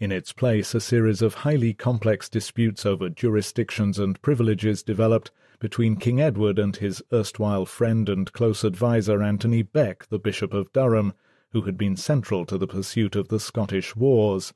In 0.00 0.12
its 0.12 0.32
place, 0.32 0.74
a 0.74 0.80
series 0.80 1.20
of 1.20 1.34
highly 1.34 1.74
complex 1.74 2.30
disputes 2.30 2.86
over 2.86 3.10
jurisdictions 3.10 3.98
and 3.98 4.20
privileges 4.22 4.82
developed 4.82 5.30
between 5.58 5.96
King 5.96 6.20
Edward 6.20 6.58
and 6.58 6.76
his 6.76 7.02
erstwhile 7.12 7.66
friend 7.66 8.08
and 8.08 8.32
close 8.32 8.64
adviser 8.64 9.22
Anthony 9.22 9.62
Beck, 9.62 10.06
the 10.08 10.18
Bishop 10.18 10.54
of 10.54 10.72
Durham, 10.72 11.12
who 11.50 11.62
had 11.62 11.76
been 11.76 11.96
central 11.96 12.44
to 12.46 12.58
the 12.58 12.66
pursuit 12.66 13.16
of 13.16 13.28
the 13.28 13.40
Scottish 13.40 13.96
wars. 13.96 14.52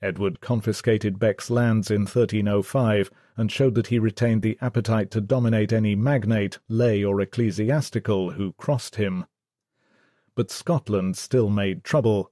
Edward 0.00 0.40
confiscated 0.40 1.18
Beck's 1.18 1.50
lands 1.50 1.90
in 1.90 2.02
1305 2.02 3.10
and 3.36 3.50
showed 3.50 3.74
that 3.74 3.86
he 3.88 3.98
retained 3.98 4.42
the 4.42 4.58
appetite 4.60 5.10
to 5.10 5.20
dominate 5.20 5.72
any 5.72 5.94
magnate, 5.94 6.58
lay 6.68 7.02
or 7.02 7.20
ecclesiastical, 7.20 8.32
who 8.32 8.52
crossed 8.54 8.96
him. 8.96 9.24
But 10.34 10.50
Scotland 10.50 11.16
still 11.16 11.48
made 11.48 11.84
trouble. 11.84 12.30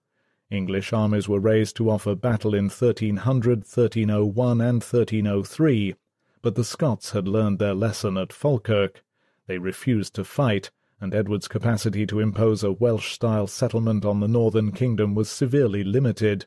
English 0.50 0.92
armies 0.92 1.28
were 1.28 1.40
raised 1.40 1.76
to 1.76 1.88
offer 1.88 2.14
battle 2.14 2.54
in 2.54 2.64
1300, 2.64 3.60
1301, 3.60 4.60
and 4.60 4.82
1303, 4.82 5.94
but 6.42 6.56
the 6.56 6.64
Scots 6.64 7.12
had 7.12 7.28
learned 7.28 7.58
their 7.58 7.72
lesson 7.72 8.18
at 8.18 8.32
Falkirk. 8.32 9.04
They 9.46 9.58
refused 9.58 10.14
to 10.16 10.24
fight, 10.24 10.70
and 11.00 11.14
Edward's 11.14 11.48
capacity 11.48 12.04
to 12.06 12.20
impose 12.20 12.62
a 12.64 12.72
Welsh-style 12.72 13.46
settlement 13.46 14.04
on 14.04 14.20
the 14.20 14.28
northern 14.28 14.72
kingdom 14.72 15.14
was 15.14 15.30
severely 15.30 15.84
limited. 15.84 16.46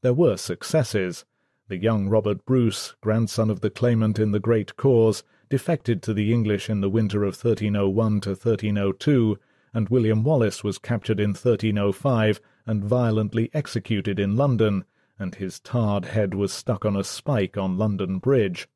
There 0.00 0.12
were 0.12 0.36
successes. 0.36 1.24
The 1.68 1.76
young 1.76 2.08
Robert 2.08 2.44
Bruce, 2.44 2.96
grandson 3.00 3.48
of 3.48 3.60
the 3.60 3.70
claimant 3.70 4.18
in 4.18 4.32
the 4.32 4.40
great 4.40 4.76
cause, 4.76 5.22
defected 5.48 6.02
to 6.02 6.12
the 6.12 6.32
English 6.32 6.68
in 6.68 6.80
the 6.80 6.90
winter 6.90 7.22
of 7.22 7.36
1301 7.36 8.20
to 8.22 8.30
1302, 8.30 9.38
and 9.72 9.88
William 9.88 10.24
Wallace 10.24 10.64
was 10.64 10.78
captured 10.78 11.20
in 11.20 11.30
1305 11.30 12.40
and 12.66 12.84
violently 12.84 13.50
executed 13.54 14.18
in 14.18 14.36
London, 14.36 14.84
and 15.18 15.36
his 15.36 15.60
tarred 15.60 16.06
head 16.06 16.34
was 16.34 16.52
stuck 16.52 16.84
on 16.84 16.96
a 16.96 17.04
spike 17.04 17.56
on 17.56 17.78
London 17.78 18.18
Bridge. 18.18 18.68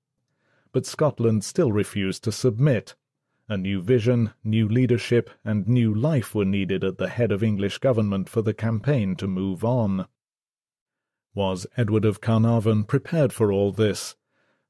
But 0.77 0.85
Scotland 0.85 1.43
still 1.43 1.73
refused 1.73 2.23
to 2.25 2.31
submit. 2.31 2.97
A 3.49 3.57
new 3.57 3.81
vision, 3.81 4.35
new 4.45 4.69
leadership, 4.69 5.31
and 5.43 5.67
new 5.67 5.95
life 5.95 6.35
were 6.35 6.45
needed 6.45 6.85
at 6.85 6.99
the 6.99 7.09
head 7.09 7.33
of 7.33 7.43
English 7.43 7.79
government 7.79 8.29
for 8.29 8.43
the 8.43 8.53
campaign 8.53 9.17
to 9.17 9.27
move 9.27 9.65
on. 9.65 10.07
Was 11.35 11.67
Edward 11.79 12.05
of 12.05 12.21
Carnarvon 12.21 12.85
prepared 12.85 13.33
for 13.33 13.51
all 13.51 13.73
this? 13.73 14.17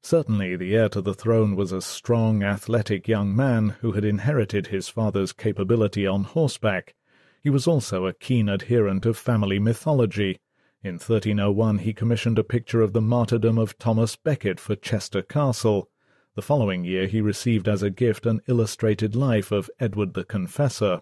Certainly 0.01 0.55
the 0.55 0.73
heir 0.77 0.87
to 0.87 1.01
the 1.01 1.13
throne 1.13 1.57
was 1.57 1.73
a 1.73 1.81
strong, 1.81 2.41
athletic 2.41 3.09
young 3.09 3.35
man 3.35 3.75
who 3.81 3.91
had 3.91 4.05
inherited 4.05 4.67
his 4.67 4.87
father's 4.87 5.33
capability 5.33 6.07
on 6.07 6.23
horseback. 6.23 6.95
He 7.43 7.49
was 7.49 7.67
also 7.67 8.05
a 8.05 8.13
keen 8.13 8.47
adherent 8.47 9.05
of 9.05 9.17
family 9.17 9.59
mythology. 9.59 10.39
In 10.81 10.93
1301 10.93 11.79
he 11.79 11.91
commissioned 11.91 12.39
a 12.39 12.45
picture 12.45 12.81
of 12.81 12.93
the 12.93 13.01
martyrdom 13.01 13.57
of 13.57 13.77
Thomas 13.77 14.15
Becket 14.15 14.57
for 14.57 14.77
Chester 14.77 15.21
Castle. 15.21 15.89
The 16.37 16.43
following 16.43 16.83
year 16.83 17.07
he 17.07 17.19
received 17.19 17.67
as 17.67 17.81
a 17.81 17.89
gift 17.89 18.27
an 18.27 18.41
illustrated 18.45 19.15
life 19.15 19.51
of 19.51 19.71
Edward 19.79 20.13
the 20.13 20.23
Confessor. 20.23 21.01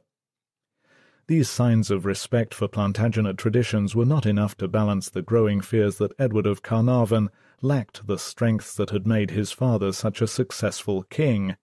These 1.28 1.50
signs 1.50 1.92
of 1.92 2.06
respect 2.06 2.54
for 2.54 2.70
Plantagenet 2.70 3.38
traditions 3.38 3.94
were 3.94 4.06
not 4.06 4.26
enough 4.26 4.56
to 4.60 4.70
balance 4.70 5.10
the 5.10 5.22
growing 5.22 5.60
fears 5.60 5.98
that 5.98 6.14
Edward 6.18 6.48
of 6.48 6.62
Carnarvon 6.62 7.32
lacked 7.62 8.08
the 8.08 8.18
strength 8.18 8.78
that 8.78 8.92
had 8.92 9.06
made 9.06 9.32
his 9.32 9.52
father 9.52 9.92
such 9.92 10.22
a 10.22 10.28
successful 10.28 11.04
king. 11.04 11.58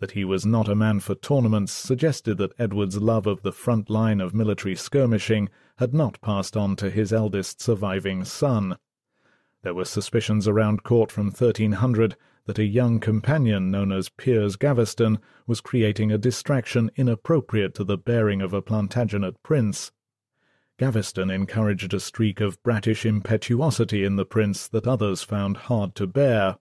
That 0.00 0.10
he 0.10 0.24
was 0.24 0.44
not 0.44 0.68
a 0.68 0.74
man 0.74 0.98
for 0.98 1.14
tournaments 1.14 1.70
suggested 1.70 2.38
that 2.38 2.58
Edward's 2.58 3.00
love 3.00 3.28
of 3.28 3.42
the 3.42 3.52
front 3.52 3.88
line 3.88 4.20
of 4.20 4.34
military 4.34 4.74
skirmishing 4.74 5.48
had 5.76 5.94
not 5.94 6.20
passed 6.22 6.56
on 6.56 6.74
to 6.74 6.90
his 6.90 7.12
eldest 7.12 7.60
surviving 7.60 8.24
son. 8.24 8.78
There 9.62 9.74
were 9.74 9.84
suspicions 9.84 10.48
around 10.48 10.82
court 10.82 11.12
from 11.12 11.26
1300 11.26 12.16
that 12.46 12.58
a 12.58 12.64
young 12.64 12.98
companion 13.00 13.70
known 13.70 13.92
as 13.92 14.08
Piers 14.08 14.56
Gaveston 14.56 15.18
was 15.46 15.60
creating 15.60 16.10
a 16.10 16.18
distraction 16.18 16.90
inappropriate 16.96 17.74
to 17.74 17.84
the 17.84 17.98
bearing 17.98 18.40
of 18.40 18.54
a 18.54 18.62
Plantagenet 18.62 19.42
prince. 19.42 19.92
Gaveston 20.78 21.30
encouraged 21.30 21.92
a 21.92 22.00
streak 22.00 22.40
of 22.40 22.62
bratish 22.62 23.04
impetuosity 23.04 24.04
in 24.04 24.16
the 24.16 24.26
prince 24.26 24.68
that 24.68 24.86
others 24.86 25.22
found 25.22 25.56
hard 25.56 25.94
to 25.96 26.06
bear. 26.06 26.58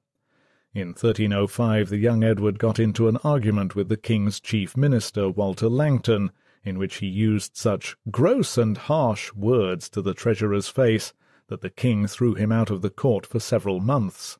In 0.73 0.89
1305 0.89 1.89
the 1.89 1.97
young 1.97 2.23
Edward 2.23 2.57
got 2.57 2.79
into 2.79 3.07
an 3.07 3.17
argument 3.17 3.75
with 3.75 3.87
the 3.87 3.97
king's 3.97 4.39
chief 4.39 4.75
minister, 4.75 5.29
Walter 5.29 5.69
Langton, 5.69 6.31
in 6.63 6.79
which 6.79 6.97
he 6.97 7.07
used 7.07 7.55
such 7.55 7.95
gross 8.09 8.57
and 8.57 8.77
harsh 8.77 9.31
words 9.33 9.89
to 9.89 10.01
the 10.01 10.13
treasurer's 10.13 10.67
face 10.67 11.13
that 11.47 11.61
the 11.61 11.69
king 11.69 12.07
threw 12.07 12.33
him 12.33 12.51
out 12.51 12.71
of 12.71 12.81
the 12.81 12.89
court 12.89 13.25
for 13.25 13.39
several 13.39 13.79
months. 13.79 14.39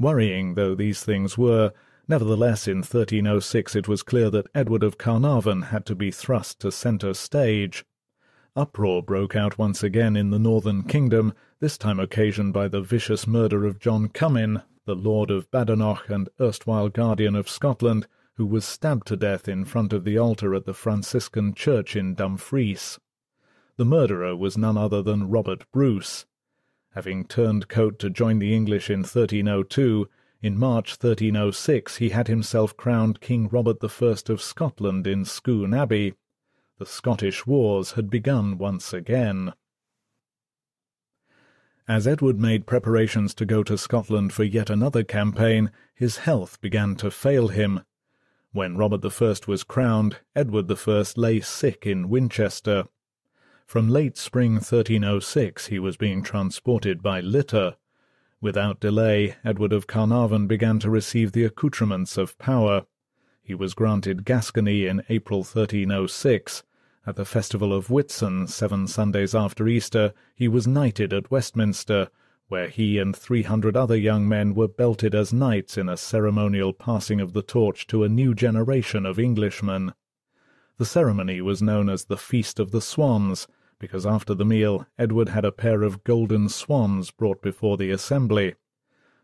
Worrying 0.00 0.54
though 0.54 0.74
these 0.74 1.04
things 1.04 1.36
were, 1.36 1.74
nevertheless 2.08 2.66
in 2.66 2.78
1306 2.78 3.76
it 3.76 3.86
was 3.86 4.02
clear 4.02 4.30
that 4.30 4.48
Edward 4.54 4.82
of 4.82 4.96
Carnarvon 4.96 5.60
had 5.60 5.84
to 5.84 5.94
be 5.94 6.10
thrust 6.10 6.58
to 6.60 6.72
centre 6.72 7.12
stage. 7.12 7.84
Uproar 8.56 9.02
broke 9.02 9.36
out 9.36 9.58
once 9.58 9.82
again 9.82 10.16
in 10.16 10.30
the 10.30 10.38
northern 10.38 10.84
kingdom, 10.84 11.34
this 11.58 11.76
time 11.76 12.00
occasioned 12.00 12.54
by 12.54 12.66
the 12.66 12.80
vicious 12.80 13.26
murder 13.26 13.66
of 13.66 13.78
John 13.78 14.08
Comyn, 14.08 14.62
the 14.86 14.96
Lord 14.96 15.30
of 15.30 15.50
Badenoch 15.50 16.08
and 16.08 16.30
erstwhile 16.40 16.88
guardian 16.88 17.36
of 17.36 17.46
Scotland, 17.46 18.06
who 18.36 18.46
was 18.46 18.64
stabbed 18.64 19.06
to 19.08 19.18
death 19.18 19.48
in 19.48 19.66
front 19.66 19.92
of 19.92 20.04
the 20.04 20.16
altar 20.16 20.54
at 20.54 20.64
the 20.64 20.72
Franciscan 20.72 21.52
church 21.52 21.94
in 21.94 22.14
Dumfries. 22.14 22.98
The 23.76 23.84
murderer 23.84 24.34
was 24.34 24.56
none 24.56 24.78
other 24.78 25.02
than 25.02 25.28
Robert 25.28 25.70
Bruce. 25.70 26.24
Having 26.94 27.26
turned 27.26 27.68
coat 27.68 27.98
to 28.00 28.10
join 28.10 28.40
the 28.40 28.54
English 28.54 28.90
in 28.90 29.00
1302, 29.00 30.08
in 30.42 30.58
March 30.58 30.92
1306 30.92 31.98
he 31.98 32.08
had 32.08 32.26
himself 32.26 32.76
crowned 32.76 33.20
King 33.20 33.48
Robert 33.48 33.76
I 33.82 34.32
of 34.32 34.42
Scotland 34.42 35.06
in 35.06 35.24
Scone 35.24 35.72
Abbey. 35.72 36.14
The 36.78 36.86
Scottish 36.86 37.46
wars 37.46 37.92
had 37.92 38.10
begun 38.10 38.58
once 38.58 38.92
again. 38.92 39.52
As 41.86 42.06
Edward 42.06 42.38
made 42.38 42.66
preparations 42.66 43.34
to 43.34 43.46
go 43.46 43.62
to 43.62 43.76
Scotland 43.76 44.32
for 44.32 44.44
yet 44.44 44.70
another 44.70 45.04
campaign, 45.04 45.70
his 45.94 46.18
health 46.18 46.60
began 46.60 46.96
to 46.96 47.10
fail 47.10 47.48
him. 47.48 47.82
When 48.52 48.76
Robert 48.76 49.04
I 49.04 49.36
was 49.46 49.62
crowned, 49.62 50.16
Edward 50.34 50.70
I 50.70 51.04
lay 51.16 51.40
sick 51.40 51.86
in 51.86 52.08
Winchester. 52.08 52.86
From 53.70 53.88
late 53.88 54.18
spring 54.18 54.54
1306 54.54 55.68
he 55.68 55.78
was 55.78 55.96
being 55.96 56.24
transported 56.24 57.04
by 57.04 57.20
litter. 57.20 57.76
Without 58.40 58.80
delay, 58.80 59.36
Edward 59.44 59.72
of 59.72 59.86
Carnarvon 59.86 60.48
began 60.48 60.80
to 60.80 60.90
receive 60.90 61.30
the 61.30 61.44
accoutrements 61.44 62.18
of 62.18 62.36
power. 62.36 62.86
He 63.40 63.54
was 63.54 63.74
granted 63.74 64.24
Gascony 64.24 64.86
in 64.86 65.04
April 65.08 65.44
1306. 65.44 66.64
At 67.06 67.14
the 67.14 67.24
festival 67.24 67.72
of 67.72 67.86
Whitsun, 67.86 68.48
seven 68.48 68.88
Sundays 68.88 69.36
after 69.36 69.68
Easter, 69.68 70.14
he 70.34 70.48
was 70.48 70.66
knighted 70.66 71.12
at 71.12 71.30
Westminster, 71.30 72.08
where 72.48 72.66
he 72.66 72.98
and 72.98 73.14
three 73.14 73.44
hundred 73.44 73.76
other 73.76 73.96
young 73.96 74.28
men 74.28 74.52
were 74.52 74.66
belted 74.66 75.14
as 75.14 75.32
knights 75.32 75.78
in 75.78 75.88
a 75.88 75.96
ceremonial 75.96 76.72
passing 76.72 77.20
of 77.20 77.34
the 77.34 77.42
torch 77.42 77.86
to 77.86 78.02
a 78.02 78.08
new 78.08 78.34
generation 78.34 79.06
of 79.06 79.20
Englishmen. 79.20 79.94
The 80.78 80.86
ceremony 80.86 81.40
was 81.40 81.62
known 81.62 81.88
as 81.88 82.06
the 82.06 82.16
Feast 82.16 82.58
of 82.58 82.72
the 82.72 82.80
Swans, 82.80 83.46
because 83.80 84.06
after 84.06 84.34
the 84.34 84.44
meal 84.44 84.86
Edward 84.96 85.30
had 85.30 85.44
a 85.44 85.50
pair 85.50 85.82
of 85.82 86.04
golden 86.04 86.48
swans 86.48 87.10
brought 87.10 87.42
before 87.42 87.76
the 87.76 87.90
assembly. 87.90 88.54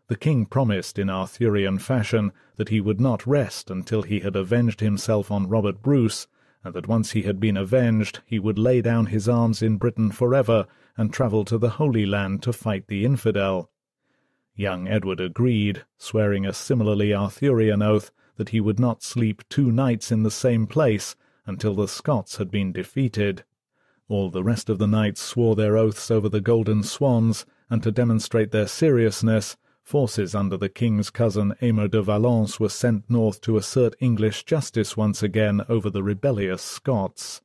The 0.07 0.17
king 0.17 0.45
promised 0.45 0.97
in 0.97 1.09
Arthurian 1.09 1.79
fashion 1.79 2.33
that 2.55 2.69
he 2.69 2.81
would 2.81 2.99
not 2.99 3.27
rest 3.27 3.69
until 3.69 4.01
he 4.01 4.21
had 4.21 4.35
avenged 4.35 4.81
himself 4.81 5.31
on 5.31 5.47
Robert 5.47 5.81
Bruce, 5.81 6.27
and 6.63 6.73
that 6.73 6.87
once 6.87 7.11
he 7.11 7.21
had 7.21 7.39
been 7.39 7.55
avenged 7.55 8.21
he 8.25 8.39
would 8.39 8.57
lay 8.57 8.81
down 8.81 9.05
his 9.05 9.29
arms 9.29 9.61
in 9.61 9.77
Britain 9.77 10.11
for 10.11 10.33
ever 10.33 10.65
and 10.97 11.13
travel 11.13 11.45
to 11.45 11.57
the 11.57 11.71
Holy 11.71 12.05
Land 12.05 12.41
to 12.43 12.51
fight 12.51 12.87
the 12.87 13.05
infidel. 13.05 13.69
Young 14.55 14.87
Edward 14.87 15.19
agreed, 15.19 15.85
swearing 15.97 16.45
a 16.45 16.51
similarly 16.51 17.13
Arthurian 17.13 17.83
oath 17.83 18.11
that 18.37 18.49
he 18.49 18.59
would 18.59 18.79
not 18.79 19.03
sleep 19.03 19.43
two 19.49 19.71
nights 19.71 20.11
in 20.11 20.23
the 20.23 20.31
same 20.31 20.65
place 20.65 21.15
until 21.45 21.75
the 21.75 21.87
Scots 21.87 22.37
had 22.37 22.49
been 22.49 22.71
defeated. 22.71 23.43
All 24.09 24.29
the 24.29 24.43
rest 24.43 24.69
of 24.69 24.77
the 24.77 24.87
knights 24.87 25.21
swore 25.21 25.55
their 25.55 25.75
oaths 25.75 26.09
over 26.09 26.29
the 26.29 26.39
golden 26.39 26.81
swans, 26.83 27.45
and 27.69 27.83
to 27.83 27.91
demonstrate 27.91 28.51
their 28.51 28.67
seriousness, 28.67 29.57
forces 29.83 30.33
under 30.33 30.55
the 30.55 30.69
king's 30.69 31.09
cousin 31.09 31.53
Aymer 31.61 31.89
de 31.89 32.01
Valence 32.01 32.59
were 32.59 32.69
sent 32.69 33.09
north 33.09 33.41
to 33.41 33.57
assert 33.57 33.95
English 33.99 34.45
justice 34.45 34.95
once 34.95 35.21
again 35.21 35.61
over 35.67 35.89
the 35.89 36.03
rebellious 36.03 36.61
Scots. 36.61 37.41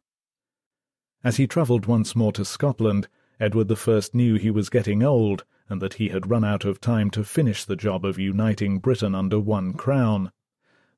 As 1.24 1.36
he 1.36 1.48
travelled 1.48 1.86
once 1.86 2.14
more 2.14 2.32
to 2.32 2.44
Scotland, 2.44 3.08
Edward 3.40 3.72
I 3.72 4.00
knew 4.12 4.36
he 4.36 4.50
was 4.50 4.70
getting 4.70 5.02
old, 5.02 5.44
and 5.68 5.82
that 5.82 5.94
he 5.94 6.10
had 6.10 6.30
run 6.30 6.44
out 6.44 6.64
of 6.64 6.80
time 6.80 7.10
to 7.10 7.24
finish 7.24 7.64
the 7.64 7.74
job 7.74 8.04
of 8.04 8.20
uniting 8.20 8.78
Britain 8.78 9.16
under 9.16 9.40
one 9.40 9.72
crown. 9.72 10.30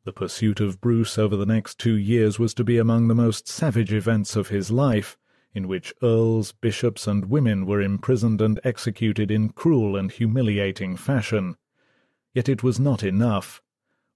The 0.04 0.12
pursuit 0.12 0.60
of 0.60 0.82
Bruce 0.82 1.16
over 1.16 1.36
the 1.36 1.46
next 1.46 1.78
two 1.78 1.96
years 1.96 2.38
was 2.38 2.52
to 2.54 2.64
be 2.64 2.76
among 2.76 3.08
the 3.08 3.14
most 3.14 3.48
savage 3.48 3.94
events 3.94 4.36
of 4.36 4.48
his 4.48 4.70
life, 4.70 5.16
in 5.54 5.68
which 5.68 5.94
earls, 6.02 6.52
bishops, 6.52 7.06
and 7.06 7.30
women 7.30 7.64
were 7.64 7.80
imprisoned 7.80 8.40
and 8.40 8.58
executed 8.64 9.30
in 9.30 9.50
cruel 9.50 9.96
and 9.96 10.10
humiliating 10.10 10.96
fashion. 10.96 11.56
Yet 12.34 12.48
it 12.48 12.62
was 12.62 12.80
not 12.80 13.02
enough. 13.02 13.62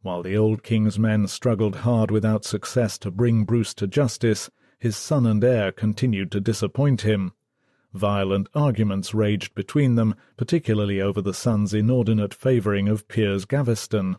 While 0.03 0.23
the 0.23 0.37
old 0.37 0.63
king's 0.63 0.99
men 0.99 1.27
struggled 1.29 1.77
hard 1.77 2.11
without 2.11 2.45
success 2.45 2.99
to 2.99 3.11
bring 3.11 3.45
Bruce 3.45 3.73
to 3.75 3.87
justice, 3.87 4.51
his 4.79 4.97
son 4.97 5.27
and 5.27 5.43
heir 5.43 5.73
continued 5.73 6.31
to 6.33 6.41
disappoint 6.41 7.03
him. 7.03 7.33
Violent 7.95 8.49
arguments 8.55 9.15
raged 9.15 9.55
between 9.55 9.95
them, 9.95 10.15
particularly 10.37 11.01
over 11.01 11.23
the 11.23 11.35
son's 11.35 11.73
inordinate 11.73 12.35
favouring 12.35 12.89
of 12.89 13.09
Piers 13.09 13.45
Gaveston. 13.45 14.17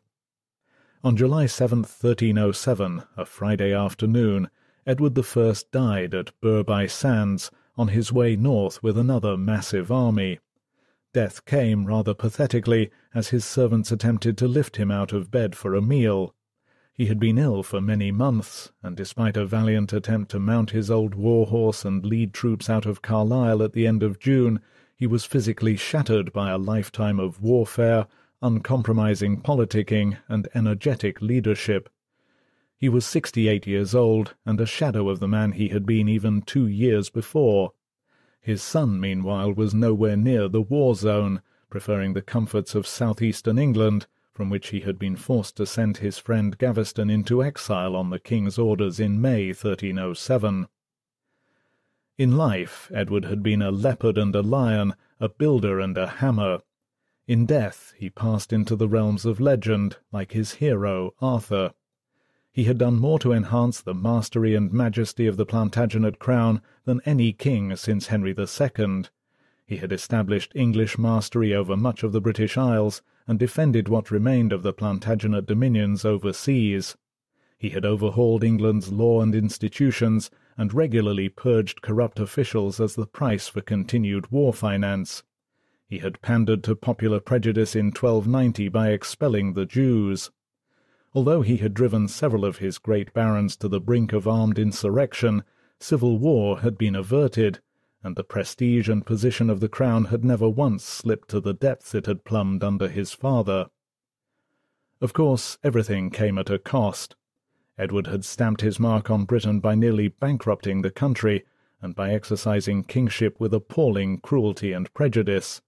On 1.04 1.16
July 1.16 1.46
7, 1.46 1.80
1307, 1.80 3.04
a 3.16 3.26
Friday 3.26 3.74
afternoon, 3.74 4.50
Edward 4.90 5.20
I 5.20 5.54
died 5.72 6.16
at 6.16 6.32
Burgh 6.42 6.90
Sands 6.90 7.52
on 7.78 7.90
his 7.90 8.12
way 8.12 8.36
north 8.36 8.82
with 8.82 8.98
another 8.98 9.38
massive 9.38 9.92
army. 9.92 10.40
Death 11.14 11.46
came 11.46 11.86
rather 11.86 12.16
pathetically 12.16 12.90
as 13.14 13.28
his 13.28 13.46
servants 13.46 13.92
attempted 13.92 14.36
to 14.40 14.48
lift 14.48 14.78
him 14.78 14.90
out 14.90 15.14
of 15.14 15.30
bed 15.30 15.56
for 15.56 15.76
a 15.76 15.82
meal. 15.82 16.34
He 16.92 17.06
had 17.06 17.20
been 17.20 17.38
ill 17.38 17.62
for 17.62 17.80
many 17.80 18.12
months, 18.12 18.72
and 18.82 18.98
despite 18.98 19.38
a 19.38 19.46
valiant 19.46 19.94
attempt 19.94 20.32
to 20.32 20.40
mount 20.40 20.72
his 20.72 20.90
old 20.90 21.14
war 21.14 21.46
horse 21.46 21.86
and 21.86 22.04
lead 22.04 22.34
troops 22.34 22.68
out 22.68 22.88
of 22.88 23.04
Carlisle 23.04 23.62
at 23.62 23.74
the 23.74 23.86
end 23.86 24.02
of 24.02 24.18
June, 24.18 24.60
he 24.98 25.06
was 25.06 25.24
physically 25.24 25.76
shattered 25.76 26.34
by 26.34 26.50
a 26.50 26.58
lifetime 26.58 27.20
of 27.20 27.44
warfare, 27.44 28.08
uncompromising 28.42 29.44
politicking, 29.44 30.18
and 30.28 30.48
energetic 30.56 31.22
leadership. 31.22 31.90
He 32.80 32.88
was 32.88 33.06
sixty-eight 33.06 33.68
years 33.68 33.94
old, 33.94 34.36
and 34.46 34.62
a 34.62 34.66
shadow 34.66 35.10
of 35.10 35.20
the 35.20 35.28
man 35.28 35.52
he 35.52 35.68
had 35.68 35.86
been 35.86 36.08
even 36.08 36.42
two 36.42 36.66
years 36.66 37.10
before. 37.10 37.74
His 38.40 38.64
son, 38.64 39.02
meanwhile, 39.02 39.52
was 39.52 39.74
nowhere 39.74 40.16
near 40.16 40.48
the 40.48 40.62
war 40.62 40.96
zone, 40.96 41.42
preferring 41.70 42.14
the 42.14 42.22
comforts 42.22 42.76
of 42.76 42.88
southeastern 42.88 43.60
England, 43.60 44.08
from 44.32 44.50
which 44.50 44.70
he 44.70 44.80
had 44.80 44.98
been 44.98 45.18
forced 45.18 45.58
to 45.58 45.66
send 45.66 45.98
his 45.98 46.18
friend 46.20 46.58
Gaveston 46.58 47.10
into 47.10 47.44
exile 47.44 47.98
on 47.98 48.12
the 48.12 48.20
king's 48.20 48.58
orders 48.58 48.98
in 48.98 49.20
May 49.20 49.48
1307. 49.48 50.70
In 52.18 52.38
life, 52.38 52.90
Edward 52.94 53.26
had 53.26 53.44
been 53.44 53.62
a 53.62 53.72
leopard 53.72 54.18
and 54.18 54.34
a 54.34 54.42
lion, 54.42 54.96
a 55.20 55.28
builder 55.28 55.82
and 55.82 55.98
a 55.98 56.08
hammer. 56.08 56.60
In 57.28 57.46
death, 57.46 57.94
he 57.98 58.10
passed 58.10 58.54
into 58.54 58.78
the 58.78 58.88
realms 58.88 59.26
of 59.26 59.42
legend, 59.42 59.98
like 60.14 60.32
his 60.32 60.54
hero, 60.54 61.14
Arthur. 61.20 61.74
He 62.52 62.64
had 62.64 62.78
done 62.78 63.00
more 63.00 63.20
to 63.20 63.32
enhance 63.32 63.80
the 63.80 63.94
mastery 63.94 64.56
and 64.56 64.74
majesty 64.74 65.28
of 65.28 65.38
the 65.38 65.46
Plantagenet 65.46 66.20
crown 66.20 66.62
than 66.86 67.02
any 67.06 67.32
king 67.32 67.76
since 67.76 68.08
Henry 68.08 68.36
II. 68.38 69.04
He 69.66 69.78
had 69.78 69.92
established 69.92 70.56
English 70.56 70.98
mastery 70.98 71.54
over 71.54 71.78
much 71.78 72.02
of 72.02 72.12
the 72.12 72.22
British 72.22 72.58
Isles, 72.58 73.04
and 73.28 73.38
defended 73.38 73.88
what 73.88 74.10
remained 74.10 74.52
of 74.52 74.64
the 74.64 74.74
Plantagenet 74.74 75.46
dominions 75.46 76.04
overseas. 76.04 76.98
He 77.60 77.70
had 77.70 77.86
overhauled 77.86 78.44
England's 78.44 78.92
law 78.92 79.22
and 79.22 79.36
institutions, 79.36 80.32
and 80.58 80.74
regularly 80.74 81.30
purged 81.30 81.84
corrupt 81.84 82.20
officials 82.20 82.80
as 82.80 82.96
the 82.96 83.06
price 83.06 83.48
for 83.48 83.62
continued 83.62 84.32
war 84.32 84.54
finance. 84.54 85.22
He 85.88 86.00
had 86.00 86.22
pandered 86.22 86.64
to 86.64 86.76
popular 86.76 87.20
prejudice 87.20 87.76
in 87.76 87.88
1290 87.88 88.70
by 88.70 88.90
expelling 88.90 89.54
the 89.54 89.68
Jews. 89.68 90.32
Although 91.14 91.42
he 91.42 91.58
had 91.58 91.74
driven 91.74 92.08
several 92.08 92.46
of 92.46 92.58
his 92.58 92.78
great 92.78 93.14
barons 93.14 93.56
to 93.58 93.68
the 93.68 93.80
brink 93.80 94.14
of 94.14 94.28
armed 94.28 94.60
insurrection, 94.60 95.44
civil 95.80 96.20
war 96.20 96.60
had 96.60 96.78
been 96.78 96.96
averted, 96.96 97.60
and 98.04 98.16
the 98.16 98.24
prestige 98.24 98.88
and 98.88 99.06
position 99.06 99.50
of 99.50 99.60
the 99.60 99.70
crown 99.70 100.06
had 100.06 100.24
never 100.24 100.48
once 100.48 100.84
slipped 100.84 101.30
to 101.30 101.40
the 101.42 101.54
depths 101.54 101.96
it 101.96 102.06
had 102.06 102.24
plumbed 102.24 102.64
under 102.64 102.88
his 102.88 103.12
father. 103.12 103.68
Of 105.02 105.14
course, 105.14 105.58
everything 105.64 106.12
came 106.12 106.38
at 106.38 106.50
a 106.50 106.60
cost. 106.60 107.16
Edward 107.78 108.08
had 108.08 108.24
stamped 108.24 108.62
his 108.62 108.80
mark 108.80 109.10
on 109.10 109.26
Britain 109.26 109.60
by 109.60 109.74
nearly 109.74 110.10
bankrupting 110.10 110.82
the 110.82 110.92
country, 110.92 111.46
and 111.82 111.96
by 111.96 112.12
exercising 112.12 112.84
kingship 112.84 113.40
with 113.40 113.54
appalling 113.54 114.20
cruelty 114.20 114.74
and 114.74 114.94
prejudice. 114.94 115.62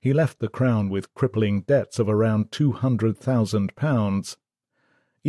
He 0.00 0.12
left 0.12 0.38
the 0.38 0.48
crown 0.48 0.88
with 0.88 1.14
crippling 1.14 1.62
debts 1.62 1.98
of 1.98 2.08
around 2.08 2.52
two 2.52 2.72
hundred 2.72 3.16
thousand 3.18 3.74
pounds, 3.74 4.36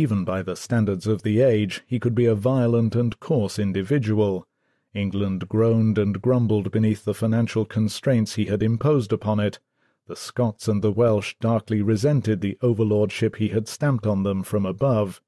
even 0.00 0.24
by 0.24 0.40
the 0.40 0.56
standards 0.56 1.06
of 1.06 1.22
the 1.22 1.42
age, 1.42 1.82
he 1.86 2.00
could 2.00 2.14
be 2.14 2.24
a 2.24 2.34
violent 2.34 2.96
and 2.96 3.20
coarse 3.20 3.58
individual. 3.58 4.48
England 4.94 5.46
groaned 5.46 5.98
and 5.98 6.22
grumbled 6.22 6.72
beneath 6.72 7.04
the 7.04 7.12
financial 7.12 7.66
constraints 7.66 8.36
he 8.36 8.46
had 8.46 8.62
imposed 8.62 9.12
upon 9.12 9.38
it. 9.38 9.58
The 10.06 10.16
Scots 10.16 10.68
and 10.68 10.80
the 10.80 10.90
Welsh 10.90 11.34
darkly 11.38 11.82
resented 11.82 12.40
the 12.40 12.56
overlordship 12.62 13.36
he 13.36 13.48
had 13.48 13.68
stamped 13.68 14.06
on 14.06 14.22
them 14.22 14.42
from 14.42 14.64
above. 14.64 15.20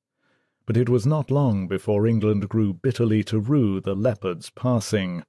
But 0.65 0.79
it 0.79 0.89
was 0.89 1.07
not 1.07 1.31
long 1.31 1.69
before 1.69 2.07
England 2.07 2.49
grew 2.49 2.73
bitterly 2.73 3.23
to 3.25 3.39
rue 3.39 3.79
the 3.79 3.95
leopard's 3.95 4.49
passing. 4.49 5.23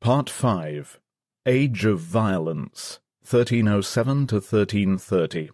Part 0.00 0.30
5 0.30 1.00
Age 1.44 1.84
of 1.84 1.98
Violence 1.98 3.00
1307 3.24 4.26
to 4.26 4.34
1330. 4.34 5.50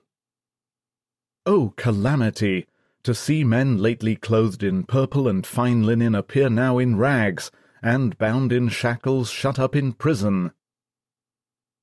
O 1.47 1.73
calamity! 1.77 2.67
To 3.05 3.15
see 3.15 3.45
men 3.45 3.79
lately 3.79 4.17
clothed 4.17 4.65
in 4.65 4.83
purple 4.83 5.29
and 5.29 5.47
fine 5.47 5.85
linen 5.85 6.17
appear 6.17 6.51
now 6.51 6.79
in 6.79 6.97
rags, 6.97 7.53
and 7.81 8.19
bound 8.19 8.53
in 8.53 8.71
shackles 8.71 9.31
shut 9.31 9.61
up 9.61 9.77
in 9.77 9.93
prison. 9.93 10.51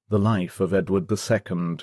The 0.10 0.20
Life 0.20 0.60
of 0.60 0.74
Edward 0.74 1.10
II. 1.10 1.78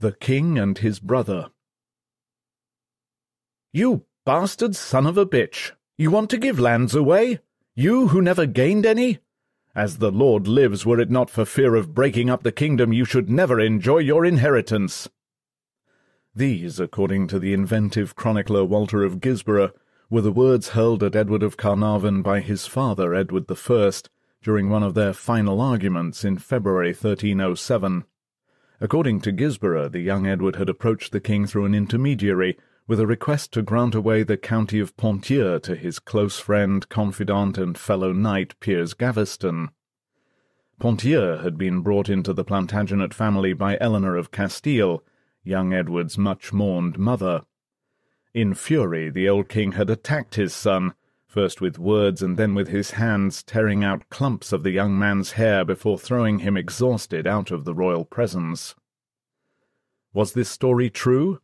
The 0.00 0.12
King 0.20 0.58
and 0.58 0.76
his 0.76 1.00
Brother. 1.00 1.48
You 3.72 4.04
bastard 4.26 4.76
son 4.76 5.06
of 5.06 5.16
a 5.16 5.24
bitch! 5.24 5.72
You 5.96 6.10
want 6.10 6.28
to 6.28 6.36
give 6.36 6.60
lands 6.60 6.94
away? 6.94 7.40
You 7.74 8.08
who 8.08 8.20
never 8.20 8.44
gained 8.44 8.84
any? 8.84 9.20
As 9.74 9.98
the 9.98 10.10
Lord 10.10 10.48
lives, 10.48 10.84
were 10.84 10.98
it 10.98 11.10
not 11.10 11.30
for 11.30 11.44
fear 11.44 11.74
of 11.74 11.94
breaking 11.94 12.30
up 12.30 12.42
the 12.42 12.52
kingdom, 12.52 12.92
you 12.92 13.04
should 13.04 13.30
never 13.30 13.60
enjoy 13.60 13.98
your 13.98 14.24
inheritance. 14.24 15.08
These, 16.34 16.80
according 16.80 17.28
to 17.28 17.38
the 17.38 17.52
inventive 17.52 18.14
chronicler 18.14 18.64
Walter 18.64 19.02
of 19.04 19.20
Guisborough, 19.20 19.72
were 20.10 20.20
the 20.20 20.32
words 20.32 20.70
hurled 20.70 21.02
at 21.02 21.16
Edward 21.16 21.42
of 21.42 21.56
Carnarvon 21.56 22.22
by 22.22 22.40
his 22.40 22.66
father 22.66 23.14
Edward 23.14 23.44
I 23.50 23.92
during 24.42 24.70
one 24.70 24.82
of 24.82 24.94
their 24.94 25.12
final 25.12 25.60
arguments 25.60 26.24
in 26.24 26.38
February 26.38 26.90
1307. 26.90 28.04
According 28.80 29.20
to 29.22 29.32
Guisborough, 29.32 29.88
the 29.90 30.00
young 30.00 30.26
Edward 30.26 30.56
had 30.56 30.68
approached 30.68 31.12
the 31.12 31.20
king 31.20 31.46
through 31.46 31.64
an 31.64 31.74
intermediary, 31.74 32.56
with 32.88 32.98
a 32.98 33.06
request 33.06 33.52
to 33.52 33.60
grant 33.60 33.94
away 33.94 34.22
the 34.22 34.38
county 34.38 34.80
of 34.80 34.96
Ponthieu 34.96 35.60
to 35.60 35.76
his 35.76 35.98
close 35.98 36.40
friend, 36.40 36.88
confidant, 36.88 37.58
and 37.58 37.76
fellow 37.76 38.14
knight 38.14 38.58
Piers 38.60 38.94
Gaveston. 38.94 39.68
Ponthieu 40.80 41.42
had 41.42 41.58
been 41.58 41.82
brought 41.82 42.08
into 42.08 42.32
the 42.32 42.44
Plantagenet 42.44 43.12
family 43.12 43.52
by 43.52 43.76
Eleanor 43.78 44.16
of 44.16 44.30
Castile, 44.30 45.04
young 45.44 45.74
Edward's 45.74 46.16
much 46.16 46.50
mourned 46.50 46.98
mother. 46.98 47.42
In 48.32 48.54
fury, 48.54 49.10
the 49.10 49.28
old 49.28 49.50
king 49.50 49.72
had 49.72 49.90
attacked 49.90 50.36
his 50.36 50.54
son, 50.54 50.94
first 51.26 51.60
with 51.60 51.78
words 51.78 52.22
and 52.22 52.38
then 52.38 52.54
with 52.54 52.68
his 52.68 52.92
hands, 52.92 53.42
tearing 53.42 53.84
out 53.84 54.08
clumps 54.08 54.50
of 54.50 54.62
the 54.62 54.70
young 54.70 54.98
man's 54.98 55.32
hair 55.32 55.62
before 55.62 55.98
throwing 55.98 56.38
him 56.38 56.56
exhausted 56.56 57.26
out 57.26 57.50
of 57.50 57.66
the 57.66 57.74
royal 57.74 58.06
presence. 58.06 58.74
Was 60.14 60.32
this 60.32 60.48
story 60.48 60.88
true? 60.88 61.40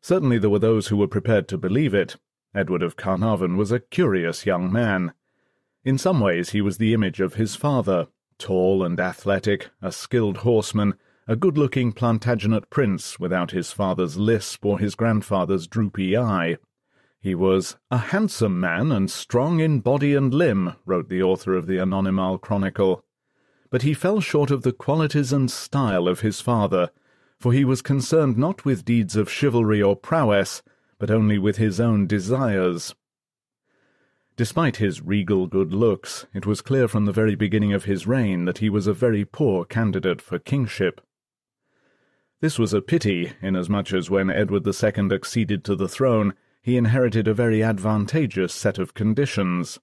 Certainly 0.00 0.38
there 0.38 0.50
were 0.50 0.58
those 0.58 0.88
who 0.88 0.96
were 0.96 1.08
prepared 1.08 1.48
to 1.48 1.58
believe 1.58 1.94
it. 1.94 2.16
Edward 2.54 2.82
of 2.82 2.96
Carnarvon 2.96 3.56
was 3.56 3.72
a 3.72 3.80
curious 3.80 4.46
young 4.46 4.72
man. 4.72 5.12
In 5.84 5.98
some 5.98 6.20
ways 6.20 6.50
he 6.50 6.60
was 6.60 6.78
the 6.78 6.94
image 6.94 7.20
of 7.20 7.34
his 7.34 7.56
father, 7.56 8.08
tall 8.38 8.82
and 8.84 8.98
athletic, 8.98 9.70
a 9.82 9.92
skilled 9.92 10.38
horseman, 10.38 10.94
a 11.26 11.36
good-looking 11.36 11.92
Plantagenet 11.92 12.70
prince 12.70 13.20
without 13.20 13.50
his 13.50 13.70
father's 13.70 14.16
lisp 14.16 14.64
or 14.64 14.78
his 14.78 14.94
grandfather's 14.94 15.66
droopy 15.66 16.16
eye. 16.16 16.56
He 17.20 17.34
was 17.34 17.76
a 17.90 17.98
handsome 17.98 18.58
man 18.60 18.92
and 18.92 19.10
strong 19.10 19.60
in 19.60 19.80
body 19.80 20.14
and 20.14 20.32
limb, 20.32 20.74
wrote 20.86 21.08
the 21.08 21.22
author 21.22 21.54
of 21.54 21.66
the 21.66 21.78
Anonymal 21.78 22.38
Chronicle. 22.38 23.04
But 23.70 23.82
he 23.82 23.92
fell 23.92 24.20
short 24.20 24.50
of 24.50 24.62
the 24.62 24.72
qualities 24.72 25.32
and 25.32 25.50
style 25.50 26.08
of 26.08 26.20
his 26.20 26.40
father, 26.40 26.90
for 27.38 27.52
he 27.52 27.64
was 27.64 27.82
concerned 27.82 28.36
not 28.36 28.64
with 28.64 28.84
deeds 28.84 29.16
of 29.16 29.30
chivalry 29.30 29.80
or 29.80 29.94
prowess, 29.94 30.62
but 30.98 31.10
only 31.10 31.38
with 31.38 31.56
his 31.56 31.78
own 31.80 32.06
desires. 32.06 32.94
Despite 34.36 34.76
his 34.76 35.02
regal 35.02 35.46
good 35.46 35.72
looks, 35.72 36.26
it 36.32 36.46
was 36.46 36.60
clear 36.60 36.86
from 36.86 37.04
the 37.04 37.12
very 37.12 37.34
beginning 37.34 37.72
of 37.72 37.84
his 37.84 38.06
reign 38.06 38.44
that 38.44 38.58
he 38.58 38.70
was 38.70 38.86
a 38.86 38.92
very 38.92 39.24
poor 39.24 39.64
candidate 39.64 40.22
for 40.22 40.38
kingship. 40.38 41.00
This 42.40 42.58
was 42.58 42.72
a 42.72 42.80
pity, 42.80 43.32
inasmuch 43.42 43.92
as 43.92 44.10
when 44.10 44.30
Edward 44.30 44.64
II 44.64 45.12
acceded 45.12 45.64
to 45.64 45.74
the 45.74 45.88
throne, 45.88 46.34
he 46.62 46.76
inherited 46.76 47.26
a 47.26 47.34
very 47.34 47.62
advantageous 47.62 48.54
set 48.54 48.78
of 48.78 48.94
conditions. 48.94 49.80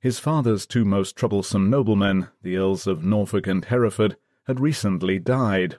His 0.00 0.18
father's 0.18 0.66
two 0.66 0.84
most 0.84 1.14
troublesome 1.14 1.70
noblemen, 1.70 2.28
the 2.42 2.56
Earls 2.56 2.86
of 2.86 3.04
Norfolk 3.04 3.46
and 3.46 3.64
Hereford, 3.64 4.16
had 4.46 4.58
recently 4.58 5.18
died. 5.18 5.76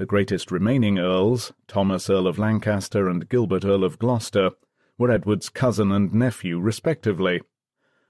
The 0.00 0.06
greatest 0.06 0.50
remaining 0.50 0.98
earls, 0.98 1.52
Thomas 1.68 2.08
Earl 2.08 2.26
of 2.26 2.38
Lancaster 2.38 3.06
and 3.06 3.28
Gilbert 3.28 3.66
Earl 3.66 3.84
of 3.84 3.98
Gloucester, 3.98 4.52
were 4.96 5.10
Edward's 5.10 5.50
cousin 5.50 5.92
and 5.92 6.14
nephew 6.14 6.58
respectively. 6.58 7.42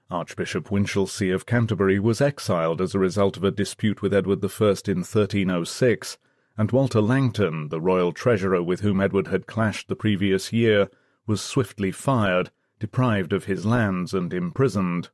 Archbishop 0.09 0.71
Winchelsea 0.71 1.31
of 1.31 1.45
Canterbury 1.45 1.99
was 1.99 2.21
exiled 2.21 2.79
as 2.79 2.95
a 2.95 2.99
result 2.99 3.35
of 3.35 3.43
a 3.43 3.51
dispute 3.51 4.01
with 4.01 4.13
Edward 4.13 4.39
I 4.41 4.47
in 4.87 4.99
1306, 4.99 6.17
and 6.57 6.71
Walter 6.71 7.01
Langton, 7.01 7.67
the 7.67 7.81
royal 7.81 8.13
treasurer 8.13 8.63
with 8.63 8.79
whom 8.79 9.01
Edward 9.01 9.27
had 9.27 9.45
clashed 9.45 9.89
the 9.89 9.95
previous 9.97 10.53
year, 10.53 10.89
was 11.27 11.41
swiftly 11.41 11.91
fired, 11.91 12.51
deprived 12.79 13.33
of 13.33 13.47
his 13.47 13.65
lands, 13.65 14.13
and 14.13 14.33
imprisoned. 14.33 15.09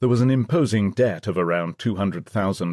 There 0.00 0.08
was 0.08 0.20
an 0.20 0.32
imposing 0.32 0.90
debt 0.90 1.28
of 1.28 1.38
around 1.38 1.78
two 1.78 1.94
hundred 1.94 2.26
thousand 2.26 2.72